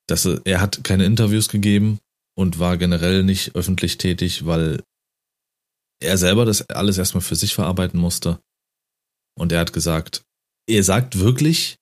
dass 0.07 0.25
er, 0.25 0.41
er 0.45 0.61
hat 0.61 0.83
keine 0.83 1.05
Interviews 1.05 1.49
gegeben 1.49 1.99
und 2.35 2.59
war 2.59 2.77
generell 2.77 3.23
nicht 3.23 3.55
öffentlich 3.55 3.97
tätig, 3.97 4.45
weil 4.45 4.83
er 5.99 6.17
selber 6.17 6.45
das 6.45 6.69
alles 6.69 6.97
erstmal 6.97 7.21
für 7.21 7.35
sich 7.35 7.53
verarbeiten 7.55 7.99
musste. 7.99 8.39
Und 9.37 9.51
er 9.51 9.59
hat 9.59 9.73
gesagt, 9.73 10.21
er 10.67 10.83
sagt 10.83 11.19
wirklich, 11.19 11.77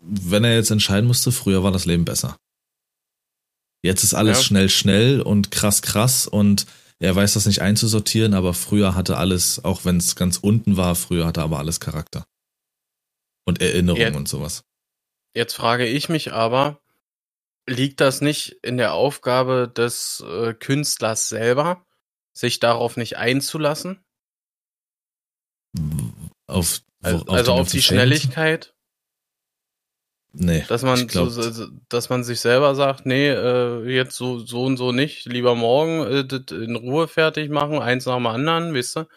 wenn 0.00 0.44
er 0.44 0.54
jetzt 0.54 0.70
entscheiden 0.70 1.06
musste, 1.06 1.32
früher 1.32 1.62
war 1.62 1.72
das 1.72 1.86
Leben 1.86 2.04
besser. 2.04 2.36
Jetzt 3.82 4.04
ist 4.04 4.14
alles 4.14 4.38
Ja. 4.38 4.44
schnell, 4.44 4.68
schnell 4.68 5.20
und 5.20 5.50
krass, 5.50 5.82
krass 5.82 6.26
und 6.26 6.66
er 7.00 7.14
weiß 7.14 7.34
das 7.34 7.46
nicht 7.46 7.60
einzusortieren, 7.60 8.32
aber 8.34 8.54
früher 8.54 8.94
hatte 8.94 9.16
alles, 9.18 9.64
auch 9.64 9.84
wenn 9.84 9.96
es 9.98 10.16
ganz 10.16 10.38
unten 10.38 10.76
war, 10.76 10.94
früher 10.94 11.26
hatte 11.26 11.42
aber 11.42 11.58
alles 11.58 11.80
Charakter. 11.80 12.24
Und 13.46 13.60
Erinnerung 13.60 14.00
Ja. 14.00 14.14
und 14.14 14.28
sowas. 14.28 14.62
Jetzt 15.34 15.54
frage 15.54 15.86
ich 15.86 16.08
mich 16.08 16.32
aber, 16.32 16.80
liegt 17.68 18.00
das 18.00 18.20
nicht 18.20 18.50
in 18.62 18.76
der 18.76 18.92
Aufgabe 18.94 19.68
des 19.74 20.22
äh, 20.26 20.54
Künstlers 20.54 21.28
selber, 21.28 21.86
sich 22.36 22.60
darauf 22.60 22.96
nicht 22.96 23.16
einzulassen? 23.16 24.04
Auf, 26.46 26.82
Also, 27.02 27.26
wo- 27.26 27.32
also 27.32 27.52
auf 27.52 27.68
die? 27.70 27.82
Schnelligkeit, 27.82 28.74
Nee. 30.36 30.64
dass 30.68 30.82
man 30.82 31.06
glaub, 31.06 31.28
so, 31.30 31.68
dass 31.88 32.08
man 32.08 32.24
sich 32.24 32.40
selber 32.40 32.74
sagt, 32.74 33.06
nee, 33.06 33.28
äh, 33.28 33.84
jetzt 33.88 34.16
so 34.16 34.38
so 34.40 34.64
und 34.64 34.76
so 34.76 34.90
nicht, 34.90 35.26
lieber 35.26 35.54
morgen 35.54 36.00
äh, 36.12 36.24
das 36.26 36.50
in 36.50 36.74
Ruhe 36.74 37.06
fertig 37.06 37.50
machen, 37.50 37.78
eins 37.78 38.06
nach 38.06 38.16
dem 38.16 38.26
anderen, 38.26 38.74
wisst 38.74 38.96
ihr? 38.96 39.08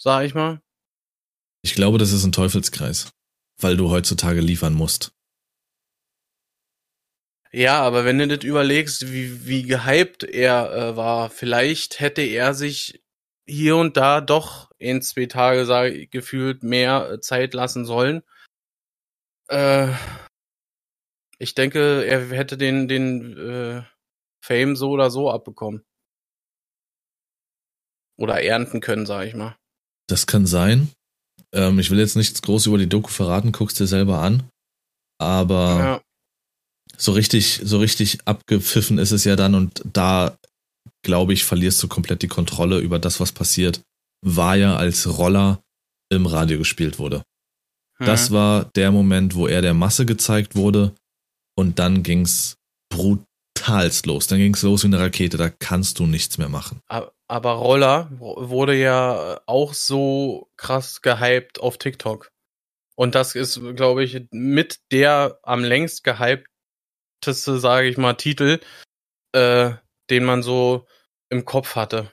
Sag 0.00 0.24
ich 0.24 0.34
mal. 0.34 0.60
ich 1.62 1.74
glaube, 1.74 1.98
das 1.98 2.12
ist 2.12 2.24
ein 2.24 2.30
Teufelskreis, 2.32 3.10
weil 3.60 3.76
du 3.76 3.90
heutzutage 3.90 4.40
liefern 4.40 4.74
musst. 4.74 5.10
Ja, 7.52 7.80
aber 7.80 8.04
wenn 8.04 8.18
du 8.18 8.28
das 8.28 8.44
überlegst, 8.44 9.10
wie, 9.12 9.46
wie 9.46 9.62
gehypt 9.62 10.22
er 10.22 10.72
äh, 10.72 10.96
war, 10.96 11.30
vielleicht 11.30 12.00
hätte 12.00 12.22
er 12.22 12.54
sich 12.54 13.02
hier 13.46 13.76
und 13.76 13.96
da 13.96 14.20
doch 14.20 14.70
in 14.78 15.00
zwei 15.00 15.26
Tage 15.26 15.64
sag, 15.64 16.10
gefühlt 16.10 16.62
mehr 16.62 17.10
äh, 17.10 17.20
Zeit 17.20 17.54
lassen 17.54 17.84
sollen. 17.86 18.22
Äh, 19.48 19.88
ich 21.38 21.54
denke, 21.54 22.04
er 22.04 22.28
hätte 22.30 22.58
den, 22.58 22.88
den, 22.88 23.38
äh, 23.38 23.82
Fame 24.44 24.76
so 24.76 24.90
oder 24.90 25.10
so 25.10 25.30
abbekommen. 25.30 25.84
oder 28.18 28.42
ernten 28.42 28.80
können, 28.80 29.06
sage 29.06 29.28
ich 29.28 29.34
mal. 29.34 29.56
Das 30.08 30.26
kann 30.26 30.46
sein. 30.46 30.90
Ähm, 31.52 31.78
ich 31.78 31.90
will 31.90 31.98
jetzt 31.98 32.16
nichts 32.16 32.42
groß 32.42 32.66
über 32.66 32.78
die 32.78 32.88
Doku 32.88 33.08
verraten, 33.08 33.52
guckst 33.52 33.78
dir 33.78 33.86
selber 33.86 34.18
an. 34.18 34.50
Aber 35.18 35.78
ja. 35.78 36.02
So 37.00 37.12
richtig, 37.12 37.60
so 37.62 37.78
richtig 37.78 38.18
abgepfiffen 38.24 38.98
ist 38.98 39.12
es 39.12 39.24
ja 39.24 39.36
dann 39.36 39.54
und 39.54 39.82
da, 39.92 40.36
glaube 41.02 41.32
ich, 41.32 41.44
verlierst 41.44 41.82
du 41.82 41.88
komplett 41.88 42.22
die 42.22 42.28
Kontrolle 42.28 42.78
über 42.78 42.98
das, 42.98 43.20
was 43.20 43.32
passiert. 43.32 43.80
War 44.24 44.56
ja 44.56 44.76
als 44.76 45.18
Roller 45.18 45.62
im 46.10 46.26
Radio 46.26 46.58
gespielt 46.58 46.98
wurde. 46.98 47.22
Hm. 47.98 48.06
Das 48.06 48.30
war 48.30 48.64
der 48.74 48.90
Moment, 48.90 49.34
wo 49.34 49.46
er 49.46 49.62
der 49.62 49.74
Masse 49.74 50.06
gezeigt 50.06 50.56
wurde 50.56 50.94
und 51.56 51.78
dann 51.78 52.02
ging's 52.02 52.56
brutalst 52.90 54.06
los. 54.06 54.26
Dann 54.26 54.38
ging's 54.38 54.62
los 54.62 54.82
wie 54.82 54.88
eine 54.88 54.98
Rakete, 54.98 55.36
da 55.36 55.50
kannst 55.50 56.00
du 56.00 56.06
nichts 56.06 56.38
mehr 56.38 56.48
machen. 56.48 56.80
Aber 57.28 57.52
Roller 57.52 58.10
wurde 58.18 58.74
ja 58.74 59.40
auch 59.46 59.74
so 59.74 60.48
krass 60.56 61.02
gehypt 61.02 61.60
auf 61.60 61.78
TikTok. 61.78 62.30
Und 62.96 63.14
das 63.14 63.36
ist, 63.36 63.60
glaube 63.76 64.02
ich, 64.02 64.26
mit 64.32 64.80
der 64.90 65.38
am 65.44 65.62
längst 65.62 66.02
gehypteste, 67.20 67.58
sage 67.58 67.88
ich 67.88 67.96
mal, 67.96 68.14
Titel, 68.14 68.60
äh, 69.32 69.72
den 70.10 70.24
man 70.24 70.42
so 70.42 70.86
im 71.30 71.44
Kopf 71.44 71.76
hatte. 71.76 72.10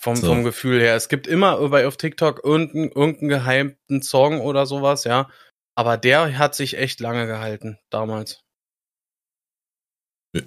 Vom, 0.00 0.16
so. 0.16 0.26
vom 0.26 0.44
Gefühl 0.44 0.80
her. 0.80 0.96
Es 0.96 1.08
gibt 1.08 1.26
immer 1.26 1.66
bei 1.68 1.86
auf 1.86 1.96
TikTok 1.96 2.44
irgendeinen, 2.44 2.90
irgendeinen 2.90 3.28
geheimten 3.28 4.02
Song 4.02 4.40
oder 4.40 4.66
sowas, 4.66 5.04
ja. 5.04 5.30
Aber 5.76 5.96
der 5.96 6.36
hat 6.38 6.54
sich 6.54 6.76
echt 6.76 7.00
lange 7.00 7.26
gehalten, 7.26 7.78
damals. 7.90 8.40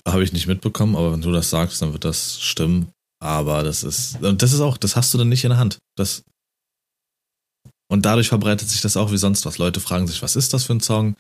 Habe 0.08 0.24
ich 0.24 0.34
nicht 0.34 0.48
mitbekommen, 0.48 0.96
aber 0.96 1.14
wenn 1.14 1.22
du 1.22 1.32
das 1.32 1.50
sagst, 1.50 1.82
dann 1.82 1.94
wird 1.94 2.06
das 2.06 2.42
stimmen. 2.42 2.92
Aber 3.20 3.64
das 3.64 3.84
ist, 3.84 4.22
und 4.22 4.44
das 4.44 4.54
ist 4.54 4.60
auch, 4.60 4.78
das 4.78 4.96
hast 4.96 5.14
du 5.14 5.18
dann 5.18 5.30
nicht 5.30 5.44
in 5.44 5.50
der 5.50 5.60
Hand. 5.60 5.80
Das, 5.98 6.24
und 7.90 8.06
dadurch 8.06 8.28
verbreitet 8.28 8.70
sich 8.70 8.82
das 8.82 8.98
auch 8.98 9.12
wie 9.12 9.18
sonst 9.18 9.46
was. 9.46 9.58
Leute 9.58 9.80
fragen 9.80 10.08
sich, 10.08 10.22
was 10.22 10.36
ist 10.36 10.54
das 10.54 10.66
für 10.66 10.74
ein 10.74 10.82
Song? 10.82 11.16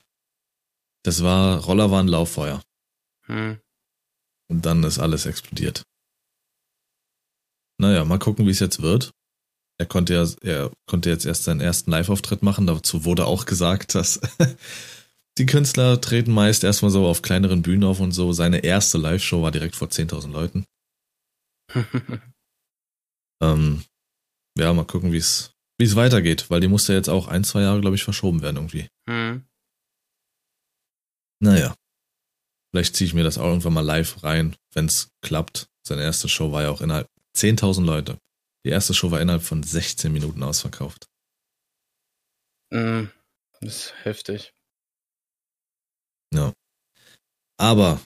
Das 1.04 1.24
war, 1.24 1.64
Roller 1.64 1.92
war 1.92 2.02
ein 2.02 2.08
Lauffeuer. 2.08 2.62
Hm. 3.26 3.60
Und 4.50 4.66
dann 4.66 4.84
ist 4.84 5.00
alles 5.00 5.26
explodiert. 5.26 5.84
Naja, 7.80 8.06
mal 8.06 8.20
gucken, 8.20 8.46
wie 8.46 8.52
es 8.52 8.60
jetzt 8.60 8.82
wird. 8.82 9.12
Er 9.80 9.86
konnte 9.86 10.16
ja, 10.16 10.26
er 10.42 10.72
konnte 10.88 11.10
jetzt 11.10 11.26
erst 11.26 11.44
seinen 11.44 11.62
ersten 11.62 11.92
Live-Auftritt 11.92 12.42
machen. 12.42 12.66
Dazu 12.66 13.06
wurde 13.06 13.26
auch 13.26 13.46
gesagt, 13.46 13.94
dass 13.94 14.20
die 15.38 15.46
Künstler 15.46 16.02
treten 16.02 16.32
meist 16.32 16.64
erstmal 16.64 16.90
so 16.92 17.06
auf 17.06 17.22
kleineren 17.22 17.62
Bühnen 17.62 17.84
auf 17.84 18.00
und 18.00 18.12
so. 18.12 18.34
Seine 18.34 18.64
erste 18.64 18.98
Live-Show 18.98 19.44
war 19.44 19.52
direkt 19.52 19.76
vor 19.76 19.90
10.000 19.90 20.32
Leuten. 20.32 20.66
ähm, 23.44 23.84
ja, 24.58 24.74
mal 24.74 24.86
gucken, 24.86 25.12
wie 25.12 25.18
es 25.18 25.54
wie 25.80 25.86
es 25.86 25.96
weitergeht, 25.96 26.50
weil 26.50 26.60
die 26.60 26.68
musste 26.68 26.94
jetzt 26.94 27.10
auch 27.10 27.28
ein, 27.28 27.44
zwei 27.44 27.62
Jahre, 27.62 27.82
glaube 27.82 27.96
ich, 27.96 28.04
verschoben 28.04 28.42
werden 28.42 28.56
irgendwie. 28.56 28.88
Mhm. 29.08 29.46
Naja. 31.40 31.76
Vielleicht 32.72 32.96
ziehe 32.96 33.08
ich 33.08 33.14
mir 33.14 33.24
das 33.24 33.38
auch 33.38 33.46
irgendwann 33.46 33.74
mal 33.74 33.82
live 33.82 34.24
rein, 34.24 34.56
wenn 34.74 34.86
es 34.86 35.10
klappt. 35.22 35.68
Seine 35.88 36.04
erste 36.04 36.28
Show 36.28 36.52
war 36.52 36.64
ja 36.64 36.70
auch 36.70 36.82
innerhalb 36.82 37.08
10.000 37.36 37.86
Leute. 37.86 38.18
Die 38.66 38.70
erste 38.70 38.94
Show 38.94 39.12
war 39.12 39.22
innerhalb 39.22 39.44
von 39.44 39.64
16 39.64 40.12
Minuten 40.12 40.44
ausverkauft. 40.44 41.08
Mhm. 42.72 43.12
Das 43.62 43.76
ist 43.76 43.94
heftig. 44.04 44.54
Ja. 46.34 46.54
Aber 47.60 48.02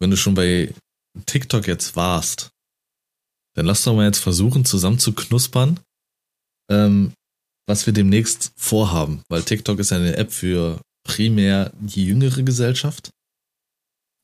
wenn 0.00 0.10
du 0.10 0.16
schon 0.16 0.34
bei 0.34 0.72
TikTok 1.26 1.66
jetzt 1.66 1.96
warst, 1.96 2.50
dann 3.54 3.66
lass 3.66 3.82
doch 3.82 3.94
mal 3.94 4.06
jetzt 4.06 4.20
versuchen, 4.20 4.64
zusammen 4.64 4.98
zu 4.98 5.14
knuspern, 5.14 5.80
ähm, 6.70 7.12
was 7.66 7.86
wir 7.86 7.92
demnächst 7.92 8.52
vorhaben. 8.56 9.22
Weil 9.28 9.42
TikTok 9.42 9.78
ist 9.78 9.92
eine 9.92 10.16
App 10.16 10.32
für 10.32 10.80
primär 11.08 11.72
die 11.80 12.04
jüngere 12.06 12.42
Gesellschaft. 12.42 13.10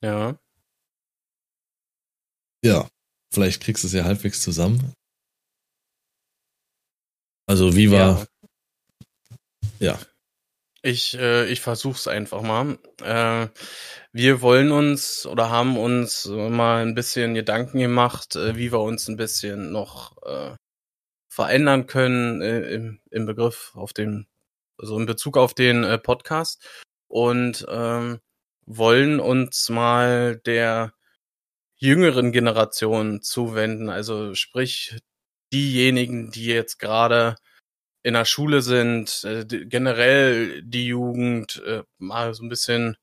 Ja. 0.01 0.37
Ja, 2.63 2.87
vielleicht 3.33 3.61
kriegst 3.61 3.83
du 3.83 3.87
es 3.87 3.93
ja 3.93 4.05
halbwegs 4.05 4.41
zusammen. 4.41 4.93
Also 7.47 7.75
wie 7.75 7.91
war. 7.91 8.27
Ja. 9.79 9.93
ja. 9.93 9.99
Ich, 10.83 11.17
äh, 11.17 11.47
ich 11.47 11.61
versuch's 11.61 12.07
einfach 12.07 12.43
mal. 12.43 12.77
Äh, 13.01 13.49
wir 14.13 14.41
wollen 14.41 14.71
uns 14.71 15.25
oder 15.25 15.49
haben 15.49 15.77
uns 15.77 16.27
mal 16.27 16.85
ein 16.85 16.93
bisschen 16.93 17.33
Gedanken 17.33 17.79
gemacht, 17.79 18.35
äh, 18.35 18.55
wie 18.55 18.71
wir 18.71 18.81
uns 18.81 19.07
ein 19.07 19.17
bisschen 19.17 19.71
noch 19.71 20.21
äh, 20.23 20.55
verändern 21.29 21.87
können 21.87 22.41
äh, 22.41 22.61
im, 22.75 23.01
im 23.09 23.25
Begriff 23.25 23.71
auf 23.75 23.93
den, 23.93 24.27
also 24.77 24.97
in 24.97 25.05
Bezug 25.05 25.37
auf 25.37 25.53
den 25.53 25.83
äh, 25.83 25.97
Podcast. 25.97 26.67
Und 27.07 27.65
ähm, 27.69 28.19
wollen 28.65 29.19
uns 29.19 29.69
mal 29.69 30.37
der 30.45 30.93
jüngeren 31.77 32.31
Generation 32.31 33.21
zuwenden, 33.21 33.89
also 33.89 34.33
sprich 34.33 34.97
diejenigen, 35.53 36.31
die 36.31 36.45
jetzt 36.45 36.79
gerade 36.79 37.35
in 38.03 38.13
der 38.13 38.25
Schule 38.25 38.61
sind, 38.61 39.23
äh, 39.23 39.45
generell 39.45 40.61
die 40.63 40.87
Jugend 40.87 41.61
äh, 41.65 41.83
mal 41.97 42.33
so 42.33 42.43
ein 42.43 42.49
bisschen 42.49 42.97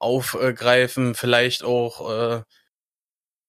aufgreifen, 0.00 1.14
vielleicht 1.14 1.64
auch 1.64 2.38
äh, 2.38 2.42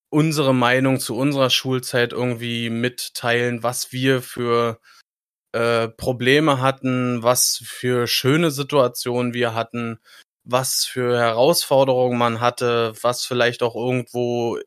unsere 0.10 0.56
Meinung 0.56 1.00
zu 1.00 1.16
unserer 1.16 1.50
Schulzeit 1.50 2.14
irgendwie 2.14 2.70
mitteilen, 2.70 3.62
was 3.62 3.92
wir 3.92 4.22
für 4.22 4.80
äh, 5.54 5.88
Probleme 5.90 6.62
hatten, 6.62 7.24
was 7.24 7.62
für 7.66 8.08
schöne 8.08 8.52
Situationen 8.52 9.34
wir 9.34 9.54
hatten, 9.54 10.00
was 10.44 10.86
für 10.86 11.18
Herausforderungen 11.18 12.18
man 12.18 12.40
hatte, 12.40 12.94
was 13.02 13.26
vielleicht 13.26 13.64
auch 13.64 13.76
irgendwo 13.76 14.60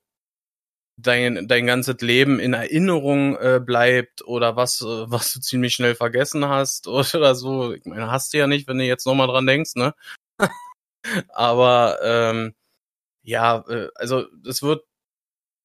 dein, 0.97 1.49
dein 1.49 1.67
ganzes 1.67 2.01
Leben 2.01 2.39
in 2.39 2.55
Erinnerung 2.55 3.37
äh, 3.37 3.61
bleibt 3.65 4.25
oder 4.25 4.57
was, 4.57 4.81
äh, 4.83 4.85
was 5.11 5.33
du 5.33 5.41
ziemlich 5.41 5.75
schnell 5.75 5.95
vergessen 5.95 6.49
hast 6.49 6.87
oder 7.15 7.35
so. 7.35 7.73
Ich 7.73 7.85
meine, 7.85 8.11
hast 8.11 8.33
du 8.33 8.39
ja 8.39 8.47
nicht, 8.47 8.69
wenn 8.69 8.79
du 8.79 8.85
jetzt 8.85 9.07
nochmal 9.07 9.29
dran 9.29 9.47
denkst, 9.47 9.75
ne? 9.77 9.95
Aber 11.29 11.99
ähm, 12.03 12.55
ja, 13.23 13.65
äh, 13.69 13.89
also 13.97 14.27
es 14.47 14.63
wird, 14.63 14.85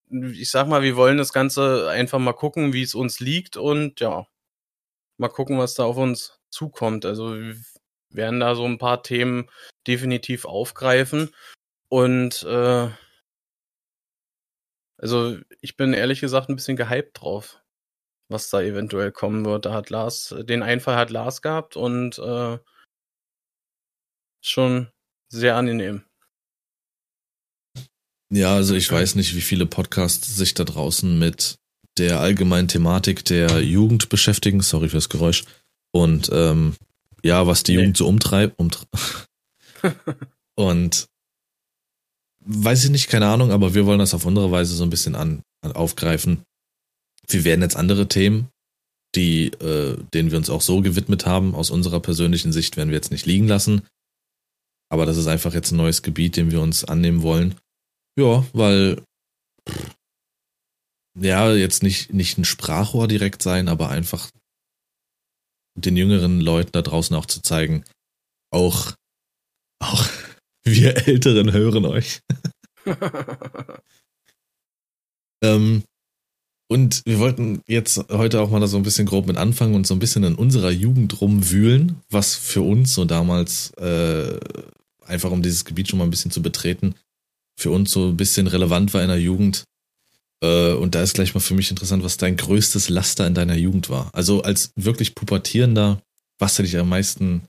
ich 0.09 0.51
sag 0.51 0.67
mal, 0.67 0.83
wir 0.83 0.95
wollen 0.95 1.17
das 1.17 1.33
Ganze 1.33 1.89
einfach 1.89 2.19
mal 2.19 2.33
gucken, 2.33 2.73
wie 2.73 2.83
es 2.83 2.95
uns 2.95 3.19
liegt 3.19 3.57
und 3.57 3.99
ja, 3.99 4.27
mal 5.17 5.29
gucken, 5.29 5.57
was 5.57 5.73
da 5.73 5.83
auf 5.85 5.97
uns 5.97 6.39
zukommt. 6.49 7.05
Also 7.05 7.35
wir 7.35 7.55
werden 8.09 8.39
da 8.39 8.55
so 8.55 8.65
ein 8.65 8.77
paar 8.77 9.03
Themen 9.03 9.49
definitiv 9.85 10.45
aufgreifen 10.45 11.33
und 11.89 12.43
äh, 12.43 12.89
also 14.97 15.37
ich 15.61 15.77
bin 15.77 15.93
ehrlich 15.93 16.21
gesagt 16.21 16.49
ein 16.49 16.55
bisschen 16.55 16.77
gehypt 16.77 17.21
drauf, 17.21 17.61
was 18.29 18.49
da 18.49 18.61
eventuell 18.61 19.11
kommen 19.11 19.45
wird. 19.45 19.65
Da 19.65 19.73
hat 19.73 19.89
Lars, 19.89 20.35
den 20.39 20.63
Einfall 20.63 20.95
hat 20.95 21.11
Lars 21.11 21.41
gehabt 21.41 21.75
und 21.77 22.17
äh, 22.17 22.57
schon 24.41 24.91
sehr 25.29 25.55
angenehm. 25.55 26.03
Ja, 28.29 28.55
also 28.55 28.75
ich 28.75 28.91
weiß 28.91 29.15
nicht, 29.15 29.35
wie 29.35 29.41
viele 29.41 29.65
Podcasts 29.65 30.35
sich 30.35 30.53
da 30.53 30.65
draußen 30.65 31.17
mit 31.17 31.55
der 31.97 32.19
allgemeinen 32.19 32.67
Thematik 32.67 33.25
der 33.25 33.61
Jugend 33.61 34.09
beschäftigen. 34.09 34.61
Sorry 34.61 34.89
fürs 34.89 35.09
Geräusch. 35.09 35.45
Und 35.91 36.29
ähm, 36.31 36.75
ja, 37.23 37.47
was 37.47 37.63
die 37.63 37.73
nee. 37.73 37.81
Jugend 37.81 37.97
so 37.97 38.07
umtreibt. 38.07 38.59
Umtre 38.59 38.85
und 40.55 41.07
weiß 42.47 42.85
ich 42.85 42.89
nicht, 42.89 43.09
keine 43.09 43.27
Ahnung, 43.27 43.51
aber 43.51 43.73
wir 43.73 43.85
wollen 43.85 43.99
das 43.99 44.13
auf 44.13 44.25
unsere 44.25 44.51
Weise 44.51 44.75
so 44.75 44.83
ein 44.83 44.89
bisschen 44.89 45.15
an, 45.15 45.41
an 45.61 45.73
aufgreifen. 45.73 46.43
Wir 47.27 47.43
werden 47.43 47.61
jetzt 47.61 47.75
andere 47.75 48.07
Themen, 48.07 48.47
die, 49.15 49.47
äh, 49.47 49.97
denen 50.13 50.31
wir 50.31 50.37
uns 50.37 50.49
auch 50.49 50.61
so 50.61 50.81
gewidmet 50.81 51.25
haben, 51.25 51.55
aus 51.55 51.69
unserer 51.69 51.99
persönlichen 51.99 52.53
Sicht, 52.53 52.77
werden 52.77 52.89
wir 52.89 52.95
jetzt 52.95 53.11
nicht 53.11 53.25
liegen 53.25 53.47
lassen. 53.47 53.81
Aber 54.89 55.05
das 55.05 55.17
ist 55.17 55.27
einfach 55.27 55.53
jetzt 55.53 55.71
ein 55.71 55.77
neues 55.77 56.01
Gebiet, 56.01 56.37
dem 56.37 56.51
wir 56.51 56.61
uns 56.61 56.85
annehmen 56.85 57.21
wollen. 57.21 57.55
Ja, 58.17 58.45
weil 58.53 59.01
ja, 61.19 61.53
jetzt 61.53 61.83
nicht, 61.83 62.13
nicht 62.13 62.37
ein 62.37 62.45
Sprachrohr 62.45 63.07
direkt 63.07 63.41
sein, 63.41 63.67
aber 63.67 63.89
einfach 63.89 64.29
den 65.75 65.97
jüngeren 65.97 66.41
Leuten 66.41 66.71
da 66.71 66.81
draußen 66.81 67.15
auch 67.15 67.25
zu 67.25 67.41
zeigen, 67.41 67.83
auch, 68.51 68.93
auch 69.79 70.05
wir 70.63 71.07
Älteren 71.07 71.51
hören 71.51 71.85
euch. 71.85 72.21
ähm, 75.43 75.83
und 76.69 77.01
wir 77.05 77.19
wollten 77.19 77.61
jetzt 77.67 78.09
heute 78.09 78.41
auch 78.41 78.49
mal 78.49 78.59
da 78.59 78.67
so 78.67 78.75
ein 78.77 78.83
bisschen 78.83 79.05
grob 79.05 79.25
mit 79.27 79.37
anfangen 79.37 79.75
und 79.75 79.87
so 79.87 79.93
ein 79.93 79.99
bisschen 79.99 80.23
in 80.23 80.35
unserer 80.35 80.71
Jugend 80.71 81.21
rumwühlen, 81.21 82.01
was 82.09 82.35
für 82.35 82.61
uns 82.61 82.93
so 82.93 83.05
damals, 83.05 83.71
äh, 83.77 84.37
einfach 85.05 85.31
um 85.31 85.41
dieses 85.41 85.63
Gebiet 85.63 85.87
schon 85.87 85.99
mal 85.99 86.05
ein 86.05 86.11
bisschen 86.11 86.31
zu 86.31 86.41
betreten, 86.41 86.95
für 87.57 87.71
uns 87.71 87.91
so 87.91 88.09
ein 88.09 88.17
bisschen 88.17 88.47
relevant 88.47 88.93
war 88.93 89.01
in 89.01 89.07
der 89.07 89.21
Jugend. 89.21 89.63
Äh, 90.43 90.73
und 90.73 90.95
da 90.95 91.01
ist 91.01 91.15
gleich 91.15 91.33
mal 91.33 91.39
für 91.39 91.53
mich 91.53 91.69
interessant, 91.71 92.03
was 92.03 92.17
dein 92.17 92.37
größtes 92.37 92.89
Laster 92.89 93.25
in 93.25 93.33
deiner 93.33 93.55
Jugend 93.55 93.89
war. 93.89 94.13
Also 94.13 94.43
als 94.43 94.71
wirklich 94.75 95.15
Pubertierender, 95.15 96.01
was 96.39 96.57
hat 96.57 96.65
dich 96.65 96.77
am 96.77 96.89
meisten 96.89 97.47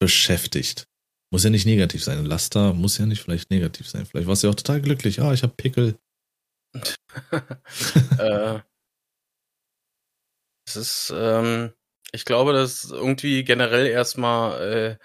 beschäftigt? 0.00 0.86
Muss 1.32 1.44
ja 1.44 1.50
nicht 1.50 1.66
negativ 1.66 2.04
sein. 2.04 2.18
Ein 2.18 2.26
Laster 2.26 2.72
muss 2.72 2.98
ja 2.98 3.06
nicht 3.06 3.22
vielleicht 3.22 3.50
negativ 3.50 3.88
sein. 3.88 4.06
Vielleicht 4.06 4.28
warst 4.28 4.42
du 4.42 4.48
ja 4.48 4.52
auch 4.52 4.56
total 4.56 4.80
glücklich. 4.80 5.20
Ah, 5.20 5.32
ich 5.32 5.42
habe 5.42 5.54
Pickel. 5.56 5.98
äh, 8.18 8.60
ist, 10.74 11.12
ähm, 11.14 11.72
ich 12.12 12.24
glaube, 12.24 12.52
dass 12.52 12.84
irgendwie 12.84 13.44
generell 13.44 13.86
erstmal 13.86 14.62
äh, 14.62 14.96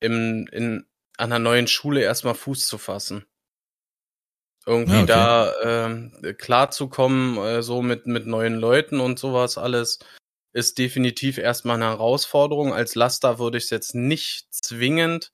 im, 0.00 0.46
in, 0.52 0.86
einer 1.18 1.38
neuen 1.38 1.66
Schule 1.66 2.00
erstmal 2.00 2.34
Fuß 2.34 2.66
zu 2.66 2.78
fassen. 2.78 3.24
Irgendwie 4.66 4.94
ja, 4.94 5.02
okay. 5.02 5.06
da 5.06 5.86
ähm, 5.86 6.36
klar 6.38 6.70
zu 6.70 6.88
kommen, 6.88 7.36
äh, 7.38 7.62
so 7.62 7.82
mit, 7.82 8.06
mit 8.06 8.26
neuen 8.26 8.54
Leuten 8.54 9.00
und 9.00 9.18
sowas 9.18 9.58
alles, 9.58 9.98
ist 10.52 10.78
definitiv 10.78 11.38
erstmal 11.38 11.76
eine 11.76 11.86
Herausforderung. 11.86 12.72
Als 12.72 12.94
Laster 12.94 13.38
würde 13.38 13.58
ich 13.58 13.64
es 13.64 13.70
jetzt 13.70 13.94
nicht 13.94 14.52
zwingend 14.52 15.32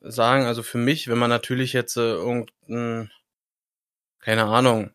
sagen. 0.00 0.46
Also 0.46 0.62
für 0.62 0.78
mich, 0.78 1.08
wenn 1.08 1.18
man 1.18 1.30
natürlich 1.30 1.72
jetzt 1.72 1.96
äh, 1.96 2.00
irgendein, 2.00 3.10
keine 4.18 4.44
Ahnung, 4.44 4.90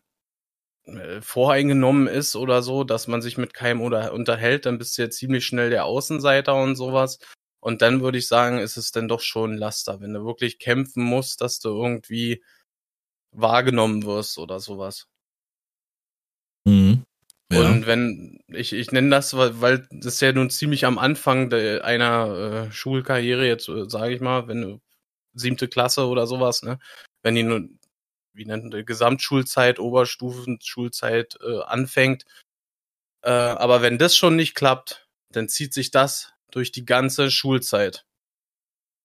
äh, 0.86 1.20
voreingenommen 1.20 2.06
ist 2.06 2.36
oder 2.36 2.62
so, 2.62 2.84
dass 2.84 3.06
man 3.06 3.22
sich 3.22 3.38
mit 3.38 3.54
keinem 3.54 3.80
oder 3.80 4.12
unterhält, 4.12 4.66
dann 4.66 4.78
bist 4.78 4.98
du 4.98 5.02
ja 5.02 5.10
ziemlich 5.10 5.46
schnell 5.46 5.70
der 5.70 5.84
Außenseiter 5.84 6.54
und 6.54 6.76
sowas. 6.76 7.18
Und 7.60 7.82
dann 7.82 8.00
würde 8.00 8.18
ich 8.18 8.26
sagen, 8.26 8.58
ist 8.58 8.76
es 8.76 8.90
dann 8.90 9.08
doch 9.08 9.20
schon 9.20 9.52
ein 9.52 9.58
Laster, 9.58 10.00
wenn 10.00 10.14
du 10.14 10.24
wirklich 10.24 10.58
kämpfen 10.58 11.04
musst, 11.04 11.42
dass 11.42 11.60
du 11.60 11.68
irgendwie 11.70 12.42
wahrgenommen 13.32 14.04
wirst 14.04 14.38
oder 14.38 14.60
sowas. 14.60 15.06
Mhm. 16.64 17.04
Ja. 17.52 17.68
Und 17.68 17.86
wenn, 17.86 18.38
ich, 18.46 18.72
ich 18.72 18.92
nenne 18.92 19.10
das, 19.10 19.36
weil, 19.36 19.60
weil 19.60 19.88
das 19.90 20.20
ja 20.20 20.32
nun 20.32 20.50
ziemlich 20.50 20.84
am 20.84 20.98
Anfang 20.98 21.50
de, 21.50 21.80
einer 21.80 22.68
äh, 22.68 22.72
Schulkarriere, 22.72 23.46
jetzt 23.46 23.68
äh, 23.68 23.88
sage 23.88 24.14
ich 24.14 24.20
mal, 24.20 24.46
wenn 24.46 24.62
du 24.62 24.80
siebte 25.34 25.66
Klasse 25.66 26.06
oder 26.06 26.26
sowas, 26.28 26.62
ne, 26.62 26.78
wenn 27.22 27.34
die 27.34 27.42
nun, 27.42 27.80
wie 28.32 28.44
nennt 28.44 28.72
man 28.72 28.84
Gesamtschulzeit, 28.84 29.80
Oberstufenschulzeit 29.80 31.38
äh, 31.42 31.62
anfängt. 31.62 32.24
Äh, 33.22 33.30
aber 33.30 33.82
wenn 33.82 33.98
das 33.98 34.16
schon 34.16 34.36
nicht 34.36 34.54
klappt, 34.54 35.08
dann 35.32 35.48
zieht 35.48 35.74
sich 35.74 35.90
das 35.90 36.32
durch 36.52 36.70
die 36.70 36.84
ganze 36.84 37.30
Schulzeit 37.32 38.06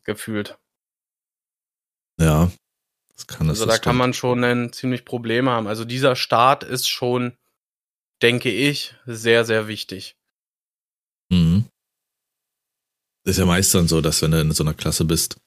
gefühlt. 0.03 0.57
Ja, 2.19 2.51
das 3.15 3.27
kann 3.27 3.49
es. 3.49 3.61
Also 3.61 3.65
da 3.65 3.77
kann 3.77 3.95
man 3.95 4.13
schon 4.13 4.43
ein 4.43 4.73
ziemlich 4.73 5.05
Probleme 5.05 5.51
haben. 5.51 5.67
Also 5.67 5.85
dieser 5.85 6.15
Start 6.15 6.63
ist 6.63 6.87
schon, 6.87 7.33
denke 8.21 8.51
ich, 8.51 8.95
sehr, 9.05 9.45
sehr 9.45 9.67
wichtig. 9.67 10.15
Mhm. 11.29 11.65
Ist 13.23 13.39
ja 13.39 13.45
meist 13.45 13.73
dann 13.73 13.87
so, 13.87 14.01
dass 14.01 14.21
wenn 14.21 14.31
du 14.31 14.39
in 14.39 14.51
so 14.51 14.63
einer 14.63 14.73
Klasse 14.73 15.05
bist, 15.05 15.37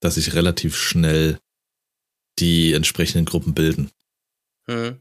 dass 0.00 0.14
sich 0.14 0.34
relativ 0.34 0.76
schnell 0.76 1.38
die 2.38 2.72
entsprechenden 2.72 3.26
Gruppen 3.26 3.54
bilden. 3.54 3.90
Mhm. 4.66 5.00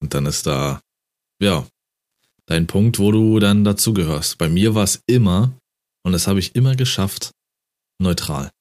Und 0.00 0.14
dann 0.14 0.26
ist 0.26 0.46
da, 0.46 0.80
ja, 1.40 1.66
dein 2.46 2.66
Punkt, 2.66 2.98
wo 2.98 3.10
du 3.10 3.40
dann 3.40 3.64
dazugehörst. 3.64 4.38
Bei 4.38 4.48
mir 4.48 4.74
war 4.74 4.84
es 4.84 5.02
immer, 5.06 5.58
und 6.04 6.12
das 6.12 6.26
habe 6.28 6.38
ich 6.38 6.54
immer 6.54 6.76
geschafft, 6.76 7.32
neutral. 7.98 8.52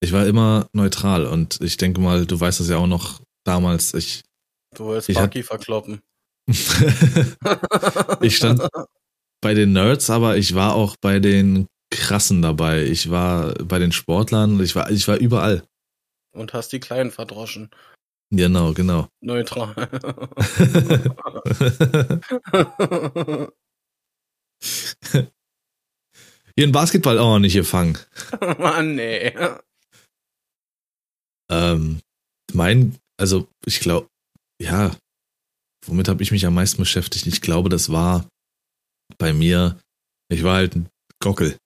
Ich 0.00 0.12
war 0.12 0.26
immer 0.26 0.68
neutral 0.72 1.26
und 1.26 1.60
ich 1.60 1.76
denke 1.76 2.00
mal, 2.00 2.24
du 2.24 2.38
weißt 2.38 2.60
es 2.60 2.68
ja 2.68 2.76
auch 2.76 2.86
noch 2.86 3.20
damals, 3.44 3.94
ich. 3.94 4.22
Du 4.74 4.84
wolltest 4.84 5.18
Bucky 5.18 5.42
verkloppen. 5.42 6.00
ich 8.20 8.36
stand 8.36 8.62
bei 9.40 9.54
den 9.54 9.72
Nerds, 9.72 10.10
aber 10.10 10.36
ich 10.36 10.54
war 10.54 10.74
auch 10.74 10.96
bei 11.00 11.20
den 11.20 11.66
Krassen 11.90 12.42
dabei. 12.42 12.84
Ich 12.84 13.10
war 13.10 13.54
bei 13.54 13.78
den 13.78 13.92
Sportlern, 13.92 14.60
ich 14.60 14.76
war, 14.76 14.90
ich 14.90 15.08
war 15.08 15.16
überall. 15.16 15.62
Und 16.32 16.52
hast 16.52 16.70
die 16.72 16.80
Kleinen 16.80 17.10
verdroschen. 17.10 17.70
Genau, 18.30 18.74
genau. 18.74 19.08
Neutral. 19.20 19.74
Ihren 26.56 26.72
Basketball 26.72 27.18
auch 27.18 27.38
nicht 27.38 27.54
gefangen. 27.54 27.96
Mann, 28.58 28.96
nee. 28.96 29.32
Ähm, 31.50 32.00
mein, 32.52 32.96
also 33.18 33.48
ich 33.66 33.80
glaube, 33.80 34.08
ja, 34.60 34.96
womit 35.86 36.08
habe 36.08 36.22
ich 36.22 36.30
mich 36.30 36.46
am 36.46 36.54
meisten 36.54 36.78
beschäftigt? 36.78 37.26
Ich 37.26 37.40
glaube, 37.40 37.68
das 37.68 37.90
war 37.90 38.28
bei 39.18 39.32
mir, 39.32 39.80
ich 40.30 40.42
war 40.42 40.56
halt 40.56 40.76
ein 40.76 40.88
Gockel. 41.20 41.56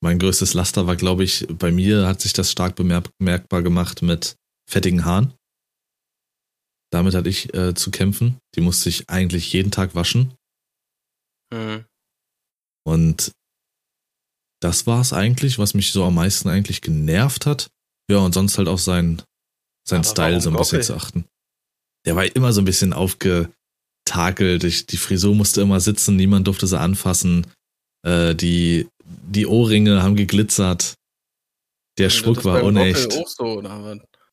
Mein 0.00 0.18
größtes 0.18 0.54
Laster 0.54 0.86
war, 0.86 0.96
glaube 0.96 1.24
ich, 1.24 1.46
bei 1.48 1.72
mir 1.72 2.06
hat 2.06 2.20
sich 2.20 2.32
das 2.32 2.52
stark 2.52 2.76
bemerkbar 2.76 3.62
gemacht 3.62 4.02
mit 4.02 4.36
fettigen 4.70 5.04
Haaren. 5.04 5.34
Damit 6.90 7.14
hatte 7.14 7.28
ich 7.28 7.52
äh, 7.54 7.74
zu 7.74 7.90
kämpfen. 7.90 8.38
Die 8.54 8.60
musste 8.60 8.88
ich 8.88 9.10
eigentlich 9.10 9.52
jeden 9.52 9.70
Tag 9.70 9.94
waschen. 9.94 10.34
Mhm. 11.52 11.84
Und 12.86 13.32
das 14.60 14.86
war 14.86 15.00
es 15.00 15.12
eigentlich, 15.12 15.58
was 15.58 15.74
mich 15.74 15.92
so 15.92 16.04
am 16.04 16.14
meisten 16.14 16.48
eigentlich 16.48 16.80
genervt 16.80 17.46
hat. 17.46 17.68
Ja, 18.10 18.18
und 18.18 18.34
sonst 18.34 18.58
halt 18.58 18.68
auch 18.68 18.78
sein, 18.78 19.22
sein 19.84 20.04
Style 20.04 20.40
so 20.40 20.50
ein 20.50 20.56
bisschen 20.56 20.82
zu 20.82 20.94
achten. 20.94 21.24
Der 22.06 22.16
war 22.16 22.24
immer 22.24 22.52
so 22.52 22.60
ein 22.62 22.64
bisschen 22.64 22.92
aufgetakelt. 22.92 24.64
Ich, 24.64 24.86
die 24.86 24.96
Frisur 24.96 25.34
musste 25.34 25.60
immer 25.60 25.80
sitzen, 25.80 26.16
niemand 26.16 26.46
durfte 26.46 26.66
sie 26.66 26.78
anfassen. 26.78 27.46
Äh, 28.02 28.34
die, 28.34 28.88
die 29.04 29.46
Ohrringe 29.46 30.02
haben 30.02 30.16
geglitzert. 30.16 30.94
Der 31.98 32.10
Schmuck 32.10 32.44
war 32.44 32.62
unecht. 32.62 33.12
So? 33.12 33.62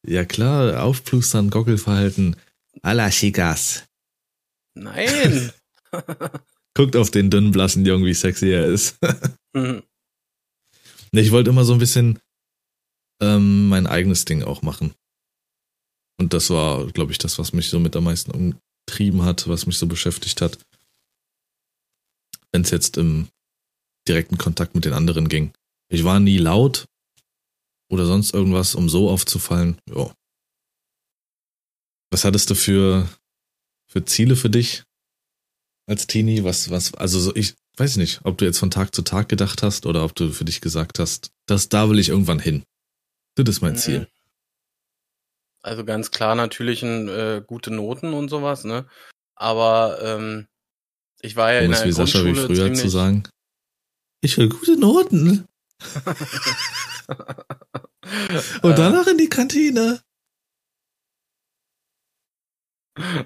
Ja 0.06 0.24
klar, 0.24 0.84
aufplustern, 0.84 1.50
Gockelverhalten. 1.50 2.36
A 2.84 2.92
la 2.92 3.10
chicas. 3.10 3.86
Nein. 4.76 5.52
Guckt 6.76 6.96
auf 6.96 7.10
den 7.10 7.30
dünnen, 7.30 7.52
blassen 7.52 7.86
Jungen, 7.86 8.06
wie 8.06 8.14
sexy 8.14 8.52
er 8.52 8.66
ist. 8.66 8.98
mhm. 9.54 9.82
Ich 11.12 11.32
wollte 11.32 11.50
immer 11.50 11.64
so 11.64 11.74
ein 11.74 11.80
bisschen 11.80 12.20
ähm, 13.22 13.68
mein 13.70 13.88
eigenes 13.88 14.26
Ding 14.26 14.44
auch 14.44 14.62
machen. 14.62 14.94
Und 16.18 16.34
das 16.34 16.50
war, 16.50 16.86
glaube 16.88 17.12
ich, 17.12 17.18
das, 17.18 17.40
was 17.40 17.54
mich 17.54 17.70
so 17.70 17.80
mit 17.80 17.96
am 17.96 18.06
meisten 18.06 18.32
umtrieben 18.32 19.24
hat, 19.24 19.48
was 19.48 19.66
mich 19.66 19.78
so 19.78 19.88
beschäftigt 19.88 20.42
hat. 20.42 20.58
Wenn 22.52 22.62
es 22.62 22.72
jetzt 22.72 22.98
im 22.98 23.28
direkten 24.08 24.38
Kontakt 24.38 24.76
mit 24.76 24.86
den 24.86 24.94
anderen 24.94 25.30
ging. 25.30 25.52
Ich 25.92 26.04
war 26.04 26.20
nie 26.20 26.38
laut 26.38 26.86
oder 27.92 28.06
sonst 28.06 28.34
irgendwas, 28.34 28.76
um 28.76 28.90
so 28.90 29.10
aufzufallen. 29.10 29.78
Ja. 29.90 30.14
Was 32.12 32.24
hattest 32.24 32.50
du 32.50 32.56
für, 32.56 33.10
für 33.92 34.06
Ziele 34.06 34.36
für 34.36 34.50
dich 34.50 34.84
als 35.88 36.08
Teenie? 36.08 36.44
Was, 36.44 36.70
was, 36.70 36.94
also 36.94 37.20
so, 37.20 37.36
ich 37.36 37.56
weiß 37.78 37.98
nicht, 37.98 38.22
ob 38.24 38.38
du 38.38 38.46
jetzt 38.46 38.60
von 38.60 38.72
Tag 38.72 38.96
zu 38.96 39.02
Tag 39.02 39.30
gedacht 39.30 39.64
hast 39.64 39.86
oder 39.86 40.04
ob 40.04 40.16
du 40.16 40.32
für 40.32 40.46
dich 40.46 40.62
gesagt 40.62 41.00
hast, 41.00 41.32
dass 41.48 41.70
da 41.70 41.90
will 41.90 42.00
ich 42.00 42.10
irgendwann 42.10 42.40
hin. 42.40 42.64
Das 43.36 43.50
ist 43.50 43.62
mein 43.62 43.76
Ziel. 43.76 44.08
Also 45.62 45.84
ganz 45.84 46.12
klar 46.12 46.36
natürlich 46.36 46.84
ein, 46.84 47.10
äh, 47.10 47.44
gute 47.46 47.72
Noten 47.72 48.14
und 48.14 48.30
sowas, 48.30 48.64
ne? 48.64 48.88
Aber 49.36 50.00
ähm, 50.02 50.48
ich 51.22 51.36
war 51.36 51.52
ja 51.52 51.60
um 51.60 51.66
in 51.66 51.72
der 51.72 51.84
wie 51.86 51.92
Sascha 51.92 52.24
wie 52.24 52.36
früher 52.36 52.74
zu 52.74 52.88
sagen. 52.88 53.28
Ich 54.22 54.38
will 54.38 54.48
gute 54.48 54.78
Noten. 54.78 55.46
und 58.62 58.78
danach 58.78 59.08
in 59.08 59.18
die 59.18 59.28
Kantine. 59.28 60.02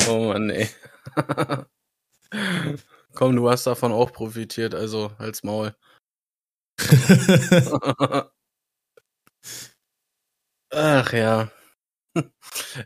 Oh 0.08 0.30
Mann, 0.30 0.50
ey. 0.50 0.68
Komm, 3.14 3.36
du 3.36 3.50
hast 3.50 3.68
davon 3.68 3.92
auch 3.92 4.14
profitiert, 4.14 4.74
also 4.74 5.12
als 5.18 5.44
Maul. 5.44 5.76
Ach 10.72 11.14
ja. 11.14 11.52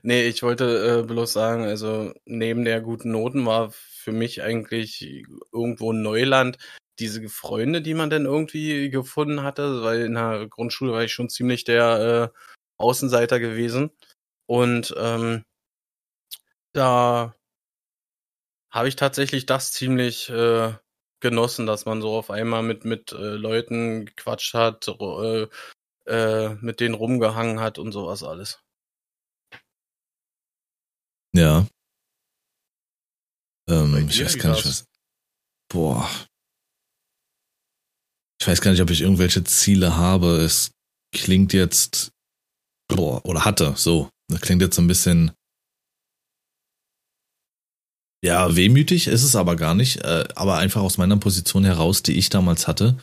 nee, 0.04 0.28
ich 0.28 0.44
wollte 0.44 1.02
äh, 1.04 1.08
bloß 1.08 1.34
sagen, 1.34 1.66
also 1.66 2.14
neben 2.26 2.66
der 2.66 2.82
guten 2.82 3.12
Noten 3.12 3.46
war 3.46 3.72
für 3.74 4.12
mich 4.12 4.44
eigentlich 4.44 5.24
irgendwo 5.54 5.94
Neuland 5.94 6.58
diese 7.00 7.28
Freunde, 7.30 7.82
die 7.82 7.94
man 7.96 8.10
dann 8.10 8.26
irgendwie 8.26 8.90
gefunden 8.92 9.44
hatte, 9.44 9.84
weil 9.84 10.02
in 10.04 10.16
der 10.16 10.48
Grundschule 10.50 10.94
war 10.94 11.04
ich 11.04 11.14
schon 11.14 11.30
ziemlich 11.30 11.64
der 11.66 12.32
äh, 12.34 12.40
Außenseiter 12.78 13.40
gewesen. 13.40 13.92
Und 14.48 14.94
ähm, 14.98 15.46
da 16.74 17.34
habe 18.72 18.88
ich 18.88 18.96
tatsächlich 18.96 19.46
das 19.46 19.72
ziemlich 19.72 20.30
äh, 20.30 20.74
genossen, 21.20 21.66
dass 21.66 21.86
man 21.86 22.02
so 22.02 22.12
auf 22.16 22.30
einmal 22.32 22.64
mit 22.64 22.86
mit 22.86 23.12
äh, 23.14 23.16
Leuten 23.36 24.06
gequatscht 24.06 24.54
hat, 24.54 24.88
äh, 24.88 25.48
äh, 26.06 26.56
mit 26.56 26.80
denen 26.80 26.96
rumgehangen 26.96 27.60
hat 27.60 27.80
und 27.80 27.92
sowas 27.92 28.24
alles. 28.24 28.64
Ja. 31.36 31.68
Ähm, 33.70 34.08
ich 34.10 34.24
weiß 34.24 34.38
gar 34.38 34.56
nicht, 34.56 34.66
was. 34.66 34.86
Boah. 35.72 36.10
Ich 38.40 38.48
weiß 38.48 38.62
gar 38.62 38.72
nicht, 38.72 38.82
ob 38.82 38.90
ich 38.90 39.02
irgendwelche 39.02 39.44
Ziele 39.44 39.96
habe. 39.96 40.38
Es 40.42 40.72
klingt 41.14 41.54
jetzt. 41.54 42.12
Boah, 42.88 43.26
oder 43.26 43.46
hatte, 43.46 43.74
so. 43.78 44.10
Das 44.28 44.42
klingt 44.42 44.62
jetzt 44.62 44.76
so 44.76 44.82
ein 44.82 44.88
bisschen. 44.88 45.32
Ja, 48.24 48.56
wehmütig 48.56 49.08
ist 49.08 49.24
es 49.24 49.36
aber 49.36 49.56
gar 49.56 49.76
nicht. 49.76 49.98
Äh, 50.04 50.28
aber 50.36 50.58
einfach 50.58 50.82
aus 50.82 50.98
meiner 50.98 51.18
Position 51.18 51.66
heraus, 51.66 52.04
die 52.04 52.18
ich 52.18 52.30
damals 52.30 52.68
hatte, 52.68 52.98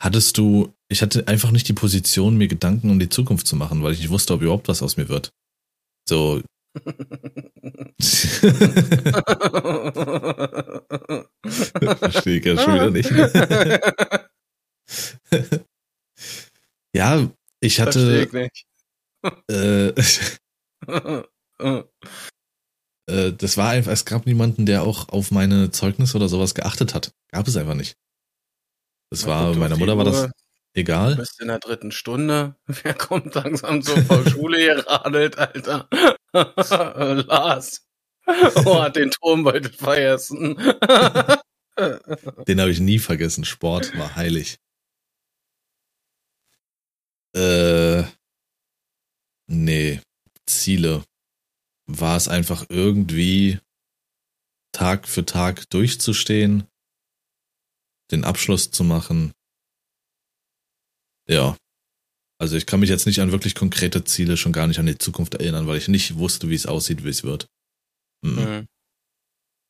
hattest 0.00 0.38
du. 0.38 0.73
Ich 0.94 1.02
hatte 1.02 1.26
einfach 1.26 1.50
nicht 1.50 1.66
die 1.66 1.72
Position, 1.72 2.38
mir 2.38 2.46
Gedanken 2.46 2.88
um 2.88 3.00
die 3.00 3.08
Zukunft 3.08 3.48
zu 3.48 3.56
machen, 3.56 3.82
weil 3.82 3.94
ich 3.94 3.98
nicht 3.98 4.10
wusste, 4.10 4.32
ob 4.32 4.42
überhaupt 4.42 4.68
was 4.68 4.80
aus 4.80 4.96
mir 4.96 5.08
wird. 5.08 5.32
So. 6.08 6.40
Verstehe 11.98 12.38
ich 12.38 12.44
ja 12.44 12.56
schon 12.56 12.76
wieder 12.76 12.92
nicht. 12.92 13.10
ja, 16.94 17.28
ich 17.58 17.80
hatte, 17.80 18.22
ich 18.22 18.32
nicht. 18.32 18.64
äh, 19.50 19.88
äh, 23.08 23.32
das 23.32 23.56
war 23.56 23.70
einfach, 23.70 23.90
es 23.90 24.04
gab 24.04 24.26
niemanden, 24.26 24.64
der 24.64 24.84
auch 24.84 25.08
auf 25.08 25.32
meine 25.32 25.72
Zeugnisse 25.72 26.16
oder 26.16 26.28
sowas 26.28 26.54
geachtet 26.54 26.94
hat. 26.94 27.10
Gab 27.32 27.48
es 27.48 27.56
einfach 27.56 27.74
nicht. 27.74 27.96
Das 29.10 29.26
war, 29.26 29.56
meiner 29.56 29.76
Mutter 29.76 29.98
war 29.98 30.04
das 30.04 30.30
Uhr, 30.76 30.76
Du 30.76 30.80
egal. 30.80 31.16
bist 31.16 31.40
in 31.40 31.48
der 31.48 31.58
dritten 31.60 31.92
Stunde. 31.92 32.56
Wer 32.66 32.94
kommt 32.94 33.34
langsam 33.34 33.82
so 33.82 33.94
vor 34.02 34.28
Schule 34.28 34.58
geradelt, 34.76 35.38
Alter? 35.38 35.88
Lars. 36.32 37.86
Oh, 38.64 38.82
hat 38.82 38.96
den 38.96 39.10
Turmbeutel 39.10 39.70
vergessen. 39.72 40.56
Den 41.76 42.60
habe 42.60 42.70
ich 42.70 42.80
nie 42.80 42.98
vergessen. 42.98 43.44
Sport 43.44 43.96
war 43.98 44.16
heilig. 44.16 44.56
Äh, 47.36 48.04
nee, 49.46 50.00
Ziele. 50.46 51.04
War 51.86 52.16
es 52.16 52.28
einfach 52.28 52.64
irgendwie 52.70 53.58
Tag 54.72 55.06
für 55.06 55.26
Tag 55.26 55.68
durchzustehen, 55.70 56.66
den 58.10 58.24
Abschluss 58.24 58.70
zu 58.70 58.84
machen. 58.84 59.32
Ja. 61.28 61.56
Also 62.40 62.56
ich 62.56 62.66
kann 62.66 62.80
mich 62.80 62.90
jetzt 62.90 63.06
nicht 63.06 63.20
an 63.20 63.32
wirklich 63.32 63.54
konkrete 63.54 64.04
Ziele, 64.04 64.36
schon 64.36 64.52
gar 64.52 64.66
nicht 64.66 64.78
an 64.78 64.86
die 64.86 64.98
Zukunft 64.98 65.34
erinnern, 65.34 65.66
weil 65.66 65.78
ich 65.78 65.88
nicht 65.88 66.16
wusste, 66.16 66.48
wie 66.48 66.54
es 66.54 66.66
aussieht, 66.66 67.04
wie 67.04 67.08
es 67.08 67.22
wird. 67.22 67.46
Mhm. 68.24 68.34
Mhm. 68.34 68.66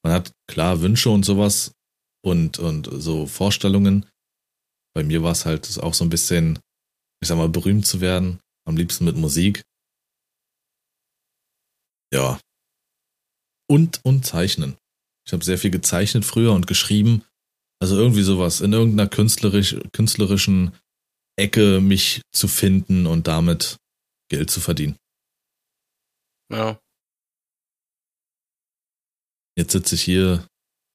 Man 0.02 0.12
hat 0.12 0.32
klar 0.48 0.80
Wünsche 0.80 1.10
und 1.10 1.24
sowas 1.24 1.72
und, 2.24 2.58
und 2.58 2.88
so 2.92 3.26
Vorstellungen. 3.26 4.06
Bei 4.94 5.02
mir 5.02 5.22
war 5.22 5.32
es 5.32 5.44
halt 5.44 5.78
auch 5.80 5.94
so 5.94 6.04
ein 6.04 6.10
bisschen, 6.10 6.58
ich 7.20 7.28
sag 7.28 7.36
mal, 7.36 7.48
berühmt 7.48 7.86
zu 7.86 8.00
werden. 8.00 8.40
Am 8.66 8.76
liebsten 8.76 9.04
mit 9.04 9.16
Musik. 9.16 9.62
Ja. 12.12 12.38
Und, 13.68 14.00
und 14.04 14.24
zeichnen. 14.24 14.76
Ich 15.26 15.32
habe 15.32 15.44
sehr 15.44 15.58
viel 15.58 15.70
gezeichnet 15.70 16.24
früher 16.24 16.52
und 16.52 16.66
geschrieben. 16.66 17.24
Also 17.80 17.96
irgendwie 17.96 18.22
sowas, 18.22 18.60
in 18.60 18.72
irgendeiner 18.72 19.08
künstlerisch, 19.08 19.76
künstlerischen 19.92 20.72
Ecke 21.36 21.80
mich 21.80 22.22
zu 22.32 22.46
finden 22.48 23.06
und 23.06 23.26
damit 23.26 23.76
Geld 24.30 24.50
zu 24.50 24.60
verdienen. 24.60 24.96
Ja. 26.50 26.78
Jetzt 29.56 29.72
sitze 29.72 29.94
ich 29.94 30.02
hier, 30.02 30.46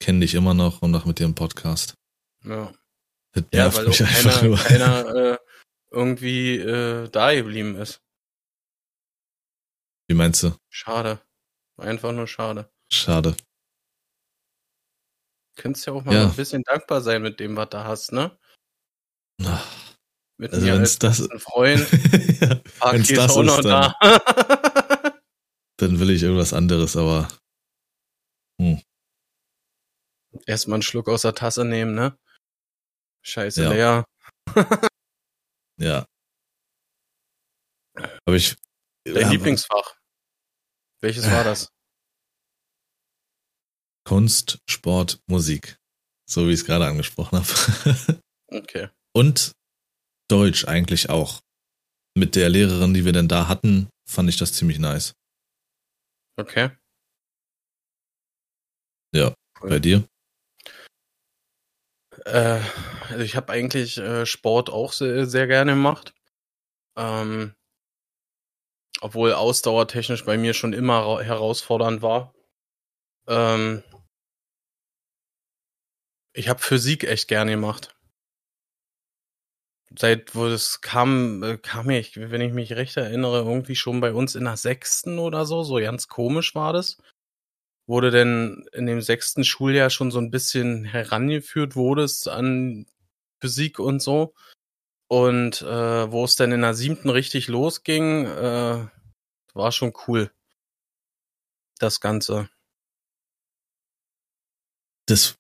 kenne 0.02 0.22
dich 0.22 0.34
immer 0.36 0.54
noch 0.54 0.82
und 0.82 0.92
noch 0.92 1.06
mit 1.06 1.20
dir 1.20 1.26
im 1.26 1.36
Podcast. 1.36 1.94
Ja, 2.44 2.74
Das 3.34 3.44
ja 3.54 3.64
nervt 3.64 3.78
weil 3.78 3.86
auch 3.86 3.90
mich 3.90 4.02
einfach 4.04 4.40
keiner, 4.40 4.44
nur. 4.48 4.58
keiner 4.58 5.16
äh, 5.16 5.38
irgendwie 5.92 6.58
äh, 6.58 7.10
da 7.10 7.34
geblieben 7.34 7.76
ist. 7.76 8.00
Wie 10.10 10.16
meinst 10.16 10.44
du? 10.44 10.56
Schade. 10.70 11.22
Einfach 11.78 12.12
nur 12.14 12.28
schade. 12.28 12.70
Schade. 12.92 13.36
Könntest 15.56 15.86
ja 15.86 15.94
auch 15.94 16.04
mal 16.04 16.16
Ja. 16.16 16.26
ein 16.30 16.36
bisschen 16.36 16.64
dankbar 16.64 17.02
sein 17.02 17.22
mit 17.22 17.40
dem, 17.40 17.56
was 17.56 17.70
du 17.70 17.84
hast, 17.84 18.12
ne? 18.12 18.38
Ach, 19.44 19.79
Mit 20.40 20.54
Also 20.54 20.66
wenn's 20.68 20.80
als 20.80 21.00
das- 21.00 21.18
besten 21.20 21.40
Freund. 21.40 21.80
ja, 22.42 22.94
wenn's 22.94 23.08
das 23.10 23.32
auch 23.32 23.42
ist, 23.42 23.46
noch 23.46 23.62
dann- 23.62 23.94
da. 24.00 25.20
dann 25.78 26.00
will 26.00 26.10
ich 26.12 26.24
irgendwas 26.24 26.54
anderes, 26.54 26.96
aber 26.96 27.28
Erstmal 30.46 30.76
einen 30.76 30.82
Schluck 30.84 31.08
aus 31.10 31.22
der 31.24 31.34
Tasse 31.34 31.66
nehmen, 31.66 31.94
ne? 31.96 32.18
Scheiße, 33.26 33.64
Ja. 33.64 33.70
leer. 33.72 34.06
ja. 35.80 36.06
Aber 38.26 38.36
ich. 38.36 38.56
Dein 39.06 39.16
ja, 39.16 39.30
Lieblingsfach. 39.30 39.96
Welches 41.02 41.30
war 41.30 41.44
das? 41.44 41.70
Kunst, 44.06 44.60
Sport, 44.70 45.22
Musik. 45.28 45.78
So 46.30 46.48
wie 46.48 46.52
ich 46.54 46.60
es 46.62 46.66
gerade 46.66 46.86
angesprochen 46.86 47.40
habe. 47.40 48.22
Okay. 48.48 48.90
Und 49.14 49.54
Deutsch 50.30 50.66
eigentlich 50.66 51.10
auch. 51.10 51.42
Mit 52.18 52.36
der 52.36 52.50
Lehrerin, 52.50 52.94
die 52.94 53.06
wir 53.06 53.14
denn 53.14 53.28
da 53.28 53.48
hatten, 53.48 53.90
fand 54.10 54.30
ich 54.30 54.38
das 54.38 54.54
ziemlich 54.54 54.80
nice. 54.80 55.14
Okay. 56.38 56.72
Ja. 59.14 59.34
Cool. 59.62 59.70
Bei 59.70 59.80
dir? 59.80 60.08
Äh, 62.26 62.62
also 63.10 63.24
ich 63.24 63.36
habe 63.36 63.52
eigentlich 63.52 63.98
äh, 63.98 64.26
Sport 64.26 64.70
auch 64.70 64.94
sehr, 64.94 65.26
sehr 65.26 65.48
gerne 65.48 65.74
gemacht. 65.74 66.14
Ähm, 66.98 67.54
obwohl 69.02 69.34
ausdauertechnisch 69.34 70.26
bei 70.26 70.38
mir 70.38 70.54
schon 70.54 70.74
immer 70.74 71.00
ra- 71.00 71.22
herausfordernd 71.22 72.02
war. 72.02 72.34
Ähm, 73.28 73.84
ich 76.34 76.50
habe 76.50 76.60
Physik 76.60 77.04
echt 77.04 77.28
gerne 77.28 77.52
gemacht. 77.52 77.96
Seit 79.98 80.36
wo 80.36 80.48
das 80.48 80.82
kam, 80.82 81.42
äh, 81.44 81.58
kam 81.58 81.90
ich, 81.90 82.16
wenn 82.18 82.42
ich 82.42 82.54
mich 82.54 82.74
recht 82.74 82.96
erinnere, 82.98 83.40
irgendwie 83.40 83.76
schon 83.76 84.02
bei 84.02 84.14
uns 84.14 84.36
in 84.36 84.44
der 84.46 84.58
sechsten 84.58 85.18
oder 85.18 85.46
so, 85.46 85.64
so 85.64 85.76
ganz 85.78 86.08
komisch 86.08 86.54
war 86.54 86.74
das. 86.74 86.98
Wurde 87.88 88.12
denn 88.12 88.66
in 88.74 88.88
dem 88.88 89.02
sechsten 89.02 89.44
Schuljahr 89.44 89.90
schon 89.90 90.12
so 90.12 90.20
ein 90.20 90.32
bisschen 90.32 90.86
herangeführt 90.86 91.76
wurdest 91.76 92.28
an 92.30 92.88
Physik 93.42 93.80
und 93.80 94.02
so. 94.02 94.34
Und 95.10 95.62
äh, 95.64 96.12
wo 96.12 96.26
es 96.26 96.36
dann 96.38 96.52
in 96.54 96.62
der 96.62 96.76
siebten 96.76 97.10
richtig 97.10 97.48
losging, 97.50 98.26
äh, 98.28 98.88
war 99.54 99.72
schon 99.72 99.94
cool. 100.08 100.32
Das 101.80 102.02
Ganze. 102.02 102.50
Das. 105.08 105.39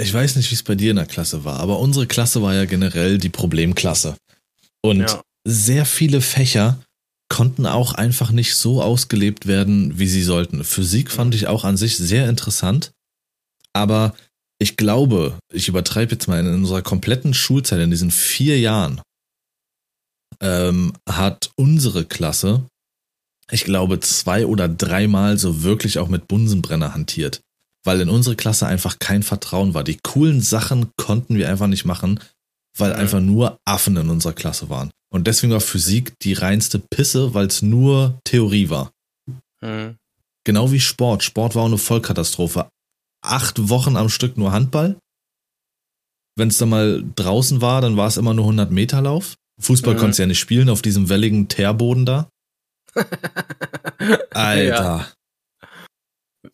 Ich 0.00 0.14
weiß 0.14 0.36
nicht, 0.36 0.50
wie 0.50 0.54
es 0.54 0.62
bei 0.62 0.76
dir 0.76 0.90
in 0.90 0.96
der 0.96 1.06
Klasse 1.06 1.44
war, 1.44 1.58
aber 1.58 1.80
unsere 1.80 2.06
Klasse 2.06 2.40
war 2.40 2.54
ja 2.54 2.64
generell 2.66 3.18
die 3.18 3.28
Problemklasse. 3.30 4.16
Und 4.80 5.00
Ja. 5.00 5.22
sehr 5.46 5.84
viele 5.84 6.20
Fächer 6.20 6.78
konnten 7.28 7.66
auch 7.66 7.94
einfach 7.94 8.30
nicht 8.30 8.54
so 8.54 8.80
ausgelebt 8.80 9.46
werden, 9.46 9.98
wie 9.98 10.06
sie 10.06 10.22
sollten. 10.22 10.64
Physik 10.64 11.10
fand 11.10 11.34
ich 11.34 11.46
auch 11.46 11.64
an 11.64 11.76
sich 11.76 11.96
sehr 11.96 12.28
interessant, 12.28 12.92
aber 13.72 14.14
ich 14.60 14.76
glaube, 14.76 15.38
ich 15.52 15.68
übertreibe 15.68 16.12
jetzt 16.12 16.26
mal, 16.28 16.40
in 16.40 16.52
unserer 16.52 16.82
kompletten 16.82 17.34
Schulzeit, 17.34 17.80
in 17.80 17.90
diesen 17.90 18.10
vier 18.10 18.58
Jahren, 18.58 19.00
ähm, 20.40 20.94
hat 21.08 21.50
unsere 21.56 22.04
Klasse, 22.04 22.64
ich 23.50 23.64
glaube, 23.64 24.00
zwei 24.00 24.46
oder 24.46 24.68
dreimal 24.68 25.38
so 25.38 25.62
wirklich 25.62 25.98
auch 25.98 26.08
mit 26.08 26.28
Bunsenbrenner 26.28 26.94
hantiert. 26.94 27.40
Weil 27.84 28.00
in 28.00 28.08
unsere 28.08 28.36
Klasse 28.36 28.66
einfach 28.66 28.98
kein 28.98 29.22
Vertrauen 29.22 29.72
war. 29.74 29.84
Die 29.84 29.98
coolen 30.02 30.40
Sachen 30.40 30.90
konnten 30.96 31.36
wir 31.36 31.48
einfach 31.48 31.68
nicht 31.68 31.84
machen, 31.84 32.20
weil 32.76 32.92
Mhm. 32.92 32.98
einfach 32.98 33.20
nur 33.20 33.58
Affen 33.64 33.96
in 33.96 34.10
unserer 34.10 34.32
Klasse 34.34 34.68
waren. 34.68 34.90
Und 35.10 35.26
deswegen 35.26 35.52
war 35.52 35.60
Physik 35.60 36.12
die 36.22 36.34
reinste 36.34 36.78
Pisse, 36.80 37.32
weil 37.34 37.46
es 37.46 37.62
nur 37.62 38.18
Theorie 38.24 38.68
war. 38.68 38.92
Hm. 39.62 39.96
Genau 40.44 40.70
wie 40.70 40.80
Sport. 40.80 41.22
Sport 41.24 41.54
war 41.54 41.62
auch 41.62 41.66
eine 41.68 41.78
Vollkatastrophe. 41.78 42.68
Acht 43.24 43.68
Wochen 43.68 43.96
am 43.96 44.08
Stück 44.08 44.36
nur 44.36 44.52
Handball. 44.52 44.96
Wenn 46.36 46.48
es 46.48 46.58
dann 46.58 46.68
mal 46.68 47.04
draußen 47.16 47.60
war, 47.60 47.80
dann 47.80 47.96
war 47.96 48.06
es 48.06 48.16
immer 48.16 48.34
nur 48.34 48.44
100 48.46 48.70
Meter 48.70 49.00
Lauf. 49.00 49.34
Fußball 49.60 49.94
Mhm. 49.94 49.98
konntest 49.98 50.18
du 50.18 50.22
ja 50.22 50.26
nicht 50.28 50.38
spielen 50.38 50.68
auf 50.68 50.82
diesem 50.82 51.08
welligen 51.08 51.48
Teerboden 51.48 52.06
da. 52.06 52.28
Alter. 54.30 55.08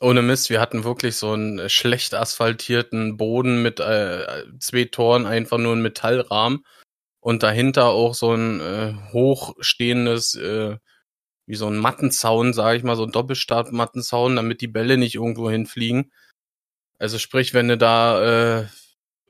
Ohne 0.01 0.23
Mist, 0.23 0.51
wir 0.51 0.61
hatten 0.61 0.85
wirklich 0.85 1.17
so 1.17 1.33
einen 1.33 1.69
schlecht 1.69 2.15
asphaltierten 2.15 3.17
Boden 3.17 3.63
mit 3.63 3.81
äh, 3.81 4.45
zwei 4.59 4.85
Toren, 4.85 5.27
einfach 5.27 5.59
nur 5.59 5.75
ein 5.75 5.83
Metallrahmen. 5.83 6.65
und 7.21 7.43
dahinter 7.43 7.87
auch 7.87 8.15
so 8.15 8.35
ein 8.35 8.61
äh, 8.61 8.95
hochstehendes, 9.13 10.35
äh, 10.37 10.77
wie 11.47 11.57
so 11.57 11.67
ein 11.69 11.79
Mattenzaun, 11.79 12.53
sage 12.55 12.79
ich 12.79 12.85
mal, 12.85 12.97
so 12.97 13.05
ein 13.05 13.13
Doppelstab-Mattenzaun, 13.13 14.37
damit 14.37 14.61
die 14.61 14.69
Bälle 14.69 14.99
nicht 14.99 15.15
irgendwo 15.17 15.51
hinfliegen. 15.51 16.13
Also 16.99 17.19
sprich, 17.19 17.55
wenn 17.55 17.69
du 17.69 17.79
da 17.79 18.61
äh, 18.63 18.67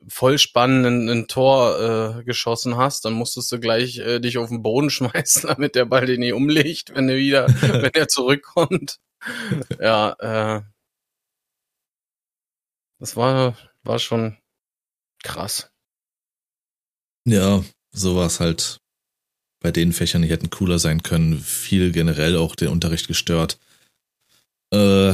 voll 0.07 0.37
spannend 0.37 1.09
ein, 1.09 1.27
Tor 1.27 2.19
äh, 2.19 2.23
geschossen 2.23 2.77
hast, 2.77 3.05
dann 3.05 3.13
musstest 3.13 3.51
du 3.51 3.59
gleich 3.59 3.97
äh, 3.99 4.19
dich 4.19 4.37
auf 4.37 4.49
den 4.49 4.61
Boden 4.61 4.89
schmeißen, 4.91 5.47
damit 5.49 5.75
der 5.75 5.85
Ball 5.85 6.05
den 6.05 6.21
nicht 6.21 6.33
umlegt, 6.33 6.93
wenn 6.95 7.09
er 7.09 7.17
wieder, 7.17 7.47
wenn 7.61 7.93
er 7.93 8.07
zurückkommt. 8.07 8.99
Ja, 9.79 10.13
äh, 10.19 10.61
das 12.99 13.15
war, 13.15 13.57
war 13.83 13.99
schon 13.99 14.37
krass. 15.23 15.71
Ja, 17.27 17.63
so 17.91 18.15
war 18.15 18.27
es 18.27 18.39
halt 18.39 18.79
bei 19.61 19.71
den 19.71 19.93
Fächern, 19.93 20.21
die 20.21 20.29
hätten 20.29 20.49
cooler 20.49 20.79
sein 20.79 21.01
können. 21.01 21.39
Viel 21.39 21.91
generell 21.91 22.37
auch 22.37 22.55
den 22.55 22.67
Unterricht 22.67 23.07
gestört. 23.07 23.59
Äh, 24.71 25.13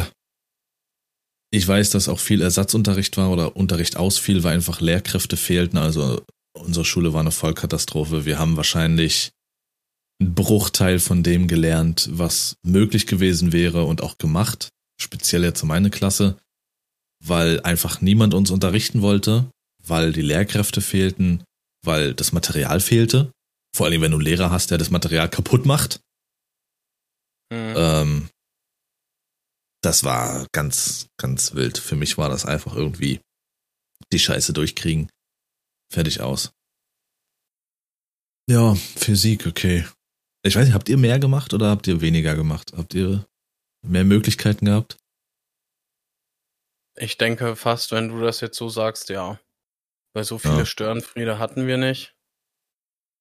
ich 1.53 1.67
weiß, 1.67 1.89
dass 1.91 2.09
auch 2.09 2.19
viel 2.19 2.41
Ersatzunterricht 2.41 3.17
war 3.17 3.29
oder 3.29 3.55
Unterricht 3.55 3.97
ausfiel, 3.97 4.43
weil 4.43 4.53
einfach 4.53 4.81
Lehrkräfte 4.81 5.37
fehlten. 5.37 5.77
Also 5.77 6.23
unsere 6.53 6.85
Schule 6.85 7.13
war 7.13 7.21
eine 7.21 7.31
Vollkatastrophe. 7.31 8.25
Wir 8.25 8.39
haben 8.39 8.57
wahrscheinlich 8.57 9.31
einen 10.21 10.35
Bruchteil 10.35 10.99
von 10.99 11.23
dem 11.23 11.47
gelernt, 11.47 12.07
was 12.11 12.55
möglich 12.63 13.07
gewesen 13.07 13.51
wäre 13.51 13.85
und 13.85 14.01
auch 14.01 14.17
gemacht. 14.17 14.69
Speziell 14.99 15.43
jetzt 15.43 15.63
meine 15.63 15.89
Klasse, 15.89 16.37
weil 17.23 17.59
einfach 17.61 18.01
niemand 18.01 18.33
uns 18.33 18.51
unterrichten 18.51 19.01
wollte, 19.01 19.49
weil 19.83 20.13
die 20.13 20.21
Lehrkräfte 20.21 20.81
fehlten, 20.81 21.43
weil 21.83 22.13
das 22.13 22.31
Material 22.31 22.79
fehlte. 22.79 23.31
Vor 23.75 23.87
allem, 23.87 24.01
wenn 24.01 24.11
du 24.11 24.17
einen 24.17 24.25
Lehrer 24.25 24.51
hast, 24.51 24.69
der 24.69 24.77
das 24.77 24.91
Material 24.91 25.29
kaputt 25.29 25.65
macht. 25.65 25.99
Mhm. 27.51 27.73
Ähm, 27.75 28.29
das 29.81 30.03
war 30.03 30.45
ganz, 30.51 31.07
ganz 31.17 31.55
wild. 31.55 31.79
Für 31.79 31.95
mich 31.95 32.19
war 32.19 32.29
das 32.29 32.45
einfach 32.45 32.75
irgendwie 32.75 33.19
die 34.13 34.19
Scheiße 34.19 34.53
durchkriegen. 34.53 35.09
Fertig 35.91 36.21
aus. 36.21 36.51
Ja, 38.47 38.75
Physik, 38.75 39.47
okay. 39.47 39.85
Ich 40.43 40.55
weiß 40.55 40.65
nicht, 40.65 40.73
habt 40.73 40.89
ihr 40.89 40.97
mehr 40.97 41.19
gemacht 41.19 41.53
oder 41.53 41.69
habt 41.69 41.87
ihr 41.87 42.01
weniger 42.01 42.35
gemacht? 42.35 42.73
Habt 42.75 42.93
ihr 42.93 43.27
mehr 43.83 44.03
Möglichkeiten 44.03 44.65
gehabt? 44.65 44.97
Ich 46.97 47.17
denke 47.17 47.55
fast, 47.55 47.91
wenn 47.91 48.09
du 48.09 48.19
das 48.19 48.41
jetzt 48.41 48.57
so 48.57 48.67
sagst, 48.67 49.09
ja. 49.09 49.39
Weil 50.13 50.23
so 50.23 50.39
viele 50.39 50.59
ja. 50.59 50.65
Störenfriede 50.65 51.39
hatten 51.39 51.67
wir 51.67 51.77
nicht. 51.77 52.15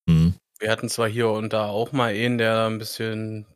Mhm. 0.06 0.34
Wir 0.58 0.70
hatten 0.70 0.88
zwar 0.88 1.08
hier 1.08 1.28
und 1.28 1.52
da 1.52 1.68
auch 1.68 1.92
mal 1.92 2.12
einen, 2.12 2.38
der 2.38 2.66
ein 2.66 2.78
bisschen 2.78 3.46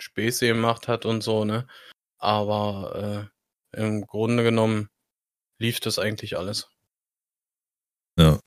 Späße 0.00 0.46
gemacht 0.46 0.88
hat 0.88 1.04
und 1.04 1.22
so, 1.22 1.44
ne? 1.44 1.66
Aber 2.18 3.30
äh, 3.74 3.80
im 3.80 4.06
Grunde 4.06 4.42
genommen 4.42 4.88
lief 5.60 5.80
das 5.80 5.98
eigentlich 5.98 6.36
alles. 6.36 6.70
Ja. 8.18 8.40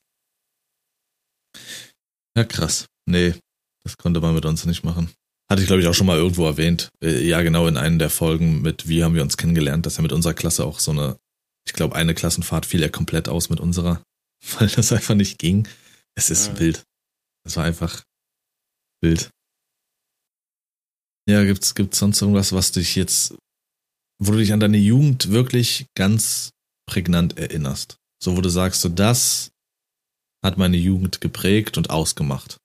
Ja, 2.36 2.44
krass. 2.46 2.88
Nee, 3.06 3.36
das 3.84 3.98
konnte 3.98 4.22
man 4.22 4.36
mit 4.36 4.46
uns 4.46 4.66
nicht 4.66 4.84
machen. 4.84 5.10
Hatte 5.50 5.62
ich, 5.62 5.68
glaube 5.68 5.82
ich, 5.82 5.88
auch 5.88 5.94
schon 5.94 6.08
mal 6.08 6.18
irgendwo 6.18 6.46
erwähnt. 6.46 6.90
Äh, 7.04 7.28
ja, 7.28 7.42
genau, 7.42 7.68
in 7.68 7.78
einer 7.78 7.98
der 7.98 8.10
Folgen 8.10 8.62
mit 8.62 8.88
Wie 8.88 9.04
haben 9.04 9.16
wir 9.16 9.22
uns 9.22 9.38
kennengelernt, 9.38 9.86
dass 9.86 9.98
er 9.98 10.04
mit 10.04 10.14
unserer 10.14 10.34
Klasse 10.34 10.66
auch 10.66 10.80
so 10.80 10.92
eine, 10.92 11.18
ich 11.66 11.74
glaube, 11.74 11.96
eine 11.96 12.14
Klassenfahrt 12.14 12.66
fiel 12.66 12.84
er 12.84 12.90
komplett 12.90 13.28
aus 13.28 13.50
mit 13.50 13.60
unserer, 13.60 14.02
weil 14.60 14.70
das 14.70 14.92
einfach 14.92 15.16
nicht 15.16 15.40
ging. 15.40 15.68
Es 16.16 16.30
ist 16.30 16.48
ja. 16.48 16.60
wild. 16.60 16.84
Es 17.46 17.58
war 17.58 17.64
einfach 17.64 18.04
wild. 19.02 19.30
Ja, 21.28 21.44
gibt's, 21.44 21.76
gibt's 21.76 22.00
sonst 22.00 22.22
irgendwas, 22.22 22.52
was 22.52 22.72
dich 22.72 22.96
jetzt 22.96 23.36
wo 24.22 24.32
du 24.32 24.38
dich 24.38 24.54
an 24.54 24.60
deine 24.60 24.78
Jugend 24.78 25.32
wirklich 25.32 25.88
ganz 25.96 26.52
prägnant 26.88 27.40
erinnerst. 27.40 27.98
So, 28.22 28.38
wo 28.38 28.42
du 28.42 28.50
sagst, 28.50 28.82
so 28.82 28.90
das 28.90 29.52
hat 30.46 30.60
meine 30.60 30.78
Jugend 30.78 31.22
geprägt 31.22 31.78
und 31.78 31.90
ausgemacht. 31.90 32.58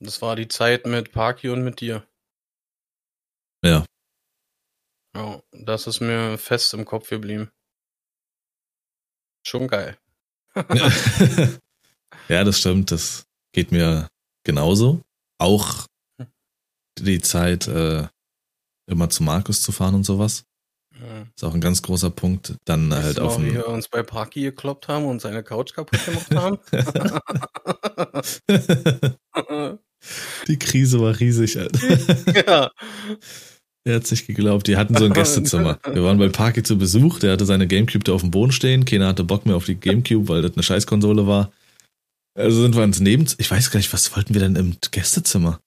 Das 0.00 0.22
war 0.22 0.36
die 0.36 0.48
Zeit 0.48 0.86
mit 0.86 1.12
Parky 1.12 1.48
und 1.48 1.64
mit 1.64 1.80
dir. 1.80 2.06
Ja. 3.64 3.84
Ja, 5.16 5.42
das 5.50 5.86
ist 5.86 6.00
mir 6.00 6.38
fest 6.38 6.72
im 6.74 6.84
Kopf 6.84 7.08
geblieben. 7.08 7.50
Schon 9.44 9.66
geil. 9.66 9.98
ja, 12.28 12.44
das 12.44 12.58
stimmt. 12.58 12.92
Das 12.92 13.24
geht 13.52 13.72
mir 13.72 14.08
genauso. 14.44 15.02
Auch 15.38 15.86
die 16.98 17.20
Zeit 17.20 17.66
äh, 17.66 18.06
immer 18.88 19.10
zu 19.10 19.22
Markus 19.22 19.62
zu 19.62 19.72
fahren 19.72 19.94
und 19.94 20.04
sowas. 20.04 20.44
Ja. 21.00 21.26
Ist 21.34 21.44
auch 21.44 21.54
ein 21.54 21.60
ganz 21.60 21.82
großer 21.82 22.10
Punkt. 22.10 22.54
Dann 22.64 22.90
weißt 22.90 23.02
halt 23.02 23.20
auf 23.20 23.40
wie 23.40 23.54
wir 23.54 23.68
uns 23.68 23.88
bei 23.88 24.02
Parky 24.02 24.42
gekloppt 24.42 24.88
haben 24.88 25.06
und 25.06 25.20
seine 25.20 25.42
Couch 25.42 25.72
kaputt 25.72 26.04
gemacht 26.04 26.34
haben. 29.54 29.78
Die 30.46 30.58
Krise 30.58 31.00
war 31.00 31.18
riesig, 31.18 31.58
Alter. 31.58 32.42
ja. 32.46 32.70
Er 33.84 33.94
hat 33.96 34.06
sich 34.06 34.26
geglaubt, 34.26 34.66
die 34.66 34.76
hatten 34.76 34.96
so 34.96 35.04
ein 35.04 35.12
Gästezimmer. 35.14 35.78
Wir 35.90 36.04
waren 36.04 36.18
bei 36.18 36.28
Parky 36.28 36.62
zu 36.62 36.76
Besuch, 36.76 37.20
der 37.20 37.32
hatte 37.32 37.46
seine 37.46 37.66
Gamecube 37.66 38.04
da 38.04 38.12
auf 38.12 38.20
dem 38.20 38.30
Boden 38.30 38.52
stehen. 38.52 38.84
Keiner 38.84 39.08
hatte 39.08 39.24
Bock 39.24 39.46
mehr 39.46 39.56
auf 39.56 39.64
die 39.64 39.76
Gamecube, 39.76 40.28
weil 40.28 40.42
das 40.42 40.52
eine 40.52 40.62
Scheißkonsole 40.62 41.26
war. 41.26 41.52
Also 42.34 42.62
sind 42.62 42.76
wir 42.76 42.84
ins 42.84 43.00
Neben. 43.00 43.26
Ich 43.38 43.50
weiß 43.50 43.70
gar 43.70 43.78
nicht, 43.78 43.92
was 43.92 44.14
wollten 44.14 44.34
wir 44.34 44.40
denn 44.40 44.56
im 44.56 44.76
Gästezimmer? 44.90 45.60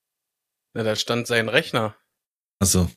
Ja, 0.78 0.84
da 0.84 0.96
stand 0.96 1.28
sein 1.28 1.50
Rechner. 1.50 1.96
Achso. 2.60 2.90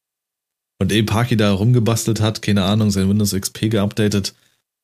Und 0.79 0.93
eben 0.93 1.07
Parky 1.07 1.37
da 1.37 1.53
rumgebastelt 1.53 2.21
hat, 2.21 2.43
keine 2.43 2.65
Ahnung, 2.65 2.91
sein 2.91 3.09
Windows 3.09 3.33
XP 3.33 3.71
geupdatet 3.71 4.35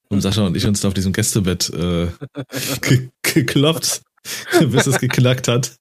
und 0.09 0.23
Sascha 0.23 0.47
und 0.47 0.57
ich 0.57 0.67
uns 0.67 0.81
da 0.81 0.89
auf 0.89 0.95
diesem 0.95 1.13
Gästebett 1.13 1.71
äh, 1.71 2.09
ge 2.81 3.11
gekloppt, 3.23 4.03
bis 4.61 4.87
es 4.87 4.99
geknackt 4.99 5.49
hat. 5.49 5.77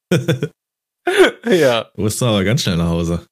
Ja. 1.46 1.90
Du 1.94 2.02
musst 2.02 2.22
aber 2.22 2.44
ganz 2.44 2.62
schnell 2.62 2.76
nach 2.76 2.88
Hause. 2.88 3.26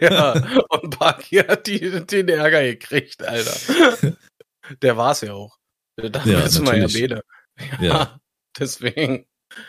ja, 0.00 0.32
und 0.68 0.98
Parky 0.98 1.36
hat 1.36 1.66
die, 1.66 2.06
den 2.06 2.28
Ärger 2.28 2.62
gekriegt, 2.62 3.22
Alter. 3.22 4.16
Der 4.82 4.96
war's 4.96 5.22
ja 5.22 5.32
auch. 5.32 5.58
Dachte, 5.96 6.30
ja, 6.30 6.40
jetzt 6.40 6.60
mal 6.60 6.78
ja 6.78 6.86
Bede. 6.86 7.22
Ja, 7.58 7.82
ja. 7.82 8.20
Deswegen. 8.58 9.26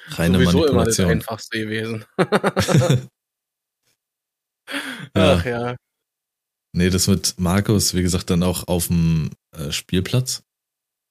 Reine 0.09 0.37
sowieso 0.37 0.65
immer 0.67 0.85
das 0.85 0.99
einfachste 0.99 1.59
gewesen. 1.59 2.05
Ach 5.13 5.45
ja. 5.45 5.75
Nee, 6.73 6.89
das 6.89 7.07
mit 7.07 7.35
Markus, 7.37 7.93
wie 7.93 8.01
gesagt, 8.01 8.29
dann 8.29 8.43
auch 8.43 8.67
auf 8.67 8.87
dem 8.87 9.31
äh, 9.55 9.71
Spielplatz. 9.71 10.43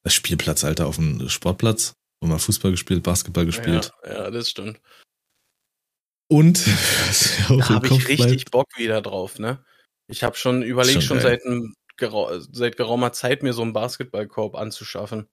Äh, 0.04 0.10
Spielplatz, 0.10 0.64
Alter, 0.64 0.86
auf 0.86 0.96
dem 0.96 1.28
Sportplatz, 1.28 1.94
wo 2.22 2.28
man 2.28 2.38
Fußball 2.38 2.70
gespielt, 2.70 3.02
Basketball 3.02 3.44
gespielt. 3.44 3.92
Ja, 4.04 4.12
ja 4.12 4.30
das 4.30 4.48
stimmt. 4.48 4.80
Und 6.30 6.64
da 7.48 7.68
habe 7.68 7.88
ich 7.88 8.08
richtig 8.08 8.44
bleibt. 8.44 8.50
Bock 8.52 8.66
wieder 8.78 9.02
drauf, 9.02 9.38
ne? 9.40 9.64
Ich 10.06 10.22
habe 10.22 10.36
schon 10.36 10.62
überlegt, 10.62 11.02
schon, 11.02 11.18
schon 11.18 11.20
seit, 11.20 11.44
ein, 11.44 11.74
seit 12.52 12.76
geraumer 12.76 13.12
Zeit 13.12 13.42
mir 13.42 13.52
so 13.52 13.62
einen 13.62 13.72
Basketballkorb 13.72 14.54
anzuschaffen. 14.54 15.28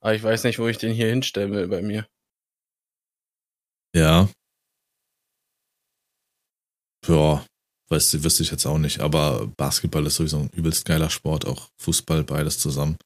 Aber 0.00 0.14
ich 0.14 0.22
weiß 0.22 0.44
nicht, 0.44 0.58
wo 0.58 0.68
ich 0.68 0.78
den 0.78 0.92
hier 0.92 1.08
hinstellen 1.08 1.52
will 1.52 1.68
bei 1.68 1.80
mir. 1.80 2.06
Ja. 3.94 4.28
Ja, 7.06 7.44
Weiß, 7.92 8.22
wüsste 8.24 8.42
ich 8.42 8.50
jetzt 8.50 8.64
auch 8.64 8.78
nicht, 8.78 9.00
aber 9.00 9.48
Basketball 9.58 10.06
ist 10.06 10.16
sowieso 10.16 10.38
ein 10.38 10.50
übelst 10.54 10.86
geiler 10.86 11.10
Sport, 11.10 11.46
auch 11.46 11.68
Fußball, 11.78 12.24
beides 12.24 12.58
zusammen. 12.58 12.96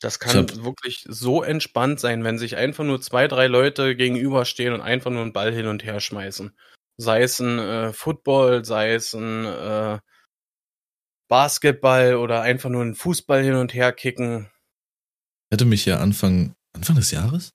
Das 0.00 0.18
kann 0.18 0.36
hab, 0.36 0.64
wirklich 0.64 1.04
so 1.08 1.42
entspannt 1.42 2.00
sein, 2.00 2.22
wenn 2.22 2.38
sich 2.38 2.56
einfach 2.56 2.84
nur 2.84 3.00
zwei, 3.00 3.28
drei 3.28 3.46
Leute 3.46 3.96
gegenüberstehen 3.96 4.74
und 4.74 4.82
einfach 4.82 5.10
nur 5.10 5.22
einen 5.22 5.32
Ball 5.32 5.52
hin 5.52 5.66
und 5.66 5.84
her 5.84 6.00
schmeißen. 6.00 6.56
Sei 6.98 7.22
es 7.22 7.40
ein 7.40 7.58
äh, 7.58 7.92
Football, 7.92 8.64
sei 8.64 8.94
es 8.94 9.14
ein 9.14 9.46
äh, 9.46 9.98
Basketball 11.28 12.16
oder 12.16 12.42
einfach 12.42 12.70
nur 12.70 12.82
einen 12.82 12.94
Fußball 12.94 13.42
hin 13.42 13.54
und 13.54 13.74
her 13.74 13.92
kicken. 13.92 14.50
Hätte 15.50 15.64
mich 15.64 15.86
ja 15.86 15.98
Anfang, 15.98 16.54
Anfang 16.74 16.96
des 16.96 17.10
Jahres? 17.10 17.52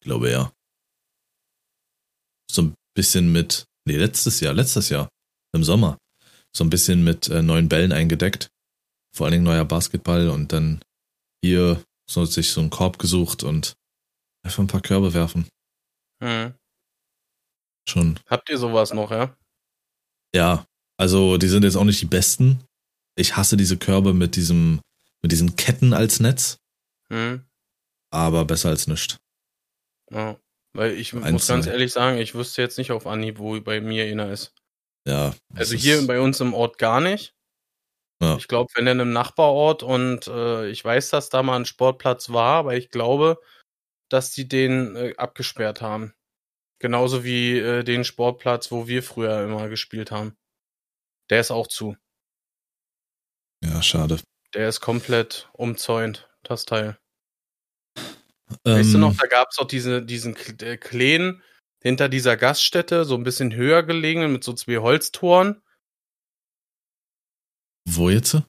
Ich 0.00 0.06
glaube 0.06 0.30
ja. 0.30 0.52
So 2.50 2.62
ein 2.62 2.74
bisschen 2.94 3.30
mit, 3.32 3.66
nee, 3.86 3.96
letztes 3.96 4.40
Jahr, 4.40 4.52
letztes 4.52 4.88
Jahr 4.88 5.08
im 5.54 5.64
Sommer. 5.64 5.98
So 6.54 6.64
ein 6.64 6.70
bisschen 6.70 7.04
mit 7.04 7.28
äh, 7.28 7.40
neuen 7.40 7.68
Bällen 7.68 7.92
eingedeckt. 7.92 8.48
Vor 9.14 9.26
allen 9.26 9.32
Dingen 9.32 9.44
neuer 9.44 9.64
Basketball 9.64 10.28
und 10.28 10.52
dann 10.52 10.82
hier 11.42 11.82
so 12.08 12.24
sich 12.24 12.50
so 12.50 12.60
einen 12.60 12.70
Korb 12.70 12.98
gesucht 12.98 13.42
und 13.42 13.74
einfach 14.44 14.60
ein 14.60 14.68
paar 14.68 14.80
Körbe 14.80 15.14
werfen. 15.14 15.48
Hm. 16.22 16.54
Schon. 17.88 18.18
Habt 18.28 18.48
ihr 18.50 18.58
sowas 18.58 18.92
noch, 18.92 19.10
ja? 19.10 19.36
Ja, 20.34 20.66
also 20.96 21.36
die 21.36 21.48
sind 21.48 21.64
jetzt 21.64 21.76
auch 21.76 21.84
nicht 21.84 22.00
die 22.00 22.06
besten. 22.06 22.64
Ich 23.16 23.36
hasse 23.36 23.56
diese 23.56 23.76
Körbe 23.76 24.14
mit 24.14 24.36
diesem, 24.36 24.80
mit 25.20 25.32
diesen 25.32 25.56
Ketten 25.56 25.92
als 25.92 26.20
Netz. 26.20 26.58
Hm. 27.08 27.44
Aber 28.10 28.44
besser 28.44 28.70
als 28.70 28.86
nichts. 28.86 29.18
Ja. 30.10 30.38
Weil 30.74 30.92
ich 30.92 31.12
Ein, 31.12 31.34
muss 31.34 31.48
ganz 31.48 31.66
ehrlich 31.66 31.92
sagen, 31.92 32.18
ich 32.18 32.34
wüsste 32.34 32.62
jetzt 32.62 32.78
nicht 32.78 32.92
auf 32.92 33.06
Anhieb, 33.06 33.38
wo 33.38 33.60
bei 33.60 33.80
mir 33.80 34.04
einer 34.04 34.30
ist. 34.30 34.54
Ja. 35.06 35.34
Also 35.54 35.74
hier 35.74 36.06
bei 36.06 36.20
uns 36.20 36.40
im 36.40 36.54
Ort 36.54 36.78
gar 36.78 37.00
nicht. 37.00 37.34
Ja. 38.22 38.36
Ich 38.36 38.46
glaube, 38.46 38.70
wenn 38.76 38.86
dann 38.86 39.00
im 39.00 39.12
Nachbarort 39.12 39.82
und 39.82 40.28
äh, 40.28 40.68
ich 40.68 40.84
weiß, 40.84 41.10
dass 41.10 41.28
da 41.28 41.42
mal 41.42 41.56
ein 41.56 41.66
Sportplatz 41.66 42.30
war, 42.30 42.54
aber 42.54 42.76
ich 42.76 42.90
glaube, 42.90 43.40
dass 44.08 44.30
die 44.30 44.46
den 44.46 44.94
äh, 44.94 45.14
abgesperrt 45.16 45.82
haben. 45.82 46.14
Genauso 46.78 47.24
wie 47.24 47.58
äh, 47.58 47.82
den 47.82 48.04
Sportplatz, 48.04 48.70
wo 48.70 48.86
wir 48.86 49.02
früher 49.02 49.42
immer 49.42 49.68
gespielt 49.68 50.12
haben. 50.12 50.36
Der 51.30 51.40
ist 51.40 51.50
auch 51.50 51.66
zu. 51.66 51.96
Ja, 53.64 53.82
schade. 53.82 54.20
Der 54.54 54.68
ist 54.68 54.80
komplett 54.80 55.48
umzäunt, 55.52 56.30
das 56.44 56.64
Teil. 56.64 56.98
Weißt 58.62 58.94
du 58.94 58.98
noch, 58.98 59.12
Ähm, 59.12 59.18
da 59.20 59.26
gab's 59.26 59.56
doch 59.56 59.66
diese, 59.66 60.00
diesen 60.00 60.36
äh, 60.60 60.76
Kleen 60.76 61.42
hinter 61.80 62.08
dieser 62.08 62.36
Gaststätte, 62.36 63.04
so 63.04 63.16
ein 63.16 63.24
bisschen 63.24 63.52
höher 63.52 63.82
gelegen, 63.82 64.30
mit 64.32 64.44
so 64.44 64.52
zwei 64.52 64.78
Holztoren. 64.78 65.60
Wo 67.88 68.10
jetzt? 68.10 68.42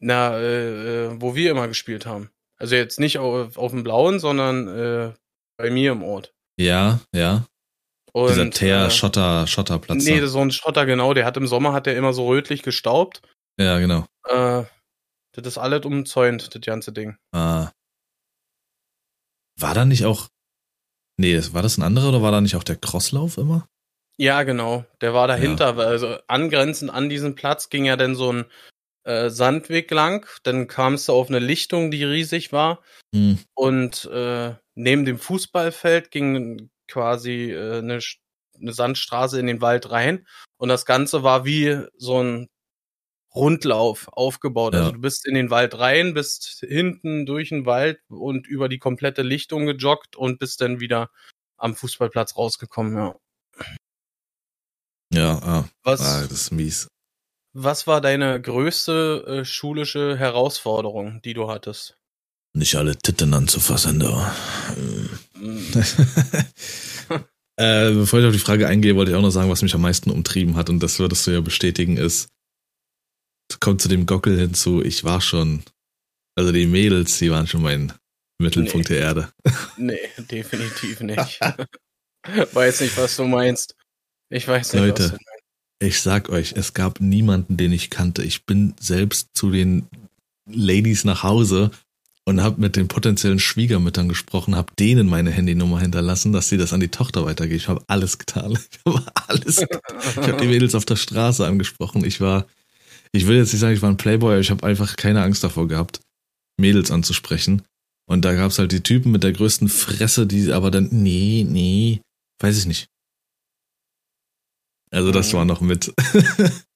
Na, 0.00 0.38
äh, 0.38 1.06
äh, 1.06 1.20
wo 1.20 1.34
wir 1.34 1.50
immer 1.50 1.68
gespielt 1.68 2.06
haben. 2.06 2.30
Also 2.56 2.74
jetzt 2.74 3.00
nicht 3.00 3.18
auf, 3.18 3.56
auf 3.56 3.70
dem 3.70 3.84
Blauen, 3.84 4.20
sondern 4.20 4.68
äh, 4.68 5.14
bei 5.56 5.70
mir 5.70 5.92
im 5.92 6.02
Ort. 6.02 6.32
Ja, 6.58 7.00
ja. 7.14 7.46
Und, 8.12 8.30
Dieser 8.30 8.50
Teer, 8.50 8.86
äh, 8.86 8.90
Schotter, 8.90 9.46
Schotterplatz. 9.46 10.04
Nee, 10.04 10.24
so 10.26 10.40
ein 10.40 10.50
Schotter, 10.50 10.86
genau. 10.86 11.14
Der 11.14 11.24
hat 11.24 11.36
im 11.36 11.46
Sommer 11.46 11.72
hat 11.72 11.86
der 11.86 11.96
immer 11.96 12.12
so 12.12 12.26
rötlich 12.26 12.62
gestaubt. 12.62 13.22
ja, 13.60 13.78
genau. 13.78 14.06
Äh, 14.26 14.64
das 15.32 15.46
ist 15.46 15.58
alles 15.58 15.84
umzäunt, 15.84 16.54
das 16.54 16.62
ganze 16.62 16.92
Ding. 16.92 17.16
Ah. 17.32 17.70
War 19.60 19.74
da 19.74 19.84
nicht 19.84 20.04
auch. 20.04 20.28
Nee, 21.16 21.40
war 21.52 21.62
das 21.62 21.78
ein 21.78 21.82
anderer 21.82 22.08
oder 22.08 22.22
war 22.22 22.32
da 22.32 22.40
nicht 22.40 22.56
auch 22.56 22.64
der 22.64 22.76
Crosslauf 22.76 23.38
immer? 23.38 23.68
Ja, 24.18 24.42
genau. 24.42 24.84
Der 25.00 25.14
war 25.14 25.28
dahinter. 25.28 25.76
weil 25.76 25.86
Also 25.86 26.18
angrenzend 26.26 26.90
an 26.90 27.08
diesen 27.08 27.34
Platz 27.36 27.70
ging 27.70 27.84
ja 27.84 27.96
dann 27.96 28.16
so 28.16 28.32
ein 28.32 28.44
äh, 29.04 29.30
Sandweg 29.30 29.90
lang. 29.90 30.26
Dann 30.42 30.66
kamst 30.66 31.08
du 31.08 31.12
auf 31.12 31.28
eine 31.28 31.38
Lichtung, 31.38 31.90
die 31.90 32.04
riesig 32.04 32.52
war. 32.52 32.82
Hm. 33.14 33.38
Und 33.54 34.06
äh, 34.06 34.54
neben 34.74 35.04
dem 35.04 35.18
Fußballfeld 35.18 36.10
ging 36.10 36.68
quasi 36.88 37.52
äh, 37.52 37.78
eine, 37.78 38.00
eine 38.60 38.72
Sandstraße 38.72 39.38
in 39.38 39.46
den 39.46 39.60
Wald 39.60 39.90
rein. 39.90 40.26
Und 40.56 40.68
das 40.68 40.84
Ganze 40.84 41.22
war 41.22 41.44
wie 41.44 41.80
so 41.96 42.20
ein 42.20 42.48
Rundlauf 43.32 44.08
aufgebaut. 44.08 44.74
Ja. 44.74 44.80
Also 44.80 44.92
du 44.92 45.00
bist 45.00 45.26
in 45.26 45.34
den 45.34 45.50
Wald 45.50 45.78
rein, 45.78 46.12
bist 46.12 46.64
hinten 46.66 47.24
durch 47.24 47.50
den 47.50 47.66
Wald 47.66 48.00
und 48.08 48.48
über 48.48 48.68
die 48.68 48.78
komplette 48.78 49.22
Lichtung 49.22 49.66
gejoggt 49.66 50.16
und 50.16 50.40
bist 50.40 50.60
dann 50.60 50.80
wieder 50.80 51.10
am 51.56 51.76
Fußballplatz 51.76 52.36
rausgekommen. 52.36 52.96
Ja. 52.96 53.14
Ja, 55.12 55.38
ah, 55.42 55.68
Was, 55.84 56.00
ah, 56.00 56.22
das 56.22 56.32
ist 56.32 56.50
mies. 56.52 56.88
was 57.54 57.86
war 57.86 58.00
deine 58.00 58.40
größte 58.40 59.24
äh, 59.40 59.44
schulische 59.44 60.16
Herausforderung, 60.18 61.20
die 61.22 61.34
du 61.34 61.48
hattest? 61.48 61.96
Nicht 62.54 62.74
alle 62.76 62.96
Titten 62.96 63.34
anzufassen, 63.34 64.00
da. 64.00 64.34
Mm, 64.76 65.72
äh, 67.56 67.92
bevor 67.92 68.20
ich 68.20 68.26
auf 68.26 68.32
die 68.32 68.38
Frage 68.38 68.68
eingehe, 68.68 68.96
wollte 68.96 69.10
ich 69.12 69.16
auch 69.16 69.22
noch 69.22 69.30
sagen, 69.30 69.50
was 69.50 69.62
mich 69.62 69.74
am 69.74 69.80
meisten 69.82 70.10
umtrieben 70.10 70.56
hat, 70.56 70.68
und 70.70 70.80
das 70.82 70.98
würdest 70.98 71.26
du 71.26 71.30
ja 71.30 71.40
bestätigen, 71.40 71.96
ist, 71.96 72.28
kommt 73.60 73.80
zu 73.80 73.88
dem 73.88 74.06
Gockel 74.06 74.38
hinzu, 74.38 74.82
ich 74.82 75.04
war 75.04 75.20
schon, 75.20 75.62
also 76.36 76.52
die 76.52 76.66
Mädels, 76.66 77.18
die 77.18 77.30
waren 77.30 77.46
schon 77.46 77.62
mein 77.62 77.92
Mittelpunkt 78.40 78.88
Nee. 78.90 78.94
der 78.96 79.04
Erde. 79.04 79.32
Nee, 79.76 80.08
definitiv 80.18 81.00
nicht. 81.00 81.40
weiß 82.52 82.80
nicht, 82.82 82.96
was 82.96 83.16
du 83.16 83.24
meinst. 83.24 83.74
Ich 84.30 84.46
weiß 84.46 84.72
nicht, 84.72 84.82
Leute. 84.82 85.18
Ich 85.80 86.00
sag 86.00 86.28
euch, 86.28 86.54
es 86.56 86.74
gab 86.74 87.00
niemanden, 87.00 87.56
den 87.56 87.72
ich 87.72 87.88
kannte. 87.88 88.22
Ich 88.24 88.44
bin 88.44 88.74
selbst 88.80 89.28
zu 89.34 89.50
den 89.50 89.86
Ladies 90.50 91.04
nach 91.04 91.22
Hause 91.22 91.70
und 92.24 92.42
habe 92.42 92.60
mit 92.60 92.76
den 92.76 92.88
potenziellen 92.88 93.38
Schwiegermüttern 93.38 94.08
gesprochen, 94.08 94.56
habe 94.56 94.72
denen 94.78 95.08
meine 95.08 95.30
Handynummer 95.30 95.80
hinterlassen, 95.80 96.32
dass 96.32 96.48
sie 96.48 96.58
das 96.58 96.72
an 96.72 96.80
die 96.80 96.88
Tochter 96.88 97.24
weitergeben. 97.24 97.56
Ich 97.56 97.68
habe 97.68 97.82
alles 97.86 98.18
getan. 98.18 98.52
Ich 98.52 98.80
habe 98.84 99.04
alles. 99.28 99.56
getan. 99.56 99.80
Ich 99.98 100.16
habe 100.16 100.40
die 100.40 100.48
Mädels 100.48 100.74
auf 100.74 100.84
der 100.84 100.96
Straße 100.96 101.46
angesprochen. 101.46 102.04
Ich 102.04 102.20
war, 102.20 102.46
ich 103.12 103.26
will 103.26 103.36
jetzt 103.36 103.52
nicht 103.52 103.60
sagen, 103.60 103.74
ich 103.74 103.82
war 103.82 103.88
ein 103.88 103.96
Playboy, 103.96 104.32
aber 104.32 104.40
ich 104.40 104.50
habe 104.50 104.66
einfach 104.66 104.96
keine 104.96 105.22
Angst 105.22 105.44
davor 105.44 105.68
gehabt, 105.68 106.00
Mädels 106.60 106.90
anzusprechen. 106.90 107.62
Und 108.06 108.24
da 108.24 108.34
gab's 108.34 108.58
halt 108.58 108.72
die 108.72 108.82
Typen 108.82 109.12
mit 109.12 109.22
der 109.22 109.32
größten 109.32 109.68
Fresse, 109.68 110.26
die 110.26 110.52
aber 110.52 110.70
dann, 110.70 110.88
nee, 110.90 111.46
nee, 111.48 112.00
weiß 112.40 112.58
ich 112.58 112.66
nicht. 112.66 112.88
Also 114.90 115.10
das 115.12 115.32
Mhm. 115.32 115.36
war 115.36 115.44
noch 115.44 115.60
mit 115.60 115.92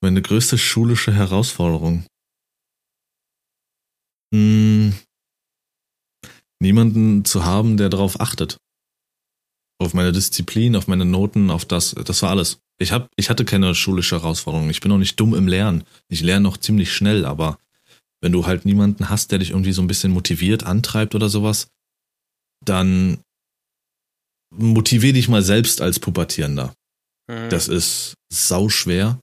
meine 0.00 0.22
größte 0.22 0.58
schulische 0.58 1.12
Herausforderung. 1.12 2.04
Hm, 4.34 4.94
niemanden 6.60 7.24
zu 7.24 7.44
haben, 7.44 7.76
der 7.76 7.88
darauf 7.88 8.20
achtet. 8.20 8.58
Auf 9.78 9.94
meine 9.94 10.12
Disziplin, 10.12 10.74
auf 10.74 10.88
meine 10.88 11.04
Noten, 11.04 11.50
auf 11.50 11.64
das, 11.64 11.90
das 11.92 12.22
war 12.22 12.30
alles. 12.30 12.60
Ich 12.78 12.92
hab, 12.92 13.10
ich 13.16 13.30
hatte 13.30 13.44
keine 13.44 13.74
schulische 13.74 14.16
Herausforderung. 14.16 14.70
Ich 14.70 14.80
bin 14.80 14.90
auch 14.92 14.98
nicht 14.98 15.18
dumm 15.20 15.34
im 15.34 15.48
Lernen. 15.48 15.84
Ich 16.08 16.22
lerne 16.22 16.42
noch 16.42 16.56
ziemlich 16.56 16.92
schnell, 16.92 17.24
aber 17.24 17.58
wenn 18.22 18.32
du 18.32 18.46
halt 18.46 18.64
niemanden 18.64 19.08
hast, 19.08 19.30
der 19.30 19.38
dich 19.38 19.50
irgendwie 19.50 19.72
so 19.72 19.82
ein 19.82 19.86
bisschen 19.86 20.12
motiviert, 20.12 20.64
antreibt 20.64 21.14
oder 21.14 21.28
sowas, 21.28 21.68
dann 22.64 23.20
motivier 24.54 25.12
dich 25.12 25.28
mal 25.28 25.42
selbst 25.42 25.80
als 25.80 26.00
Pubertierender. 26.00 26.74
Mhm. 27.28 27.50
Das 27.50 27.68
ist 27.68 28.14
sau 28.32 28.68
schwer. 28.68 29.20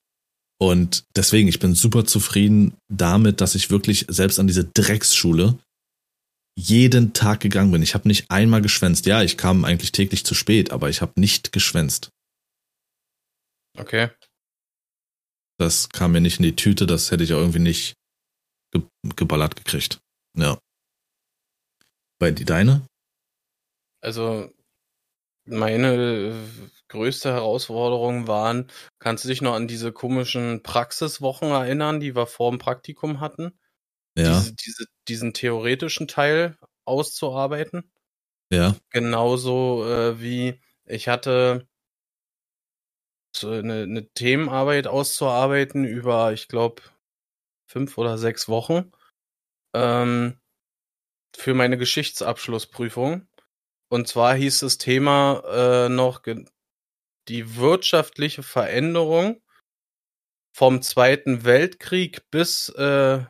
Und 0.59 1.03
deswegen, 1.15 1.47
ich 1.47 1.59
bin 1.59 1.75
super 1.75 2.05
zufrieden 2.05 2.77
damit, 2.89 3.41
dass 3.41 3.55
ich 3.55 3.69
wirklich 3.69 4.05
selbst 4.07 4.39
an 4.39 4.47
diese 4.47 4.65
Drecksschule 4.65 5.57
jeden 6.57 7.13
Tag 7.13 7.39
gegangen 7.39 7.71
bin. 7.71 7.81
Ich 7.81 7.95
habe 7.95 8.07
nicht 8.07 8.29
einmal 8.29 8.61
geschwänzt. 8.61 9.05
Ja, 9.05 9.23
ich 9.23 9.37
kam 9.37 9.65
eigentlich 9.65 9.91
täglich 9.91 10.25
zu 10.25 10.35
spät, 10.35 10.71
aber 10.71 10.89
ich 10.89 11.01
habe 11.01 11.19
nicht 11.19 11.51
geschwänzt. 11.51 12.11
Okay. 13.77 14.09
Das 15.57 15.89
kam 15.89 16.11
mir 16.11 16.21
nicht 16.21 16.37
in 16.37 16.43
die 16.43 16.55
Tüte, 16.55 16.85
das 16.85 17.11
hätte 17.11 17.23
ich 17.23 17.33
auch 17.33 17.39
irgendwie 17.39 17.59
nicht 17.59 17.95
ge 18.71 18.83
geballert 19.15 19.55
gekriegt. 19.55 19.99
Ja. 20.37 20.59
Bei 22.19 22.31
die 22.31 22.45
deine? 22.45 22.85
Also 24.01 24.51
meine 25.45 25.95
äh, 25.95 26.69
größte 26.93 27.33
Herausforderung 27.33 28.27
waren, 28.27 28.67
kannst 28.99 29.25
du 29.25 29.27
dich 29.27 29.41
noch 29.41 29.53
an 29.53 29.67
diese 29.67 29.91
komischen 29.91 30.63
Praxiswochen 30.63 31.49
erinnern, 31.49 31.99
die 31.99 32.15
wir 32.15 32.27
vor 32.27 32.49
dem 32.51 32.59
Praktikum 32.59 33.19
hatten? 33.19 33.59
Ja, 34.15 34.39
Diese, 34.39 34.53
diese, 34.55 34.85
diesen 35.07 35.33
theoretischen 35.33 36.07
Teil 36.07 36.57
auszuarbeiten. 36.85 37.91
ja, 38.49 38.75
Genauso 38.91 39.85
äh, 39.85 40.21
wie 40.21 40.61
ich 40.85 41.07
hatte 41.07 41.67
eine, 43.43 43.83
eine 43.83 44.07
Themenarbeit 44.13 44.87
auszuarbeiten 44.87 45.85
über, 45.85 46.33
ich 46.33 46.47
glaube, 46.47 46.81
fünf 47.67 47.97
oder 47.97 48.17
sechs 48.17 48.47
Wochen 48.47 48.91
ähm, 49.73 50.39
für 51.35 51.53
meine 51.53 51.77
Geschichtsabschlussprüfung. 51.77 53.27
Und 53.89 54.07
zwar 54.07 54.35
hieß 54.35 54.61
das 54.61 54.77
Thema 54.77 55.43
äh, 55.85 55.89
noch 55.89 56.21
die 57.27 57.55
wirtschaftliche 57.55 58.43
Veränderung 58.43 59.41
vom 60.55 60.81
Zweiten 60.81 61.43
Weltkrieg 61.43 62.29
bis 62.29 62.69
äh, 62.69 63.23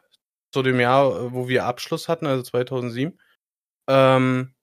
zu 0.51 0.61
dem 0.61 0.79
Jahr, 0.79 1.33
wo 1.33 1.47
wir 1.47 1.65
Abschluss 1.65 2.07
hatten, 2.07 2.27
also 2.27 2.43
2007, 2.43 3.19
ähm, 3.89 4.53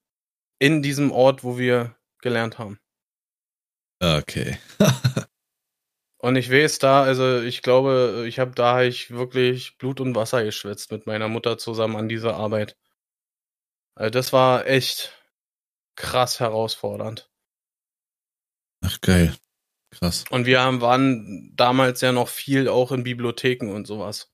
in 0.59 0.83
diesem 0.83 1.11
Ort, 1.11 1.43
wo 1.43 1.59
wir 1.59 1.97
gelernt 2.21 2.59
haben. 2.59 2.79
okay. 4.01 4.59
Und 6.23 6.37
ich 6.37 6.51
weiß 6.51 6.79
da, 6.81 7.03
also 7.03 7.41
ich 7.41 7.63
glaube, 7.63 8.27
ich 8.29 8.39
habe 8.39 8.51
da 8.51 8.83
ich 8.83 9.11
wirklich 9.11 9.79
Blut 9.79 10.01
und 10.01 10.15
Wasser 10.15 10.45
geschwitzt 10.45 10.93
mit 10.93 11.07
meiner 11.07 11.29
Mutter 11.29 11.57
zusammen 11.57 11.97
an 11.97 12.11
dieser 12.11 12.37
Arbeit. 12.37 12.77
Also 13.95 14.11
das 14.11 14.33
war 14.33 14.67
echt 14.67 15.17
krass 15.97 16.39
herausfordernd. 16.39 17.30
Ach 18.91 19.01
geil. 19.01 19.37
Krass. 19.91 20.25
Und 20.31 20.47
wir 20.47 20.61
haben, 20.61 20.81
waren 20.81 21.53
damals 21.55 22.01
ja 22.01 22.13
noch 22.13 22.29
viel 22.29 22.69
auch 22.69 22.93
in 22.93 23.05
Bibliotheken 23.05 23.71
und 23.73 23.87
sowas. 23.87 24.31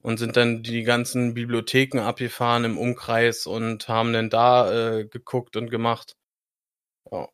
Und 0.00 0.18
sind 0.18 0.36
dann 0.36 0.62
die 0.62 0.82
ganzen 0.84 1.34
Bibliotheken 1.34 1.98
abgefahren 2.00 2.64
im 2.64 2.78
Umkreis 2.78 3.46
und 3.46 3.88
haben 3.88 4.12
dann 4.12 4.30
da 4.30 4.98
äh, 4.98 5.06
geguckt 5.06 5.56
und 5.56 5.70
gemacht. 5.70 6.16
Ja. 7.10 7.28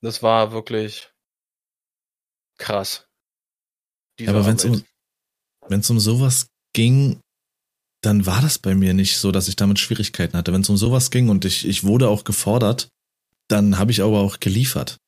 Das 0.00 0.22
war 0.22 0.52
wirklich 0.52 1.12
krass. 2.58 3.06
Ja, 4.18 4.30
aber 4.30 4.46
wenn's 4.46 4.64
Arbeit. 4.64 4.80
um, 4.80 5.68
wenn's 5.68 5.90
um 5.90 6.00
sowas 6.00 6.48
ging, 6.72 7.20
dann 8.02 8.26
war 8.26 8.42
das 8.42 8.58
bei 8.58 8.74
mir 8.74 8.92
nicht 8.92 9.18
so, 9.18 9.30
dass 9.30 9.48
ich 9.48 9.56
damit 9.56 9.78
Schwierigkeiten 9.78 10.36
hatte. 10.36 10.52
Wenn 10.52 10.62
es 10.62 10.68
um 10.68 10.76
sowas 10.76 11.10
ging 11.10 11.28
und 11.28 11.44
ich, 11.44 11.66
ich 11.66 11.84
wurde 11.84 12.08
auch 12.08 12.24
gefordert, 12.24 12.88
dann 13.48 13.78
habe 13.78 13.90
ich 13.90 14.02
aber 14.02 14.20
auch 14.20 14.40
geliefert. 14.40 14.98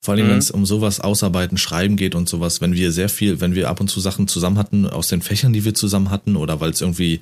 Vor 0.00 0.14
allem, 0.14 0.26
mhm. 0.26 0.30
wenn 0.30 0.38
es 0.38 0.50
um 0.50 0.64
sowas 0.64 1.00
ausarbeiten, 1.00 1.58
schreiben 1.58 1.96
geht 1.96 2.14
und 2.14 2.28
sowas, 2.28 2.60
wenn 2.60 2.74
wir 2.74 2.92
sehr 2.92 3.08
viel, 3.08 3.40
wenn 3.40 3.54
wir 3.54 3.68
ab 3.68 3.80
und 3.80 3.88
zu 3.88 4.00
Sachen 4.00 4.28
zusammen 4.28 4.58
hatten, 4.58 4.86
aus 4.86 5.08
den 5.08 5.22
Fächern, 5.22 5.52
die 5.52 5.64
wir 5.64 5.74
zusammen 5.74 6.10
hatten, 6.10 6.36
oder 6.36 6.60
weil 6.60 6.70
es 6.70 6.80
irgendwie, 6.80 7.20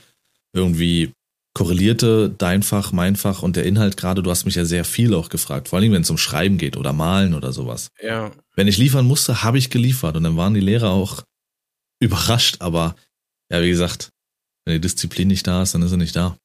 irgendwie 0.52 1.12
korrelierte, 1.54 2.28
dein 2.36 2.62
Fach, 2.62 2.92
mein 2.92 3.16
Fach 3.16 3.42
und 3.42 3.56
der 3.56 3.64
Inhalt 3.64 3.96
gerade, 3.96 4.22
du 4.22 4.30
hast 4.30 4.44
mich 4.44 4.56
ja 4.56 4.66
sehr 4.66 4.84
viel 4.84 5.14
auch 5.14 5.30
gefragt, 5.30 5.68
vor 5.68 5.78
allem 5.78 5.92
wenn 5.92 6.02
es 6.02 6.10
um 6.10 6.18
Schreiben 6.18 6.58
geht 6.58 6.76
oder 6.76 6.92
Malen 6.92 7.32
oder 7.32 7.50
sowas. 7.50 7.88
Ja. 8.02 8.30
Wenn 8.54 8.68
ich 8.68 8.76
liefern 8.76 9.06
musste, 9.06 9.42
habe 9.42 9.56
ich 9.56 9.70
geliefert 9.70 10.16
und 10.16 10.24
dann 10.24 10.36
waren 10.36 10.52
die 10.52 10.60
Lehrer 10.60 10.90
auch 10.90 11.24
überrascht, 12.00 12.56
aber 12.60 12.94
ja, 13.50 13.62
wie 13.62 13.70
gesagt, 13.70 14.10
wenn 14.66 14.74
die 14.74 14.80
Disziplin 14.82 15.28
nicht 15.28 15.46
da 15.46 15.62
ist, 15.62 15.74
dann 15.74 15.80
ist 15.80 15.90
sie 15.90 15.96
nicht 15.96 16.14
da. 16.14 16.36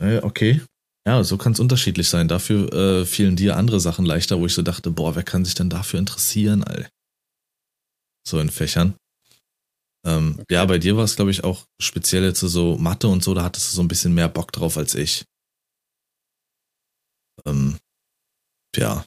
Äh, 0.00 0.18
okay. 0.22 0.60
Ja, 1.06 1.22
so 1.22 1.38
kann 1.38 1.52
es 1.52 1.60
unterschiedlich 1.60 2.08
sein. 2.08 2.26
Dafür 2.26 2.72
äh, 2.72 3.06
fielen 3.06 3.36
dir 3.36 3.56
andere 3.56 3.78
Sachen 3.78 4.04
leichter, 4.04 4.40
wo 4.40 4.46
ich 4.46 4.54
so 4.54 4.62
dachte, 4.62 4.90
boah, 4.90 5.14
wer 5.14 5.22
kann 5.22 5.44
sich 5.44 5.54
denn 5.54 5.70
dafür 5.70 6.00
interessieren, 6.00 6.64
all? 6.64 6.88
So 8.26 8.40
in 8.40 8.50
Fächern. 8.50 8.96
Ähm, 10.04 10.34
okay. 10.40 10.54
Ja, 10.54 10.64
bei 10.64 10.78
dir 10.78 10.96
war 10.96 11.04
es, 11.04 11.14
glaube 11.14 11.30
ich, 11.30 11.44
auch 11.44 11.64
speziell 11.80 12.24
jetzt 12.24 12.40
so 12.40 12.76
Mathe 12.76 13.06
und 13.06 13.22
so, 13.22 13.34
da 13.34 13.44
hattest 13.44 13.70
du 13.70 13.76
so 13.76 13.82
ein 13.82 13.88
bisschen 13.88 14.14
mehr 14.14 14.28
Bock 14.28 14.50
drauf 14.50 14.76
als 14.76 14.96
ich. 14.96 15.24
Ähm, 17.44 17.78
ja. 18.74 19.04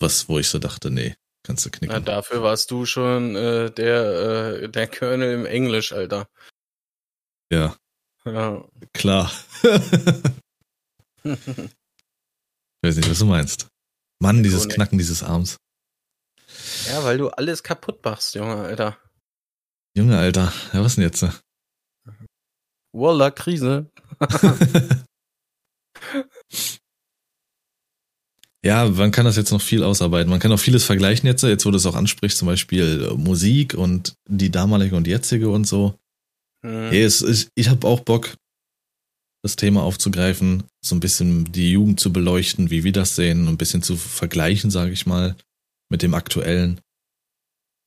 Was, 0.00 0.28
wo 0.28 0.40
ich 0.40 0.48
so 0.48 0.58
dachte, 0.58 0.90
nee, 0.90 1.14
kannst 1.44 1.64
du 1.64 1.70
knicken. 1.70 1.94
Na, 1.94 2.00
dafür 2.00 2.42
warst 2.42 2.72
du 2.72 2.86
schon 2.86 3.36
äh, 3.36 3.70
der, 3.70 4.62
äh, 4.62 4.68
der 4.68 4.88
Colonel 4.88 5.32
im 5.34 5.46
Englisch, 5.46 5.92
Alter. 5.92 6.28
Ja. 7.52 7.76
Ja. 8.26 8.64
Klar. 8.92 9.32
ich 9.62 9.70
weiß 12.82 12.96
nicht, 12.96 13.08
was 13.08 13.20
du 13.20 13.26
meinst. 13.26 13.68
Mann, 14.20 14.42
dieses 14.42 14.68
Knacken 14.68 14.98
dieses 14.98 15.22
Arms. 15.22 15.58
Ja, 16.88 17.04
weil 17.04 17.18
du 17.18 17.28
alles 17.28 17.62
kaputt 17.62 18.04
machst, 18.04 18.34
Junge, 18.34 18.56
Alter. 18.56 18.98
Junge, 19.96 20.18
Alter. 20.18 20.52
Ja, 20.72 20.82
was 20.82 20.96
denn 20.96 21.04
jetzt? 21.04 21.24
Walla, 22.92 23.30
Krise. 23.30 23.90
ja, 28.64 28.86
man 28.86 29.12
kann 29.12 29.26
das 29.26 29.36
jetzt 29.36 29.52
noch 29.52 29.60
viel 29.60 29.84
ausarbeiten. 29.84 30.30
Man 30.30 30.40
kann 30.40 30.50
auch 30.52 30.58
vieles 30.58 30.84
vergleichen 30.84 31.26
jetzt, 31.28 31.42
jetzt 31.42 31.64
wo 31.66 31.70
du 31.70 31.76
es 31.76 31.86
auch 31.86 31.94
ansprichst, 31.94 32.38
zum 32.38 32.46
Beispiel 32.46 33.08
äh, 33.10 33.14
Musik 33.14 33.74
und 33.74 34.14
die 34.28 34.50
damalige 34.50 34.96
und 34.96 35.06
jetzige 35.06 35.48
und 35.50 35.66
so. 35.66 35.96
Hm. 36.66 36.90
Hey, 36.90 37.02
es 37.02 37.22
ist, 37.22 37.50
ich 37.54 37.68
habe 37.68 37.86
auch 37.86 38.00
Bock, 38.00 38.36
das 39.44 39.54
Thema 39.54 39.84
aufzugreifen, 39.84 40.64
so 40.84 40.96
ein 40.96 41.00
bisschen 41.00 41.52
die 41.52 41.70
Jugend 41.70 42.00
zu 42.00 42.12
beleuchten, 42.12 42.70
wie 42.70 42.82
wir 42.82 42.90
das 42.90 43.14
sehen, 43.14 43.46
ein 43.46 43.56
bisschen 43.56 43.82
zu 43.82 43.96
vergleichen, 43.96 44.72
sage 44.72 44.90
ich 44.90 45.06
mal 45.06 45.36
mit 45.88 46.02
dem 46.02 46.14
aktuellen. 46.14 46.80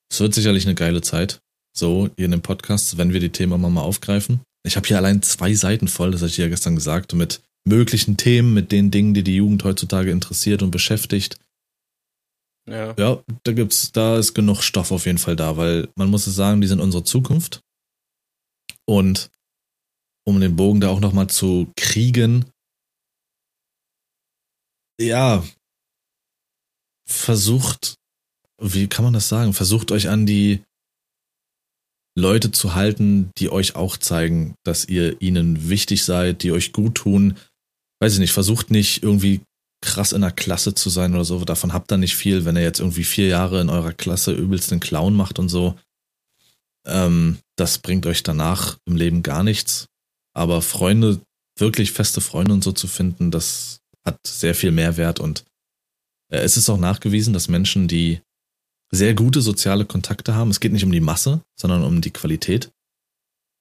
Es 0.10 0.22
wird 0.22 0.34
sicherlich 0.34 0.66
eine 0.66 0.76
geile 0.76 1.02
Zeit, 1.02 1.42
so 1.78 2.10
hier 2.16 2.26
in 2.26 2.32
dem 2.32 2.42
Podcast, 2.42 2.98
wenn 2.98 3.12
wir 3.12 3.20
die 3.20 3.32
Themen 3.32 3.60
mal, 3.60 3.70
mal 3.70 3.82
aufgreifen. 3.82 4.40
Ich 4.66 4.78
habe 4.78 4.88
hier 4.88 4.98
allein 4.98 5.22
zwei 5.22 5.54
Seiten 5.54 5.90
voll, 5.90 6.12
das 6.12 6.22
hatte 6.22 6.32
ich 6.32 6.38
ja 6.38 6.48
gestern 6.48 6.76
gesagt, 6.76 7.14
mit 7.14 7.42
möglichen 7.68 8.16
Themen, 8.16 8.54
mit 8.54 8.72
den 8.72 8.92
Dingen, 8.92 9.14
die 9.14 9.24
die 9.24 9.36
Jugend 9.36 9.66
heutzutage 9.66 10.12
interessiert 10.12 10.64
und 10.64 10.72
beschäftigt. 10.72 11.38
Ja. 12.70 12.96
Ja, 12.98 13.24
da 13.44 13.52
gibt's, 13.52 13.92
da 13.92 14.18
ist 14.18 14.34
genug 14.34 14.62
Stoff 14.62 14.92
auf 14.94 15.06
jeden 15.06 15.18
Fall 15.18 15.36
da, 15.36 15.58
weil 15.58 15.90
man 15.96 16.10
muss 16.10 16.28
es 16.28 16.36
sagen, 16.36 16.62
die 16.62 16.68
sind 16.68 16.80
unsere 16.80 17.04
Zukunft. 17.04 17.62
Und 18.90 19.30
um 20.26 20.42
den 20.42 20.56
Bogen 20.56 20.82
da 20.82 20.90
auch 20.90 21.00
nochmal 21.00 21.30
zu 21.30 21.72
kriegen, 21.78 22.46
ja, 25.00 25.44
versucht, 27.08 27.98
wie 28.60 28.88
kann 28.88 29.06
man 29.06 29.14
das 29.14 29.30
sagen? 29.30 29.54
Versucht 29.54 29.92
euch 29.92 30.10
an 30.10 30.26
die 30.26 30.64
Leute 32.18 32.52
zu 32.52 32.74
halten, 32.74 33.30
die 33.38 33.52
euch 33.52 33.76
auch 33.76 33.96
zeigen, 33.96 34.56
dass 34.64 34.86
ihr 34.86 35.22
ihnen 35.22 35.70
wichtig 35.70 36.04
seid, 36.04 36.42
die 36.42 36.52
euch 36.52 36.74
gut 36.74 36.96
tun. 36.96 37.38
Weiß 38.02 38.14
ich 38.14 38.20
nicht, 38.20 38.34
versucht 38.34 38.72
nicht 38.72 39.04
irgendwie 39.04 39.42
krass 39.86 40.14
in 40.14 40.22
der 40.22 40.32
Klasse 40.32 40.74
zu 40.74 40.90
sein 40.90 41.14
oder 41.14 41.26
so. 41.26 41.46
Davon 41.46 41.74
habt 41.74 41.92
ihr 41.92 41.98
nicht 41.98 42.16
viel, 42.16 42.44
wenn 42.44 42.56
ihr 42.56 42.64
jetzt 42.64 42.80
irgendwie 42.80 43.04
vier 43.04 43.28
Jahre 43.28 43.62
in 43.62 43.70
eurer 43.70 43.94
Klasse 43.94 44.34
übelst 44.34 44.72
den 44.72 44.80
Clown 44.80 45.16
macht 45.16 45.38
und 45.38 45.50
so. 45.50 45.78
Ähm, 46.90 47.40
das 47.56 47.80
bringt 47.80 48.06
euch 48.06 48.24
danach 48.24 48.78
im 48.86 48.96
Leben 48.96 49.24
gar 49.24 49.44
nichts. 49.44 49.88
Aber 50.34 50.62
Freunde, 50.62 51.22
wirklich 51.58 51.92
feste 51.92 52.22
Freunde 52.22 52.54
und 52.54 52.64
so 52.64 52.72
zu 52.72 52.88
finden, 52.88 53.32
das 53.32 53.82
hat 54.06 54.20
sehr 54.26 54.56
viel 54.56 54.72
Mehrwert 54.72 55.20
und 55.20 55.46
äh, 56.32 56.40
es 56.40 56.58
ist 56.58 56.70
auch 56.70 56.78
nachgewiesen, 56.78 57.34
dass 57.34 57.48
Menschen, 57.48 57.88
die 57.88 58.22
sehr 58.92 59.14
gute 59.14 59.42
soziale 59.42 59.86
Kontakte 59.86 60.36
haben, 60.36 60.50
es 60.50 60.60
geht 60.60 60.72
nicht 60.72 60.84
um 60.84 60.92
die 60.92 61.02
Masse, 61.02 61.42
sondern 61.60 61.84
um 61.84 62.02
die 62.02 62.12
Qualität, 62.12 62.72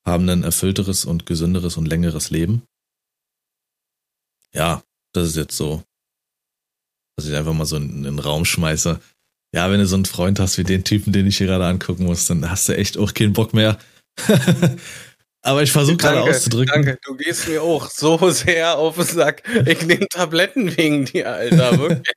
haben 0.06 0.28
ein 0.28 0.42
erfüllteres 0.42 1.04
und 1.04 1.26
gesünderes 1.26 1.76
und 1.76 1.86
längeres 1.86 2.30
Leben. 2.30 2.62
Ja, 4.54 4.82
das 5.12 5.28
ist 5.28 5.36
jetzt 5.36 5.56
so, 5.56 5.82
dass 7.16 7.26
ich 7.26 7.34
einfach 7.34 7.52
mal 7.52 7.66
so 7.66 7.76
in, 7.76 7.90
in 7.90 8.02
den 8.04 8.18
Raum 8.18 8.44
schmeiße. 8.44 9.00
Ja, 9.54 9.70
wenn 9.70 9.80
du 9.80 9.86
so 9.86 9.96
einen 9.96 10.04
Freund 10.04 10.40
hast 10.40 10.58
wie 10.58 10.64
den 10.64 10.84
Typen, 10.84 11.12
den 11.12 11.26
ich 11.26 11.38
hier 11.38 11.46
gerade 11.46 11.64
angucken 11.66 12.04
muss, 12.04 12.26
dann 12.26 12.50
hast 12.50 12.68
du 12.68 12.76
echt 12.76 12.98
auch 12.98 13.14
keinen 13.14 13.32
Bock 13.32 13.54
mehr. 13.54 13.78
Aber 15.42 15.62
ich 15.62 15.72
versuche 15.72 15.96
gerade 15.96 16.20
auszudrücken. 16.20 16.82
Danke, 16.84 16.98
du 17.04 17.16
gehst 17.16 17.48
mir 17.48 17.62
auch 17.62 17.88
so 17.88 18.30
sehr 18.30 18.76
auf 18.76 18.96
den 18.96 19.04
Sack. 19.04 19.42
Ich 19.66 19.82
nehme 19.82 20.06
Tabletten 20.08 20.76
wegen 20.76 21.04
dir, 21.06 21.32
Alter, 21.32 21.78
wirklich. 21.78 22.08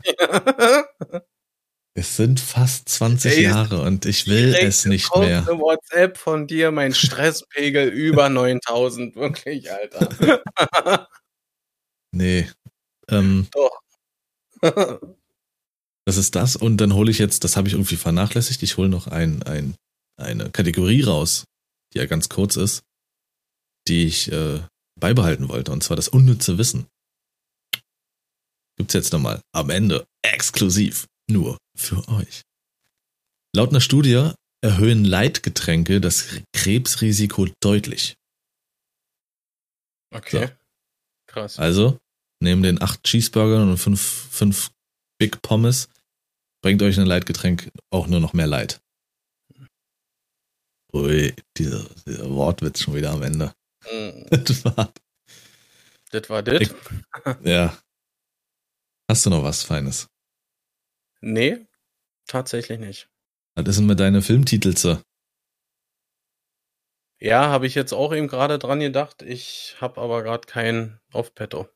Es 1.94 2.16
sind 2.16 2.40
fast 2.40 2.90
20 2.90 3.38
Ey, 3.38 3.44
Jahre 3.44 3.82
und 3.82 4.06
ich 4.06 4.28
will 4.28 4.56
es 4.56 4.86
nicht 4.86 5.14
mehr. 5.16 5.46
Eine 5.48 5.60
WhatsApp 5.60 6.18
von 6.18 6.48
dir, 6.48 6.72
mein 6.72 6.94
Stresspegel 6.94 7.90
über 7.90 8.30
9000, 8.30 9.16
wirklich, 9.16 9.72
Alter. 9.72 11.08
nee. 12.12 12.50
Ähm, 13.10 13.48
Doch. 13.52 13.82
Das 16.06 16.18
ist 16.18 16.36
das 16.36 16.56
und 16.56 16.78
dann 16.78 16.94
hole 16.94 17.12
ich 17.12 17.20
jetzt, 17.20 17.44
das 17.44 17.58
habe 17.58 17.68
ich 17.68 17.74
irgendwie 17.74 17.96
vernachlässigt, 17.96 18.64
ich 18.64 18.78
hole 18.78 18.90
noch 18.90 19.08
ein, 19.08 19.44
ein, 19.44 19.76
eine 20.18 20.50
Kategorie 20.50 21.04
raus, 21.04 21.46
die 21.94 22.00
ja 22.00 22.06
ganz 22.06 22.30
kurz 22.30 22.56
ist 22.56 22.84
die 23.88 24.06
ich 24.06 24.32
äh, 24.32 24.62
beibehalten 25.00 25.50
wollte, 25.50 25.72
und 25.72 25.84
zwar 25.84 25.96
das 25.96 26.08
unnütze 26.08 26.58
Wissen. 26.58 26.88
Gibt's 28.78 28.94
jetzt 28.94 29.14
nochmal 29.14 29.42
am 29.54 29.70
Ende 29.70 30.06
exklusiv 30.22 31.08
nur 31.30 31.58
für 31.76 32.08
euch. 32.08 32.42
Laut 33.56 33.70
einer 33.70 33.82
Studie 33.82 34.32
erhöhen 34.64 35.06
Leitgetränke 35.06 36.00
das 36.00 36.40
Krebsrisiko 36.54 37.48
deutlich. 37.62 38.16
Okay. 40.14 40.48
So. 40.48 40.54
Krass. 41.28 41.60
Also, 41.60 41.98
neben 42.42 42.62
den 42.62 42.82
acht 42.82 43.04
Cheeseburgern 43.04 43.70
und 43.70 43.78
fünf, 43.78 44.02
fünf 44.02 44.72
Big 45.18 45.42
Pommes 45.42 45.90
bringt 46.62 46.82
euch 46.82 47.00
ein 47.00 47.06
Leitgetränk 47.06 47.72
auch 47.90 48.08
nur 48.08 48.20
noch 48.20 48.34
mehr 48.34 48.48
Leid. 48.48 48.82
Ui, 50.94 51.34
dieser, 51.58 51.88
dieser 52.06 52.30
Wortwitz 52.30 52.82
schon 52.82 52.96
wieder 52.96 53.12
am 53.12 53.24
Ende. 53.24 53.54
Mhm. 53.92 54.26
Das 54.46 54.66
war. 54.66 54.94
Das 56.12 56.30
war 56.30 56.44
das? 56.44 56.74
Ja. 57.44 57.78
Hast 59.10 59.26
du 59.26 59.30
noch 59.30 59.44
was 59.44 59.64
Feines? 59.64 60.08
Nee, 61.22 61.66
tatsächlich 62.28 62.80
nicht. 62.80 63.10
Was 63.56 63.68
ist 63.68 63.80
denn 63.80 63.86
mit 63.86 64.00
deinen 64.00 64.22
Filmtitel 64.22 64.76
so? 64.76 65.02
Ja, 67.20 67.50
habe 67.50 67.68
ich 67.68 67.76
jetzt 67.76 67.94
auch 67.94 68.14
eben 68.14 68.28
gerade 68.28 68.58
dran 68.58 68.80
gedacht. 68.80 69.22
Ich 69.22 69.76
habe 69.80 70.02
aber 70.02 70.24
gerade 70.24 70.48
keinen 70.48 71.00
auf 71.14 71.36
Petto. 71.36 71.70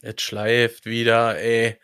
Jetzt 0.00 0.22
schleift 0.22 0.86
wieder, 0.86 1.38
ey. 1.38 1.78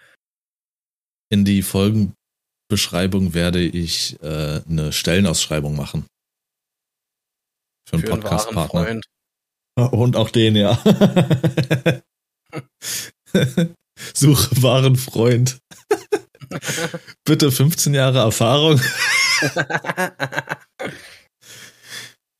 In 1.35 1.45
die 1.45 1.63
Folgenbeschreibung 1.63 3.35
werde 3.35 3.61
ich 3.61 4.23
äh, 4.23 4.63
eine 4.69 4.93
Stellenausschreibung 4.93 5.75
machen. 5.75 6.07
Für 7.89 7.97
einen 7.97 8.05
Podcast-Partner. 8.05 9.01
Und 9.91 10.15
auch 10.15 10.31
den, 10.31 10.55
ja. 10.55 10.77
Suche 14.15 14.63
wahren 14.63 14.95
Freund. 14.95 15.59
Bitte 17.25 17.51
15 17.51 17.95
Jahre 17.95 18.19
Erfahrung. 18.21 18.81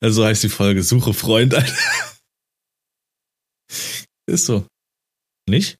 also 0.01 0.23
heißt 0.23 0.43
die 0.43 0.47
Folge 0.47 0.83
Suche 0.83 1.13
Freund. 1.13 1.53
Ist 4.25 4.45
so. 4.45 4.65
Nicht? 5.49 5.75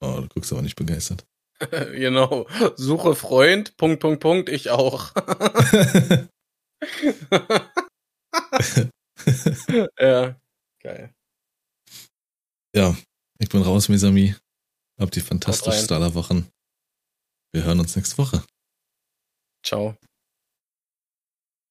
Oh, 0.00 0.20
du 0.20 0.28
guckst 0.28 0.52
aber 0.52 0.62
nicht 0.62 0.76
begeistert. 0.76 1.26
genau. 1.92 2.46
Suche 2.76 3.14
Freund, 3.14 3.76
Punkt, 3.76 4.00
Punkt, 4.00 4.20
Punkt, 4.20 4.48
ich 4.48 4.70
auch. 4.70 5.12
ja, 9.98 10.36
geil. 10.82 11.12
Ja, 12.74 12.96
ich 13.38 13.48
bin 13.48 13.62
raus, 13.62 13.88
Mesami. 13.88 14.34
Habt 14.98 15.14
die 15.16 15.20
rein. 15.20 15.28
fantastischste 15.28 15.94
aller 15.94 16.14
Wochen. 16.14 16.48
Wir 17.52 17.64
hören 17.64 17.80
uns 17.80 17.96
nächste 17.96 18.18
Woche. 18.18 18.44
Ciao. 19.64 19.96